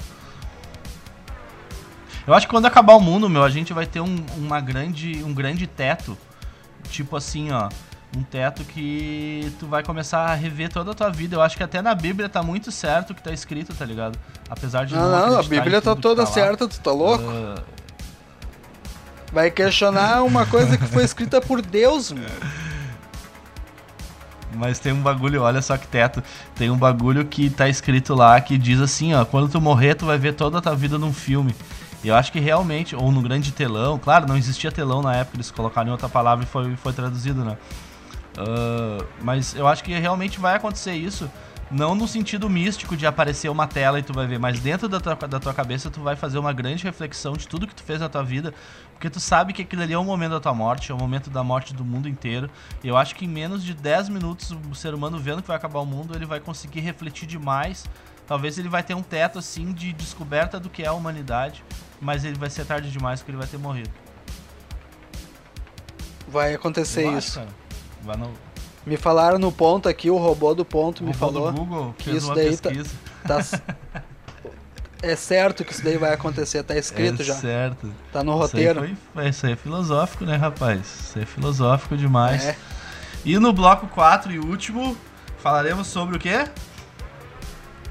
Eu 2.28 2.34
acho 2.34 2.46
que 2.46 2.52
quando 2.54 2.66
acabar 2.66 2.94
o 2.94 3.00
mundo, 3.00 3.28
meu, 3.28 3.44
a 3.44 3.50
gente 3.50 3.74
vai 3.74 3.88
ter 3.88 4.02
um, 4.02 4.24
uma 4.38 4.62
grande, 4.62 5.24
um 5.24 5.34
grande 5.34 5.66
teto. 5.66 6.18
Tipo 6.90 7.16
assim, 7.16 7.52
ó. 7.52 7.70
Um 8.18 8.24
teto 8.24 8.64
que 8.64 9.52
tu 9.60 9.68
vai 9.68 9.84
começar 9.84 10.22
a 10.26 10.34
rever 10.34 10.70
toda 10.72 10.92
a 10.92 10.94
tua 10.96 11.12
vida. 11.12 11.36
Eu 11.36 11.42
acho 11.44 11.56
que 11.56 11.62
até 11.64 11.80
na 11.80 11.94
Bíblia 11.94 12.28
tá 12.28 12.42
muito 12.42 12.72
certo 12.72 13.12
o 13.12 13.16
que 13.16 13.22
tá 13.22 13.32
escrito, 13.32 13.74
tá 13.76 13.86
ligado? 13.86 14.18
Apesar 14.50 14.86
de 14.86 14.96
Não, 14.96 15.12
não 15.12 15.28
não, 15.32 15.40
a 15.40 15.44
Bíblia 15.44 15.80
tá 15.80 15.96
toda 15.96 16.24
lá. 16.24 16.28
certa, 16.28 16.68
tu 16.68 16.80
tá 16.80 16.92
louco? 16.92 17.24
Ah, 17.28 17.62
Vai 19.32 19.52
questionar 19.52 20.24
uma 20.24 20.44
coisa 20.48 20.76
que 20.76 20.86
foi 20.88 21.04
escrita 21.04 21.40
por 21.40 21.62
Deus, 21.62 22.12
meu. 22.12 22.26
Mas 24.56 24.80
tem 24.80 24.92
um 24.92 25.02
bagulho, 25.02 25.42
olha 25.42 25.62
só 25.62 25.78
que 25.78 25.88
teto. 25.88 26.24
Tem 26.56 26.70
um 26.70 26.78
bagulho 26.78 27.26
que 27.26 27.50
tá 27.50 27.70
escrito 27.70 28.16
lá 28.16 28.40
que 28.42 28.58
diz 28.58 28.80
assim, 28.82 29.14
ó, 29.14 29.24
quando 29.26 29.50
tu 29.50 29.62
morrer, 29.62 29.96
tu 29.96 30.06
vai 30.06 30.18
ver 30.18 30.34
toda 30.34 30.58
a 30.58 30.62
tua 30.62 30.76
vida 30.76 30.98
num 30.98 31.14
filme. 31.14 31.56
E 32.04 32.08
eu 32.08 32.16
acho 32.16 32.32
que 32.32 32.40
realmente, 32.40 32.96
ou 32.96 33.12
no 33.12 33.22
grande 33.22 33.52
telão, 33.52 34.00
claro, 34.00 34.28
não 34.28 34.38
existia 34.38 34.72
telão 34.72 35.02
na 35.02 35.16
época, 35.16 35.38
eles 35.38 35.52
colocaram 35.52 35.90
em 35.90 35.92
outra 35.92 36.08
palavra 36.08 36.46
e 36.46 36.48
foi, 36.48 36.76
foi 36.78 36.94
traduzido, 36.94 37.44
né? 37.44 37.58
Ah, 38.38 39.04
mas 39.22 39.56
eu 39.56 39.68
acho 39.68 39.84
que 39.84 39.94
realmente 39.94 40.40
vai 40.40 40.56
acontecer 40.56 40.94
isso. 40.94 41.30
Não 41.72 41.94
no 41.94 42.08
sentido 42.08 42.50
místico 42.50 42.98
de 42.98 43.06
aparecer 43.06 43.48
uma 43.48 43.68
tela 43.68 44.00
e 44.00 44.04
tu 44.04 44.12
vai 44.12 44.26
ver, 44.26 44.40
mas 44.40 44.60
dentro 44.60 44.90
da 44.90 45.00
tua, 45.00 45.14
da 45.16 45.40
tua 45.40 45.54
cabeça 45.54 45.92
tu 45.92 46.02
vai 46.02 46.16
fazer 46.16 46.40
uma 46.40 46.52
grande 46.52 46.84
reflexão 46.84 47.34
de 47.34 47.48
tudo 47.48 47.68
que 47.68 47.76
tu 47.76 47.84
fez 47.84 48.00
na 48.00 48.10
tua 48.10 48.24
vida, 48.24 48.54
porque 48.94 49.08
tu 49.08 49.20
sabe 49.20 49.54
que 49.54 49.62
aquilo 49.62 49.84
ali 49.84 49.94
é 49.94 49.98
o 49.98 50.04
momento 50.04 50.32
da 50.32 50.40
tua 50.40 50.54
morte, 50.54 50.92
é 50.92 50.96
o 50.96 50.98
momento 50.98 51.30
da 51.30 51.44
morte 51.44 51.72
do 51.72 51.86
mundo 51.86 52.10
inteiro. 52.10 52.50
E 52.84 52.88
eu 52.88 52.98
acho 52.98 53.14
que 53.14 53.26
em 53.26 53.28
menos 53.28 53.64
de 53.64 53.76
10 53.76 54.10
minutos, 54.10 54.50
o 54.50 54.74
ser 54.74 54.96
humano 54.96 55.20
vendo 55.20 55.44
que 55.44 55.48
vai 55.48 55.58
acabar 55.58 55.80
o 55.80 55.86
mundo, 55.86 56.16
ele 56.16 56.26
vai 56.26 56.40
conseguir 56.40 56.80
refletir 56.80 57.28
demais. 57.28 57.86
Talvez 58.28 58.58
ele 58.58 58.68
vai 58.70 58.82
ter 58.82 58.96
um 58.96 59.04
teto 59.04 59.38
assim 59.38 59.72
de 59.72 59.94
descoberta 59.94 60.60
do 60.60 60.70
que 60.72 60.82
é 60.82 60.88
a 60.88 60.94
humanidade, 60.94 61.64
mas 62.02 62.26
ele 62.26 62.38
vai 62.38 62.50
ser 62.50 62.66
tarde 62.66 62.90
demais 62.92 63.20
porque 63.20 63.30
ele 63.30 63.38
vai 63.38 63.48
ter 63.48 63.60
morrido. 63.60 63.92
Vai 66.28 66.54
acontecer 66.56 67.04
Eu 67.06 67.10
acho, 67.10 67.28
isso. 67.28 67.40
cara. 67.40 67.50
Vai 68.02 68.18
no- 68.18 68.34
Me 68.90 68.98
falaram 68.98 69.38
no 69.38 69.52
ponto 69.52 69.88
aqui, 69.88 70.10
o 70.10 70.18
robô 70.18 70.56
do 70.56 70.66
ponto 70.66 71.04
me 71.04 71.12
O 71.12 71.14
do 71.14 71.20
falou. 71.20 71.52
Google 71.54 71.94
que 71.96 72.10
isso 72.10 72.34
daí 72.34 72.58
tá-. 72.58 72.72
Tá... 73.28 73.40
é 75.04 75.16
certo 75.16 75.64
que 75.64 75.72
isso 75.72 75.84
daí 75.84 75.96
vai 75.96 76.12
acontecer, 76.12 76.64
tá 76.64 76.76
escrito 76.76 77.22
é 77.22 77.26
já. 77.26 77.36
certo. 77.36 77.94
Tá 78.12 78.24
no 78.24 78.32
Isso 78.44 78.58
aí, 78.58 78.66
roteiro. 78.68 78.98
foi- 79.14 79.30
isso 79.30 79.46
aí 79.46 79.52
é 79.54 79.56
filosófico, 79.56 80.26
né, 80.26 80.36
rapaz? 80.38 80.80
Isso 80.82 81.20
aí 81.20 81.24
é 81.24 81.26
filosófico 81.28 81.96
demais. 81.96 82.44
É. 82.44 82.58
E 83.24 83.38
no 83.38 83.54
bloco 83.54 83.86
4 83.86 84.32
e 84.32 84.40
último, 84.40 84.98
falaremos 85.38 85.86
sobre 85.86 86.18
o 86.18 86.20
quê? 86.20 86.48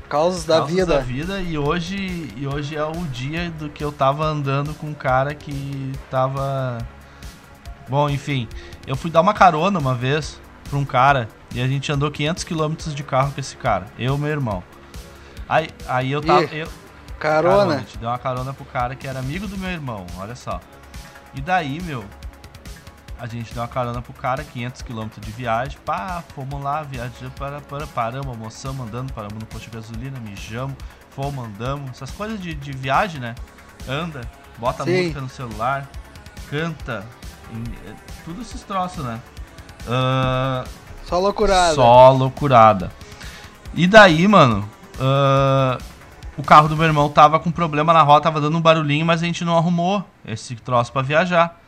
Causas 0.09 0.43
da 0.45 0.57
Causas 0.57 0.75
vida. 0.75 0.87
da 0.95 0.99
vida. 0.99 1.41
E 1.41 1.57
hoje, 1.57 2.29
e 2.37 2.45
hoje 2.45 2.75
é 2.75 2.83
o 2.85 3.05
dia 3.13 3.51
do 3.51 3.69
que 3.69 3.85
eu 3.85 3.93
tava 3.93 4.25
andando 4.27 4.75
com 4.75 4.89
um 4.89 4.95
cara 4.95 5.33
que 5.33 5.93
tava. 6.11 6.79
Bom, 7.89 8.11
enfim. 8.11 8.49
Eu 8.85 8.97
fui 8.97 9.13
dar 9.13 9.21
uma 9.21 9.33
carona 9.35 9.79
uma 9.79 9.95
vez 9.95 10.41
pra 10.69 10.79
um 10.79 10.85
cara 10.85 11.29
e 11.55 11.61
a 11.61 11.67
gente 11.67 11.91
andou 11.91 12.11
500 12.11 12.45
km 12.45 12.75
de 12.95 13.03
carro 13.03 13.33
com 13.33 13.41
esse 13.41 13.57
cara. 13.57 13.87
Eu 13.99 14.17
e 14.17 14.19
meu 14.19 14.29
irmão. 14.29 14.63
Aí, 15.49 15.69
aí 15.87 16.13
eu 16.13 16.21
tava. 16.21 16.43
Eu- 16.45 16.69
Carona. 17.19 17.75
A 17.75 17.79
gente 17.79 17.99
deu 17.99 18.09
uma 18.09 18.19
carona 18.19 18.55
pro 18.55 18.65
cara 18.65 18.95
que 18.95 19.09
era 19.09 19.19
amigo 19.19 19.49
do 19.49 19.59
meu 19.59 19.71
irmão, 19.71 20.07
olha 20.19 20.37
só. 20.37 20.61
E 21.35 21.41
daí, 21.41 21.83
meu, 21.83 22.05
a 23.19 23.27
gente 23.27 23.53
deu 23.53 23.61
uma 23.63 23.69
carona 23.69 24.01
pro 24.01 24.13
cara, 24.13 24.45
500 24.45 24.83
km 24.83 25.09
de 25.21 25.31
viagem. 25.33 25.79
Pá, 25.85 26.23
fomos 26.35 26.63
lá, 26.63 26.83
viajamos, 26.85 27.35
para, 27.35 27.61
para, 27.61 27.87
paramos, 27.89 28.29
almoçamos, 28.29 28.87
andando, 28.87 29.13
paramos 29.13 29.37
no 29.39 29.47
posto 29.47 29.69
de 29.69 29.77
gasolina, 29.77 30.21
mijamos, 30.21 30.77
fomos, 31.11 31.45
andamos. 31.45 31.91
Essas 31.91 32.11
coisas 32.13 32.41
de, 32.41 32.55
de 32.55 32.71
viagem, 32.71 33.21
né? 33.21 33.35
Anda, 33.89 34.21
bota 34.57 34.85
Sim. 34.85 35.03
música 35.03 35.21
no 35.21 35.29
celular, 35.29 35.89
canta, 36.49 37.05
é, 37.87 37.95
tudo 38.25 38.43
esses 38.43 38.63
troços, 38.63 39.05
né? 39.05 39.21
Ah, 39.89 40.65
Só 41.07 41.19
loucurada. 41.19 41.75
só 41.75 42.13
loucurada. 42.13 42.93
E 43.75 43.87
daí, 43.87 44.27
mano, 44.29 44.69
ah, 45.01 45.79
o 46.37 46.43
carro 46.43 46.69
do 46.69 46.77
meu 46.77 46.87
irmão 46.87 47.09
tava 47.09 47.39
com 47.41 47.51
problema 47.51 47.93
na 47.93 48.03
rota, 48.03 48.25
tava 48.25 48.41
dando 48.41 48.57
um 48.57 48.61
barulhinho, 48.61 49.05
mas 49.07 49.23
a 49.23 49.27
gente 49.27 49.45
não 49.45 49.57
arrumou 49.57 50.05
esse 50.27 50.55
troço 50.57 50.93
pra 50.93 51.03
viajar. 51.03 51.59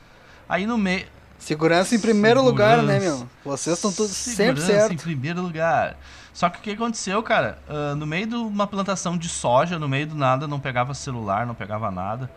Aí 0.48 0.66
no 0.66 0.76
meio. 0.78 1.06
Segurança 1.38 1.94
em 1.94 1.98
primeiro 1.98 2.42
lugar, 2.42 2.82
né, 2.82 3.00
Segurança. 3.00 3.18
meu? 3.44 3.52
Vocês 3.52 3.76
estão 3.76 3.90
todos 3.90 4.12
sempre 4.12 4.60
Segurança 4.60 4.66
certo. 4.66 4.92
em 4.92 4.96
primeiro 4.96 5.40
lugar. 5.40 5.96
Só 6.34 6.48
que 6.50 6.58
o 6.58 6.60
que 6.60 6.70
aconteceu, 6.72 7.22
cara? 7.22 7.58
Ah, 7.68 7.94
no 7.96 8.06
meio 8.06 8.26
de 8.26 8.34
uma 8.34 8.66
plantação 8.66 9.16
de 9.16 9.28
soja, 9.28 9.78
no 9.78 9.88
meio 9.88 10.06
do 10.06 10.14
nada, 10.14 10.46
não 10.46 10.60
pegava 10.60 10.92
celular, 10.92 11.46
não 11.46 11.54
pegava 11.54 11.90
nada. 11.90 12.30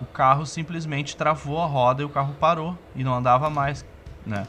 O 0.00 0.04
carro 0.06 0.44
simplesmente 0.46 1.14
travou 1.16 1.62
a 1.62 1.66
roda 1.66 2.02
e 2.02 2.04
o 2.04 2.08
carro 2.08 2.34
parou 2.40 2.76
e 2.96 3.04
não 3.04 3.14
andava 3.14 3.48
mais, 3.50 3.84
né? 4.26 4.46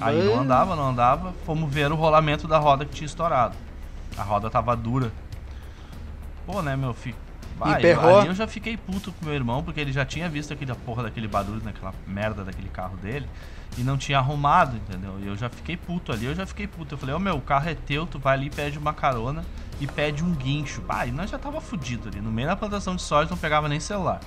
Aí 0.00 0.22
não 0.22 0.40
andava, 0.40 0.76
não 0.76 0.90
andava. 0.90 1.32
Fomos 1.44 1.72
ver 1.72 1.90
o 1.90 1.96
rolamento 1.96 2.46
da 2.46 2.58
roda 2.58 2.84
que 2.84 2.94
tinha 2.94 3.06
estourado. 3.06 3.56
A 4.16 4.22
roda 4.22 4.50
tava 4.50 4.76
dura. 4.76 5.12
Pô, 6.46 6.62
né, 6.62 6.76
meu 6.76 6.94
filho? 6.94 7.16
Vai, 7.58 7.74
eu, 7.74 7.78
Emperrou? 7.78 8.18
ali 8.18 8.28
eu 8.28 8.34
já 8.34 8.46
fiquei 8.46 8.76
puto 8.76 9.10
com 9.12 9.24
meu 9.24 9.34
irmão, 9.34 9.62
porque 9.62 9.80
ele 9.80 9.90
já 9.90 10.04
tinha 10.04 10.28
visto 10.28 10.52
aquele 10.52 10.74
porra 10.74 11.04
daquele 11.04 11.26
barulho 11.26 11.62
naquela 11.64 11.94
merda 12.06 12.44
daquele 12.44 12.68
carro 12.68 12.96
dele 12.98 13.26
e 13.78 13.82
não 13.82 13.96
tinha 13.96 14.18
arrumado, 14.18 14.76
entendeu? 14.76 15.18
E 15.20 15.26
eu 15.26 15.36
já 15.36 15.48
fiquei 15.48 15.76
puto 15.76 16.12
ali, 16.12 16.26
eu 16.26 16.34
já 16.34 16.46
fiquei 16.46 16.66
puto. 16.66 16.94
Eu 16.94 16.98
falei, 16.98 17.14
ô 17.14 17.18
meu, 17.18 17.36
o 17.36 17.40
carro 17.40 17.68
é 17.68 17.74
teu, 17.74 18.06
tu 18.06 18.18
vai 18.18 18.34
ali, 18.34 18.50
pede 18.50 18.78
uma 18.78 18.92
carona 18.92 19.44
e 19.80 19.86
pede 19.86 20.22
um 20.22 20.32
guincho. 20.34 20.82
E 21.06 21.10
nós 21.10 21.30
já 21.30 21.38
tava 21.38 21.60
fudido 21.60 22.08
ali. 22.08 22.20
No 22.20 22.30
meio 22.30 22.48
da 22.48 22.56
plantação 22.56 22.94
de 22.94 23.02
soja 23.02 23.30
não 23.30 23.36
pegava 23.38 23.68
nem 23.68 23.80
celular. 23.80 24.20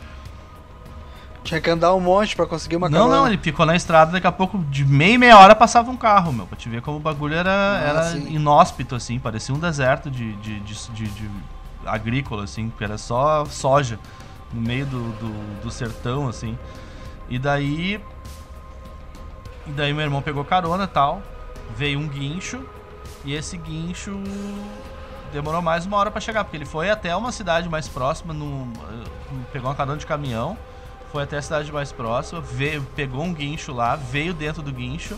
Tinha 1.43 1.59
que 1.61 1.69
andar 1.69 1.93
um 1.95 1.99
monte 1.99 2.35
pra 2.35 2.45
conseguir 2.45 2.75
uma 2.75 2.89
Não, 2.89 2.99
carona. 3.07 3.15
não, 3.17 3.27
ele 3.27 3.37
ficou 3.37 3.65
na 3.65 3.75
estrada, 3.75 4.11
daqui 4.11 4.27
a 4.27 4.31
pouco, 4.31 4.57
de 4.65 4.85
meia 4.85 5.13
e 5.13 5.17
meia 5.17 5.37
hora 5.39 5.55
passava 5.55 5.89
um 5.89 5.95
carro, 5.97 6.31
meu, 6.33 6.45
pra 6.45 6.57
te 6.57 6.67
ver 6.69 6.81
como 6.81 6.97
o 6.97 6.99
bagulho 6.99 7.33
era, 7.33 7.49
Ah, 7.51 7.79
era 7.81 8.17
inóspito, 8.17 8.93
assim, 8.95 9.17
parecia 9.17 9.55
um 9.55 9.59
deserto 9.59 10.11
de, 10.11 10.33
de, 10.37 10.59
de, 10.59 10.73
de- 10.91 11.07
de 11.09 11.29
agrícola, 11.85 12.43
assim, 12.43 12.69
porque 12.69 12.83
era 12.83 12.97
só 12.97 13.45
soja 13.45 13.97
no 14.53 14.61
meio 14.61 14.85
do, 14.85 15.01
do, 15.13 15.61
do 15.63 15.71
sertão, 15.71 16.27
assim. 16.27 16.57
E 17.29 17.39
daí. 17.39 18.01
E 19.65 19.71
daí 19.71 19.93
meu 19.93 20.03
irmão 20.03 20.21
pegou 20.21 20.43
carona 20.43 20.83
e 20.83 20.87
tal, 20.87 21.21
veio 21.77 21.99
um 21.99 22.07
guincho, 22.07 22.59
e 23.23 23.33
esse 23.33 23.55
guincho 23.55 24.19
demorou 25.31 25.61
mais 25.61 25.85
uma 25.85 25.95
hora 25.97 26.09
pra 26.11 26.19
chegar, 26.19 26.43
porque 26.43 26.57
ele 26.57 26.65
foi 26.65 26.89
até 26.89 27.15
uma 27.15 27.31
cidade 27.31 27.69
mais 27.69 27.87
próxima, 27.87 28.33
no, 28.33 28.67
pegou 29.53 29.69
uma 29.69 29.75
carona 29.75 29.97
de 29.97 30.05
caminhão, 30.07 30.57
foi 31.11 31.23
até 31.23 31.37
a 31.37 31.41
cidade 31.41 31.71
mais 31.71 31.91
próxima, 31.91 32.39
veio, 32.41 32.83
pegou 32.95 33.23
um 33.23 33.33
guincho 33.33 33.73
lá, 33.73 33.95
veio 33.95 34.33
dentro 34.33 34.61
do 34.61 34.71
guincho, 34.71 35.17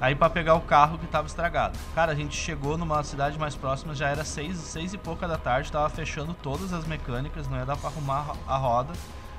aí 0.00 0.14
pra 0.14 0.28
pegar 0.28 0.54
o 0.54 0.60
carro 0.60 0.98
que 0.98 1.06
tava 1.06 1.26
estragado. 1.26 1.78
Cara, 1.94 2.12
a 2.12 2.14
gente 2.14 2.36
chegou 2.36 2.76
numa 2.76 3.02
cidade 3.04 3.38
mais 3.38 3.54
próxima, 3.54 3.94
já 3.94 4.08
era 4.08 4.24
seis, 4.24 4.56
seis 4.58 4.92
e 4.92 4.98
pouca 4.98 5.26
da 5.28 5.36
tarde, 5.38 5.70
tava 5.70 5.88
fechando 5.88 6.34
todas 6.34 6.72
as 6.72 6.84
mecânicas, 6.86 7.48
não 7.48 7.56
ia 7.58 7.64
dar 7.66 7.76
pra 7.76 7.88
arrumar 7.90 8.32
a 8.46 8.56
roda. 8.56 8.92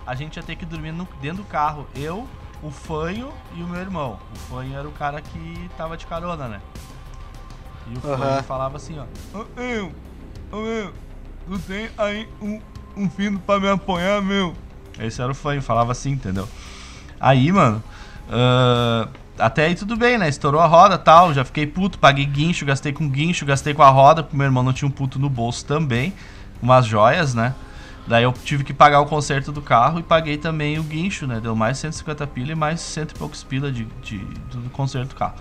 A 0.08 0.16
gente 0.16 0.38
ia 0.38 0.44
ter 0.44 0.56
que 0.56 0.66
dormir 0.66 0.92
no- 0.92 1.08
dentro 1.22 1.44
do 1.44 1.50
carro. 1.50 1.86
Eu, 1.96 2.28
o 2.64 2.72
Fanho 2.72 3.32
e 3.56 3.62
o 3.62 3.68
meu 3.68 3.80
irmão. 3.80 4.18
O 4.34 4.40
Fanho 4.40 4.76
era 4.78 4.88
o 4.88 4.92
cara 4.92 5.22
que 5.22 5.70
tava 5.78 5.96
de 5.96 6.08
carona, 6.08 6.48
né? 6.48 6.62
E 7.88 7.94
o 7.96 8.08
Aham. 8.08 8.18
Fanho 8.18 8.44
falava 8.44 8.78
assim, 8.78 8.98
ó. 9.00 9.38
Ô, 9.38 9.46
eu, 9.62 9.92
ô, 10.52 10.62
meu, 10.62 10.94
tu 11.48 11.60
tem 11.60 11.90
aí 11.98 12.28
um, 12.42 12.60
um 12.98 13.10
filho 13.10 13.38
pra 13.40 13.60
me 13.60 13.70
apoiar, 13.70 14.22
meu? 14.22 14.56
Esse 15.00 15.22
era 15.22 15.32
o 15.32 15.36
Fanho, 15.36 15.62
falava 15.62 15.92
assim, 15.92 16.12
entendeu? 16.12 16.48
Aí, 17.20 17.52
mano, 17.52 17.84
ah, 18.30 19.08
até 19.38 19.66
aí 19.66 19.76
tudo 19.76 19.96
bem, 19.96 20.18
né? 20.18 20.28
Estourou 20.28 20.62
a 20.62 20.68
roda 20.68 20.98
tal, 20.98 21.34
já 21.34 21.44
fiquei 21.44 21.66
puto, 21.66 21.98
paguei 21.98 22.26
guincho, 22.26 22.66
gastei 22.66 22.92
com 22.92 23.10
guincho, 23.10 23.46
gastei 23.46 23.74
com 23.74 23.82
a 23.82 23.90
roda, 23.90 24.22
porque 24.22 24.36
meu 24.38 24.46
irmão 24.46 24.64
não 24.64 24.74
tinha 24.74 24.88
um 24.88 24.92
puto 24.92 25.18
no 25.18 25.30
bolso 25.30 25.66
também, 25.66 26.14
umas 26.62 26.86
joias, 26.86 27.34
né? 27.34 27.56
Daí 28.06 28.24
eu 28.24 28.34
tive 28.34 28.64
que 28.64 28.74
pagar 28.74 29.02
o 29.02 29.06
conserto 29.06 29.52
do 29.52 29.62
carro 29.62 30.00
e 30.00 30.04
paguei 30.04 30.38
também 30.38 30.80
o 30.80 30.84
guincho, 30.84 31.28
né? 31.28 31.40
Deu 31.40 31.56
mais 31.56 31.78
150 31.78 32.26
pila 32.28 32.52
e 32.52 32.56
mais 32.56 32.82
cento 32.82 33.12
e 33.12 33.14
poucos 33.20 33.44
pila 33.44 33.72
de, 33.72 33.86
de, 34.02 34.18
do 34.18 34.70
conserto 34.72 35.10
do 35.10 35.16
carro. 35.16 35.36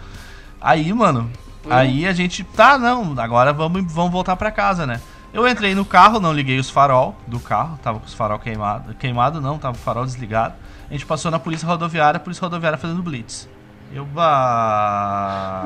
Aí, 0.61 0.92
mano, 0.92 1.30
aí 1.68 2.06
a 2.06 2.12
gente, 2.12 2.44
tá, 2.44 2.78
não, 2.78 3.18
agora 3.18 3.52
vamos, 3.52 3.90
vamos 3.92 4.12
voltar 4.12 4.36
pra 4.36 4.50
casa, 4.50 4.86
né? 4.86 5.00
Eu 5.32 5.46
entrei 5.46 5.74
no 5.74 5.84
carro, 5.84 6.18
não 6.18 6.32
liguei 6.32 6.58
os 6.58 6.70
farol 6.70 7.14
do 7.26 7.38
carro, 7.38 7.78
tava 7.82 8.00
com 8.00 8.06
os 8.06 8.14
farol 8.14 8.38
queimado. 8.38 8.94
Queimado 8.94 9.40
não, 9.40 9.58
tava 9.58 9.74
com 9.74 9.80
o 9.80 9.84
farol 9.84 10.06
desligado. 10.06 10.54
A 10.88 10.92
gente 10.92 11.04
passou 11.04 11.30
na 11.30 11.38
polícia 11.38 11.68
rodoviária, 11.68 12.16
a 12.16 12.20
polícia 12.20 12.42
rodoviária 12.42 12.78
fazendo 12.78 13.02
blitz. 13.02 13.48
Eu, 13.92 14.06
bah... 14.06 15.64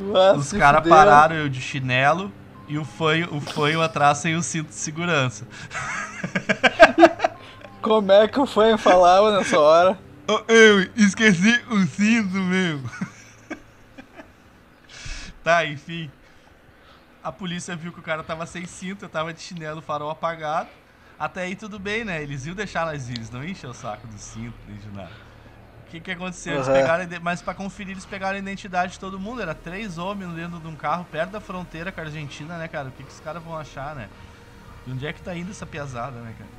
Ah, 0.00 0.34
Os 0.36 0.52
caras 0.52 0.88
pararam 0.88 1.36
eu 1.36 1.48
de 1.48 1.60
chinelo 1.60 2.32
e 2.66 2.78
o 2.78 2.84
fanho, 2.84 3.28
o 3.34 3.40
fanho 3.40 3.82
atrás 3.82 4.18
sem 4.18 4.36
o 4.36 4.42
cinto 4.42 4.68
de 4.68 4.74
segurança. 4.74 5.46
Como 7.82 8.10
é 8.12 8.28
que 8.28 8.38
o 8.38 8.46
fã 8.46 8.76
falava 8.76 9.36
nessa 9.36 9.58
hora? 9.58 9.98
Eu 10.46 10.82
esqueci 10.94 11.62
o 11.70 11.86
cinto, 11.86 12.34
meu. 12.34 12.80
tá, 15.42 15.64
enfim. 15.64 16.10
A 17.28 17.32
polícia 17.32 17.76
viu 17.76 17.92
que 17.92 18.00
o 18.00 18.02
cara 18.02 18.22
tava 18.22 18.46
sem 18.46 18.64
cinto, 18.64 19.04
eu 19.04 19.08
tava 19.10 19.34
de 19.34 19.40
chinelo, 19.42 19.82
farol 19.82 20.08
apagado. 20.08 20.70
Até 21.18 21.42
aí 21.42 21.54
tudo 21.54 21.78
bem, 21.78 22.02
né? 22.02 22.22
Eles 22.22 22.46
iam 22.46 22.54
deixar 22.56 22.86
nós 22.86 23.10
ir, 23.10 23.16
eles 23.16 23.30
não 23.30 23.44
encheu 23.44 23.68
o 23.68 23.74
saco 23.74 24.06
do 24.06 24.16
cinto, 24.16 24.54
nem 24.66 24.78
de 24.78 24.88
nada. 24.96 25.10
O 25.86 25.90
que 25.90 26.00
que 26.00 26.10
aconteceu? 26.10 26.54
Eles 26.54 26.66
Uhum. 26.68 26.72
pegaram, 26.72 27.06
mas 27.20 27.42
pra 27.42 27.52
conferir 27.52 27.92
eles 27.92 28.06
pegaram 28.06 28.36
a 28.36 28.38
identidade 28.38 28.92
de 28.92 28.98
todo 28.98 29.20
mundo. 29.20 29.42
Era 29.42 29.54
três 29.54 29.98
homens 29.98 30.32
dentro 30.32 30.58
de 30.58 30.66
um 30.68 30.74
carro 30.74 31.04
perto 31.12 31.32
da 31.32 31.38
fronteira 31.40 31.92
com 31.92 32.00
a 32.00 32.04
Argentina, 32.04 32.56
né, 32.56 32.66
cara? 32.66 32.88
O 32.88 32.92
que 32.92 33.02
que 33.04 33.12
os 33.12 33.20
caras 33.20 33.42
vão 33.42 33.58
achar, 33.58 33.94
né? 33.94 34.08
E 34.86 34.90
onde 34.90 35.06
é 35.06 35.12
que 35.12 35.20
tá 35.20 35.34
indo 35.36 35.50
essa 35.50 35.66
piazada, 35.66 36.18
né, 36.20 36.32
cara? 36.38 36.50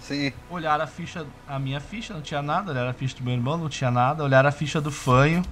Sim. 0.00 0.32
Olharam 0.48 0.84
a 0.84 0.86
ficha, 0.86 1.26
a 1.46 1.58
minha 1.58 1.80
ficha, 1.80 2.14
não 2.14 2.22
tinha 2.22 2.40
nada. 2.40 2.70
Olharam 2.72 2.88
a 2.88 2.94
ficha 2.94 3.14
do 3.18 3.22
meu 3.22 3.34
irmão, 3.34 3.58
não 3.58 3.68
tinha 3.68 3.90
nada. 3.90 4.24
Olharam 4.24 4.48
a 4.48 4.52
ficha 4.52 4.80
do 4.80 4.90
fanho, 4.90 5.42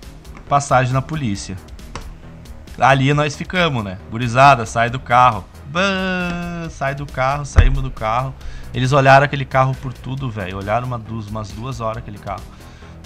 passagem 0.48 0.94
na 0.94 1.02
polícia. 1.02 1.58
Ali 2.78 3.12
nós 3.12 3.36
ficamos, 3.36 3.84
né? 3.84 3.98
Gurizada, 4.10 4.64
sai 4.66 4.90
do 4.90 4.98
carro. 4.98 5.44
Bã, 5.66 6.68
sai 6.70 6.94
do 6.94 7.06
carro, 7.06 7.44
saímos 7.44 7.82
do 7.82 7.90
carro. 7.90 8.34
Eles 8.74 8.92
olharam 8.92 9.24
aquele 9.24 9.44
carro 9.44 9.74
por 9.74 9.92
tudo, 9.92 10.30
velho. 10.30 10.58
Olharam 10.58 10.86
uma, 10.86 10.98
duas, 10.98 11.28
umas 11.28 11.50
duas 11.50 11.80
horas 11.80 11.98
aquele 11.98 12.18
carro. 12.18 12.42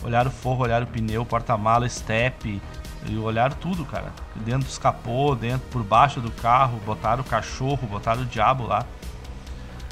Olharam 0.04 0.30
o 0.30 0.32
forro, 0.32 0.62
olharam 0.62 0.86
o 0.86 0.88
pneu, 0.88 1.24
porta-mala, 1.24 1.88
step. 1.88 2.60
E 3.08 3.16
olharam 3.18 3.56
tudo, 3.56 3.84
cara. 3.84 4.12
Dentro 4.36 4.66
dos 4.66 4.78
capô, 4.78 5.34
dentro, 5.34 5.66
por 5.68 5.82
baixo 5.82 6.20
do 6.20 6.30
carro. 6.30 6.80
Botaram 6.84 7.22
o 7.22 7.24
cachorro, 7.24 7.86
botaram 7.86 8.22
o 8.22 8.24
diabo 8.24 8.66
lá. 8.66 8.84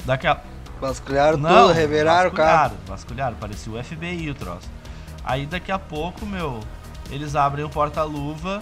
Daqui 0.05 0.27
a, 0.27 0.37
Vasculharam 0.79 1.37
tudo, 1.37 1.71
reveraram 1.71 2.29
o 2.29 2.33
carro. 2.33 2.75
Vasculharam, 2.85 3.35
parecia 3.37 3.71
o 3.71 3.83
FBI 3.83 4.29
o 4.29 4.35
troço. 4.35 4.69
Aí 5.23 5.45
daqui 5.45 5.71
a 5.71 5.79
pouco, 5.79 6.25
meu, 6.25 6.59
eles 7.09 7.35
abrem 7.35 7.65
o 7.65 7.69
porta-luva, 7.69 8.61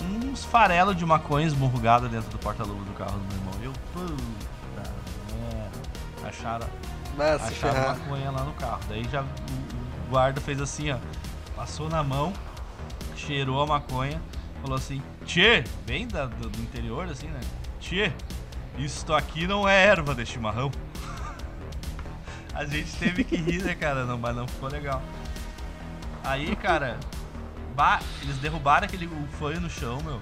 uns 0.00 0.44
farelos 0.44 0.96
de 0.96 1.04
maconha 1.04 1.46
esmurrugada 1.46 2.08
dentro 2.08 2.30
do 2.30 2.38
porta-luva 2.38 2.84
do 2.84 2.92
carro 2.92 3.18
do 3.18 3.24
meu 3.24 3.36
irmão. 3.36 3.52
Eu, 3.62 3.72
puta 3.92 4.90
merda. 5.42 6.28
Acharam, 6.28 6.66
se 7.16 7.54
acharam 7.54 7.98
maconha 7.98 8.30
lá 8.30 8.44
no 8.44 8.52
carro. 8.54 8.80
Daí 8.88 9.04
já 9.10 9.22
o, 9.22 9.26
guarda 10.10 10.40
fez 10.40 10.60
assim, 10.60 10.90
ó. 10.90 10.98
passou 11.56 11.88
na 11.88 12.02
mão, 12.02 12.32
cheirou 13.16 13.62
a 13.62 13.66
maconha, 13.66 14.20
falou 14.60 14.76
assim: 14.76 15.02
Tchê, 15.26 15.64
vem 15.86 16.06
da- 16.06 16.26
do, 16.26 16.48
do 16.48 16.60
interior 16.60 17.08
assim, 17.08 17.26
né? 17.28 17.40
Tchê, 17.80 18.12
isto 18.78 19.12
aqui 19.14 19.46
não 19.46 19.68
é 19.68 19.84
erva 19.84 20.14
de 20.14 20.24
chimarrão. 20.24 20.70
A 22.54 22.64
gente 22.66 22.92
teve 22.96 23.24
que 23.24 23.36
rir, 23.36 23.62
né, 23.62 23.74
cara? 23.74 24.04
Não, 24.04 24.18
mas 24.18 24.36
não 24.36 24.46
ficou 24.46 24.68
legal. 24.68 25.02
Aí, 26.22 26.54
cara, 26.56 26.98
bah, 27.72 28.00
eles 28.22 28.36
derrubaram 28.36 28.84
aquele 28.84 29.06
o 29.06 29.28
fanho 29.38 29.60
no 29.60 29.70
chão, 29.70 29.98
meu. 30.02 30.20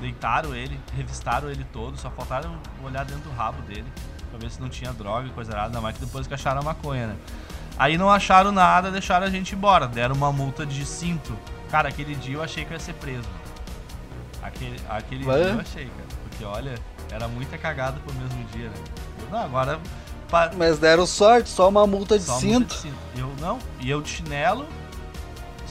Deitaram 0.00 0.54
ele, 0.54 0.78
revistaram 0.96 1.48
ele 1.48 1.64
todo, 1.72 1.96
só 1.96 2.10
faltaram 2.10 2.56
olhar 2.82 3.04
dentro 3.04 3.30
do 3.30 3.36
rabo 3.36 3.62
dele 3.62 3.86
pra 4.30 4.38
ver 4.38 4.50
se 4.50 4.60
não 4.60 4.68
tinha 4.68 4.92
droga 4.92 5.28
e 5.28 5.30
coisa 5.30 5.52
errada, 5.52 5.68
ainda 5.68 5.80
mais 5.80 5.96
que 5.96 6.04
depois 6.04 6.26
que 6.26 6.34
acharam 6.34 6.60
a 6.60 6.64
maconha, 6.64 7.08
né? 7.08 7.16
Aí 7.78 7.96
não 7.96 8.10
acharam 8.10 8.50
nada, 8.50 8.90
deixaram 8.90 9.26
a 9.26 9.30
gente 9.30 9.54
embora, 9.54 9.86
deram 9.86 10.14
uma 10.14 10.32
multa 10.32 10.64
de 10.64 10.84
cinto. 10.84 11.36
Cara, 11.70 11.88
aquele 11.88 12.14
dia 12.14 12.34
eu 12.34 12.42
achei 12.42 12.64
que 12.64 12.70
eu 12.70 12.74
ia 12.74 12.80
ser 12.80 12.94
preso. 12.94 13.28
Aquele, 14.42 14.76
aquele 14.88 15.24
dia 15.24 15.32
eu 15.32 15.60
achei, 15.60 15.84
cara. 15.86 16.08
Porque 16.22 16.44
olha, 16.44 16.74
era 17.10 17.28
muita 17.28 17.56
cagada 17.56 18.00
pro 18.00 18.14
mesmo 18.14 18.44
dia, 18.52 18.68
né? 18.68 18.74
Eu, 19.20 19.30
não, 19.30 19.44
agora. 19.44 19.80
Mas 20.56 20.78
deram 20.78 21.06
sorte, 21.06 21.50
só 21.50 21.68
uma 21.68 21.86
multa 21.86 22.18
de 22.18 22.24
só 22.24 22.40
multa 22.40 22.74
cinto. 22.74 22.94
de 23.14 23.20
Eu 23.20 23.32
não, 23.38 23.58
e 23.80 23.90
eu 23.90 24.00
de 24.00 24.08
chinelo, 24.08 24.66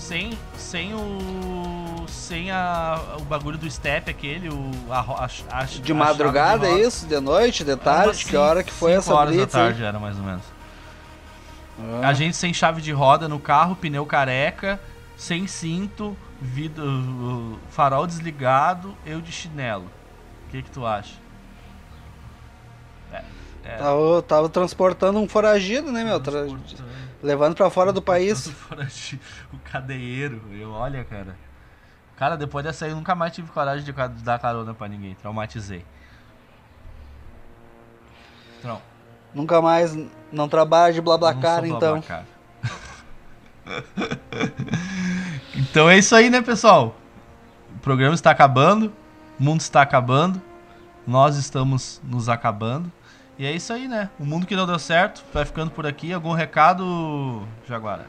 sem, 0.01 0.37
sem 0.57 0.93
o. 0.93 2.05
Sem 2.07 2.51
a, 2.51 2.99
o 3.19 3.23
bagulho 3.23 3.57
do 3.57 3.69
step 3.69 4.09
aquele, 4.09 4.49
o. 4.49 4.71
A, 4.89 4.99
a, 4.99 5.29
a, 5.59 5.63
De 5.63 5.93
madrugada, 5.93 6.67
é 6.67 6.79
isso? 6.81 7.05
De 7.05 7.19
noite, 7.19 7.63
de 7.63 7.75
tarde? 7.77 8.25
Que 8.25 8.35
hora 8.35 8.63
que 8.63 8.71
foi 8.71 8.93
essa 8.93 9.13
horas 9.13 9.33
blitz 9.33 9.53
da 9.53 9.59
tarde 9.59 9.83
era 9.83 9.99
mais 9.99 10.17
ou 10.17 10.23
menos. 10.23 10.43
Ah. 11.79 12.09
A 12.09 12.13
gente 12.13 12.35
sem 12.35 12.53
chave 12.53 12.81
de 12.81 12.91
roda 12.91 13.27
no 13.27 13.39
carro, 13.39 13.75
pneu 13.75 14.05
careca, 14.05 14.79
sem 15.15 15.47
cinto, 15.47 16.17
vidro, 16.41 17.59
farol 17.69 18.05
desligado, 18.05 18.95
eu 19.05 19.21
de 19.21 19.31
chinelo. 19.31 19.85
O 20.47 20.51
que 20.51 20.61
que 20.63 20.69
tu 20.71 20.85
acha? 20.85 21.13
É, 23.13 23.23
é, 23.63 23.75
Tava, 23.77 24.21
tava 24.21 24.49
transportando 24.49 25.19
um 25.19 25.27
foragido, 25.29 25.91
né, 25.91 26.03
meu? 26.03 26.19
Tra- 26.19 26.45
transportando. 26.45 27.10
Levando 27.21 27.55
pra 27.55 27.69
fora 27.69 27.93
do 27.93 28.01
país. 28.01 28.47
Fora 28.49 28.85
de- 28.85 29.19
o 29.53 29.57
cadeieiro. 29.59 30.41
Eu, 30.51 30.71
olha, 30.71 31.03
cara. 31.03 31.35
Cara, 32.17 32.35
depois 32.35 32.63
dessa 32.63 32.85
aí 32.85 32.91
eu 32.91 32.97
nunca 32.97 33.15
mais 33.15 33.33
tive 33.33 33.49
coragem 33.51 33.83
de 33.83 33.91
dar 34.23 34.39
carona 34.39 34.73
pra 34.73 34.87
ninguém. 34.87 35.15
Traumatizei. 35.15 35.85
Trau. 38.61 38.81
Nunca 39.33 39.61
mais 39.61 39.97
não 40.31 40.47
trabalha 40.49 40.93
de 40.93 41.01
blablacar, 41.01 41.63
então. 41.65 42.01
Então 45.55 45.89
é 45.89 45.97
isso 45.97 46.15
aí, 46.15 46.29
né, 46.29 46.41
pessoal? 46.41 46.95
O 47.75 47.79
programa 47.79 48.13
está 48.13 48.31
acabando. 48.31 48.91
O 49.39 49.43
mundo 49.43 49.61
está 49.61 49.81
acabando. 49.81 50.41
Nós 51.07 51.37
estamos 51.37 52.01
nos 52.03 52.29
acabando. 52.29 52.91
E 53.41 53.45
é 53.47 53.51
isso 53.51 53.73
aí, 53.73 53.87
né? 53.87 54.07
O 54.19 54.23
mundo 54.23 54.45
que 54.45 54.55
não 54.55 54.67
deu 54.67 54.77
certo 54.77 55.23
vai 55.33 55.43
ficando 55.43 55.71
por 55.71 55.87
aqui. 55.87 56.13
Algum 56.13 56.31
recado, 56.31 57.41
Jaguara? 57.67 58.05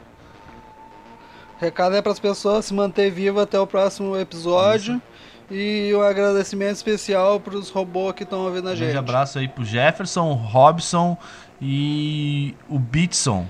Recado 1.59 1.95
é 1.95 2.03
pras 2.03 2.19
pessoas 2.19 2.65
se 2.65 2.73
manter 2.75 3.09
viva 3.09 3.41
até 3.41 3.59
o 3.59 3.65
próximo 3.65 4.15
episódio. 4.15 5.01
E 5.49 5.91
um 5.95 6.03
agradecimento 6.03 6.75
especial 6.75 7.39
pros 7.39 7.71
robôs 7.71 8.13
que 8.13 8.21
estão 8.21 8.41
ouvindo 8.41 8.69
a 8.69 8.73
Um 8.73 8.75
grande 8.75 8.91
gente. 8.91 8.97
abraço 8.99 9.39
aí 9.39 9.47
pro 9.47 9.65
Jefferson, 9.65 10.29
o 10.29 10.33
Robson 10.35 11.17
e 11.59 12.53
o 12.69 12.77
Bitson, 12.77 13.47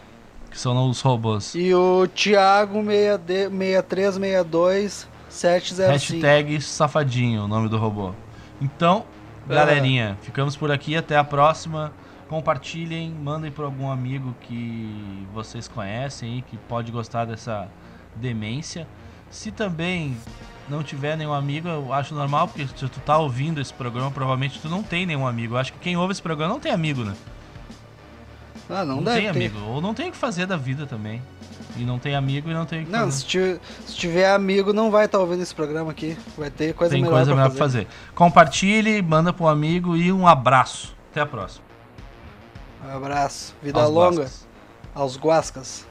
que 0.49 0.57
são 0.57 0.89
os 0.89 1.01
robôs. 1.01 1.53
E 1.53 1.75
o 1.75 2.07
Thiago 2.07 2.79
6D 2.81 3.49
6362 3.49 5.05
705. 5.27 5.91
Hashtag 5.91 6.61
safadinho, 6.61 7.43
o 7.43 7.47
nome 7.49 7.67
do 7.67 7.77
robô. 7.77 8.13
Então, 8.61 9.03
galerinha, 9.47 10.17
ficamos 10.21 10.55
por 10.55 10.71
aqui. 10.71 10.95
Até 10.95 11.17
a 11.17 11.23
próxima. 11.23 11.91
Compartilhem, 12.29 13.11
mandem 13.11 13.51
para 13.51 13.65
algum 13.65 13.91
amigo 13.91 14.33
que 14.41 15.27
vocês 15.33 15.67
conhecem 15.67 16.39
e 16.39 16.41
que 16.41 16.57
pode 16.57 16.91
gostar 16.91 17.25
dessa 17.25 17.67
demência. 18.15 18.87
Se 19.29 19.51
também 19.51 20.17
não 20.67 20.81
tiver 20.81 21.15
nenhum 21.17 21.33
amigo, 21.33 21.67
eu 21.67 21.93
acho 21.93 22.15
normal, 22.15 22.47
porque 22.47 22.65
se 22.65 22.73
tu 22.73 22.99
tá 23.01 23.17
ouvindo 23.17 23.59
esse 23.59 23.73
programa, 23.73 24.09
provavelmente 24.09 24.59
tu 24.59 24.69
não 24.69 24.81
tem 24.81 25.05
nenhum 25.05 25.27
amigo. 25.27 25.55
Eu 25.55 25.57
acho 25.59 25.73
que 25.73 25.79
quem 25.79 25.97
ouve 25.97 26.13
esse 26.13 26.21
programa 26.21 26.53
não 26.53 26.59
tem 26.59 26.71
amigo, 26.71 27.03
né? 27.03 27.13
Ah, 28.69 28.85
não, 28.85 28.97
Não, 28.97 29.03
deve 29.03 29.21
tem 29.21 29.31
ter. 29.31 29.37
amigo. 29.47 29.59
Ou 29.67 29.81
não 29.81 29.93
tem 29.93 30.09
o 30.09 30.11
que 30.11 30.17
fazer 30.17 30.45
da 30.45 30.55
vida 30.57 30.85
também. 30.85 31.21
E 31.75 31.81
não 31.83 31.97
tem 31.97 32.15
amigo 32.15 32.49
e 32.49 32.53
não 32.53 32.65
tem 32.65 32.83
o 32.83 32.85
que 32.85 32.91
Não, 32.91 32.99
fazer. 32.99 33.11
se 33.17 33.25
tiver, 33.25 33.59
se 33.85 33.95
tiver 33.95 34.31
amigo, 34.33 34.71
não 34.73 34.91
vai 34.91 35.05
estar 35.05 35.19
ouvindo 35.19 35.41
esse 35.41 35.53
programa 35.55 35.91
aqui. 35.91 36.15
Vai 36.37 36.49
ter 36.51 36.73
coisa 36.73 36.93
tem 36.93 37.01
melhor 37.01 37.15
coisa 37.15 37.31
pra 37.33 37.43
melhor 37.43 37.57
fazer. 37.57 37.85
fazer. 37.85 37.87
Compartilhe, 38.15 39.01
manda 39.01 39.33
pro 39.33 39.47
amigo 39.47 39.95
e 39.97 40.11
um 40.11 40.27
abraço. 40.27 40.95
Até 41.11 41.21
a 41.21 41.25
próxima. 41.25 41.63
Um 42.85 42.95
abraço. 42.97 43.55
Vida 43.61 43.81
Aos 43.81 43.89
longa 43.91 44.21
Guascas. 44.21 44.47
aos 44.93 45.17
Guascas. 45.17 45.87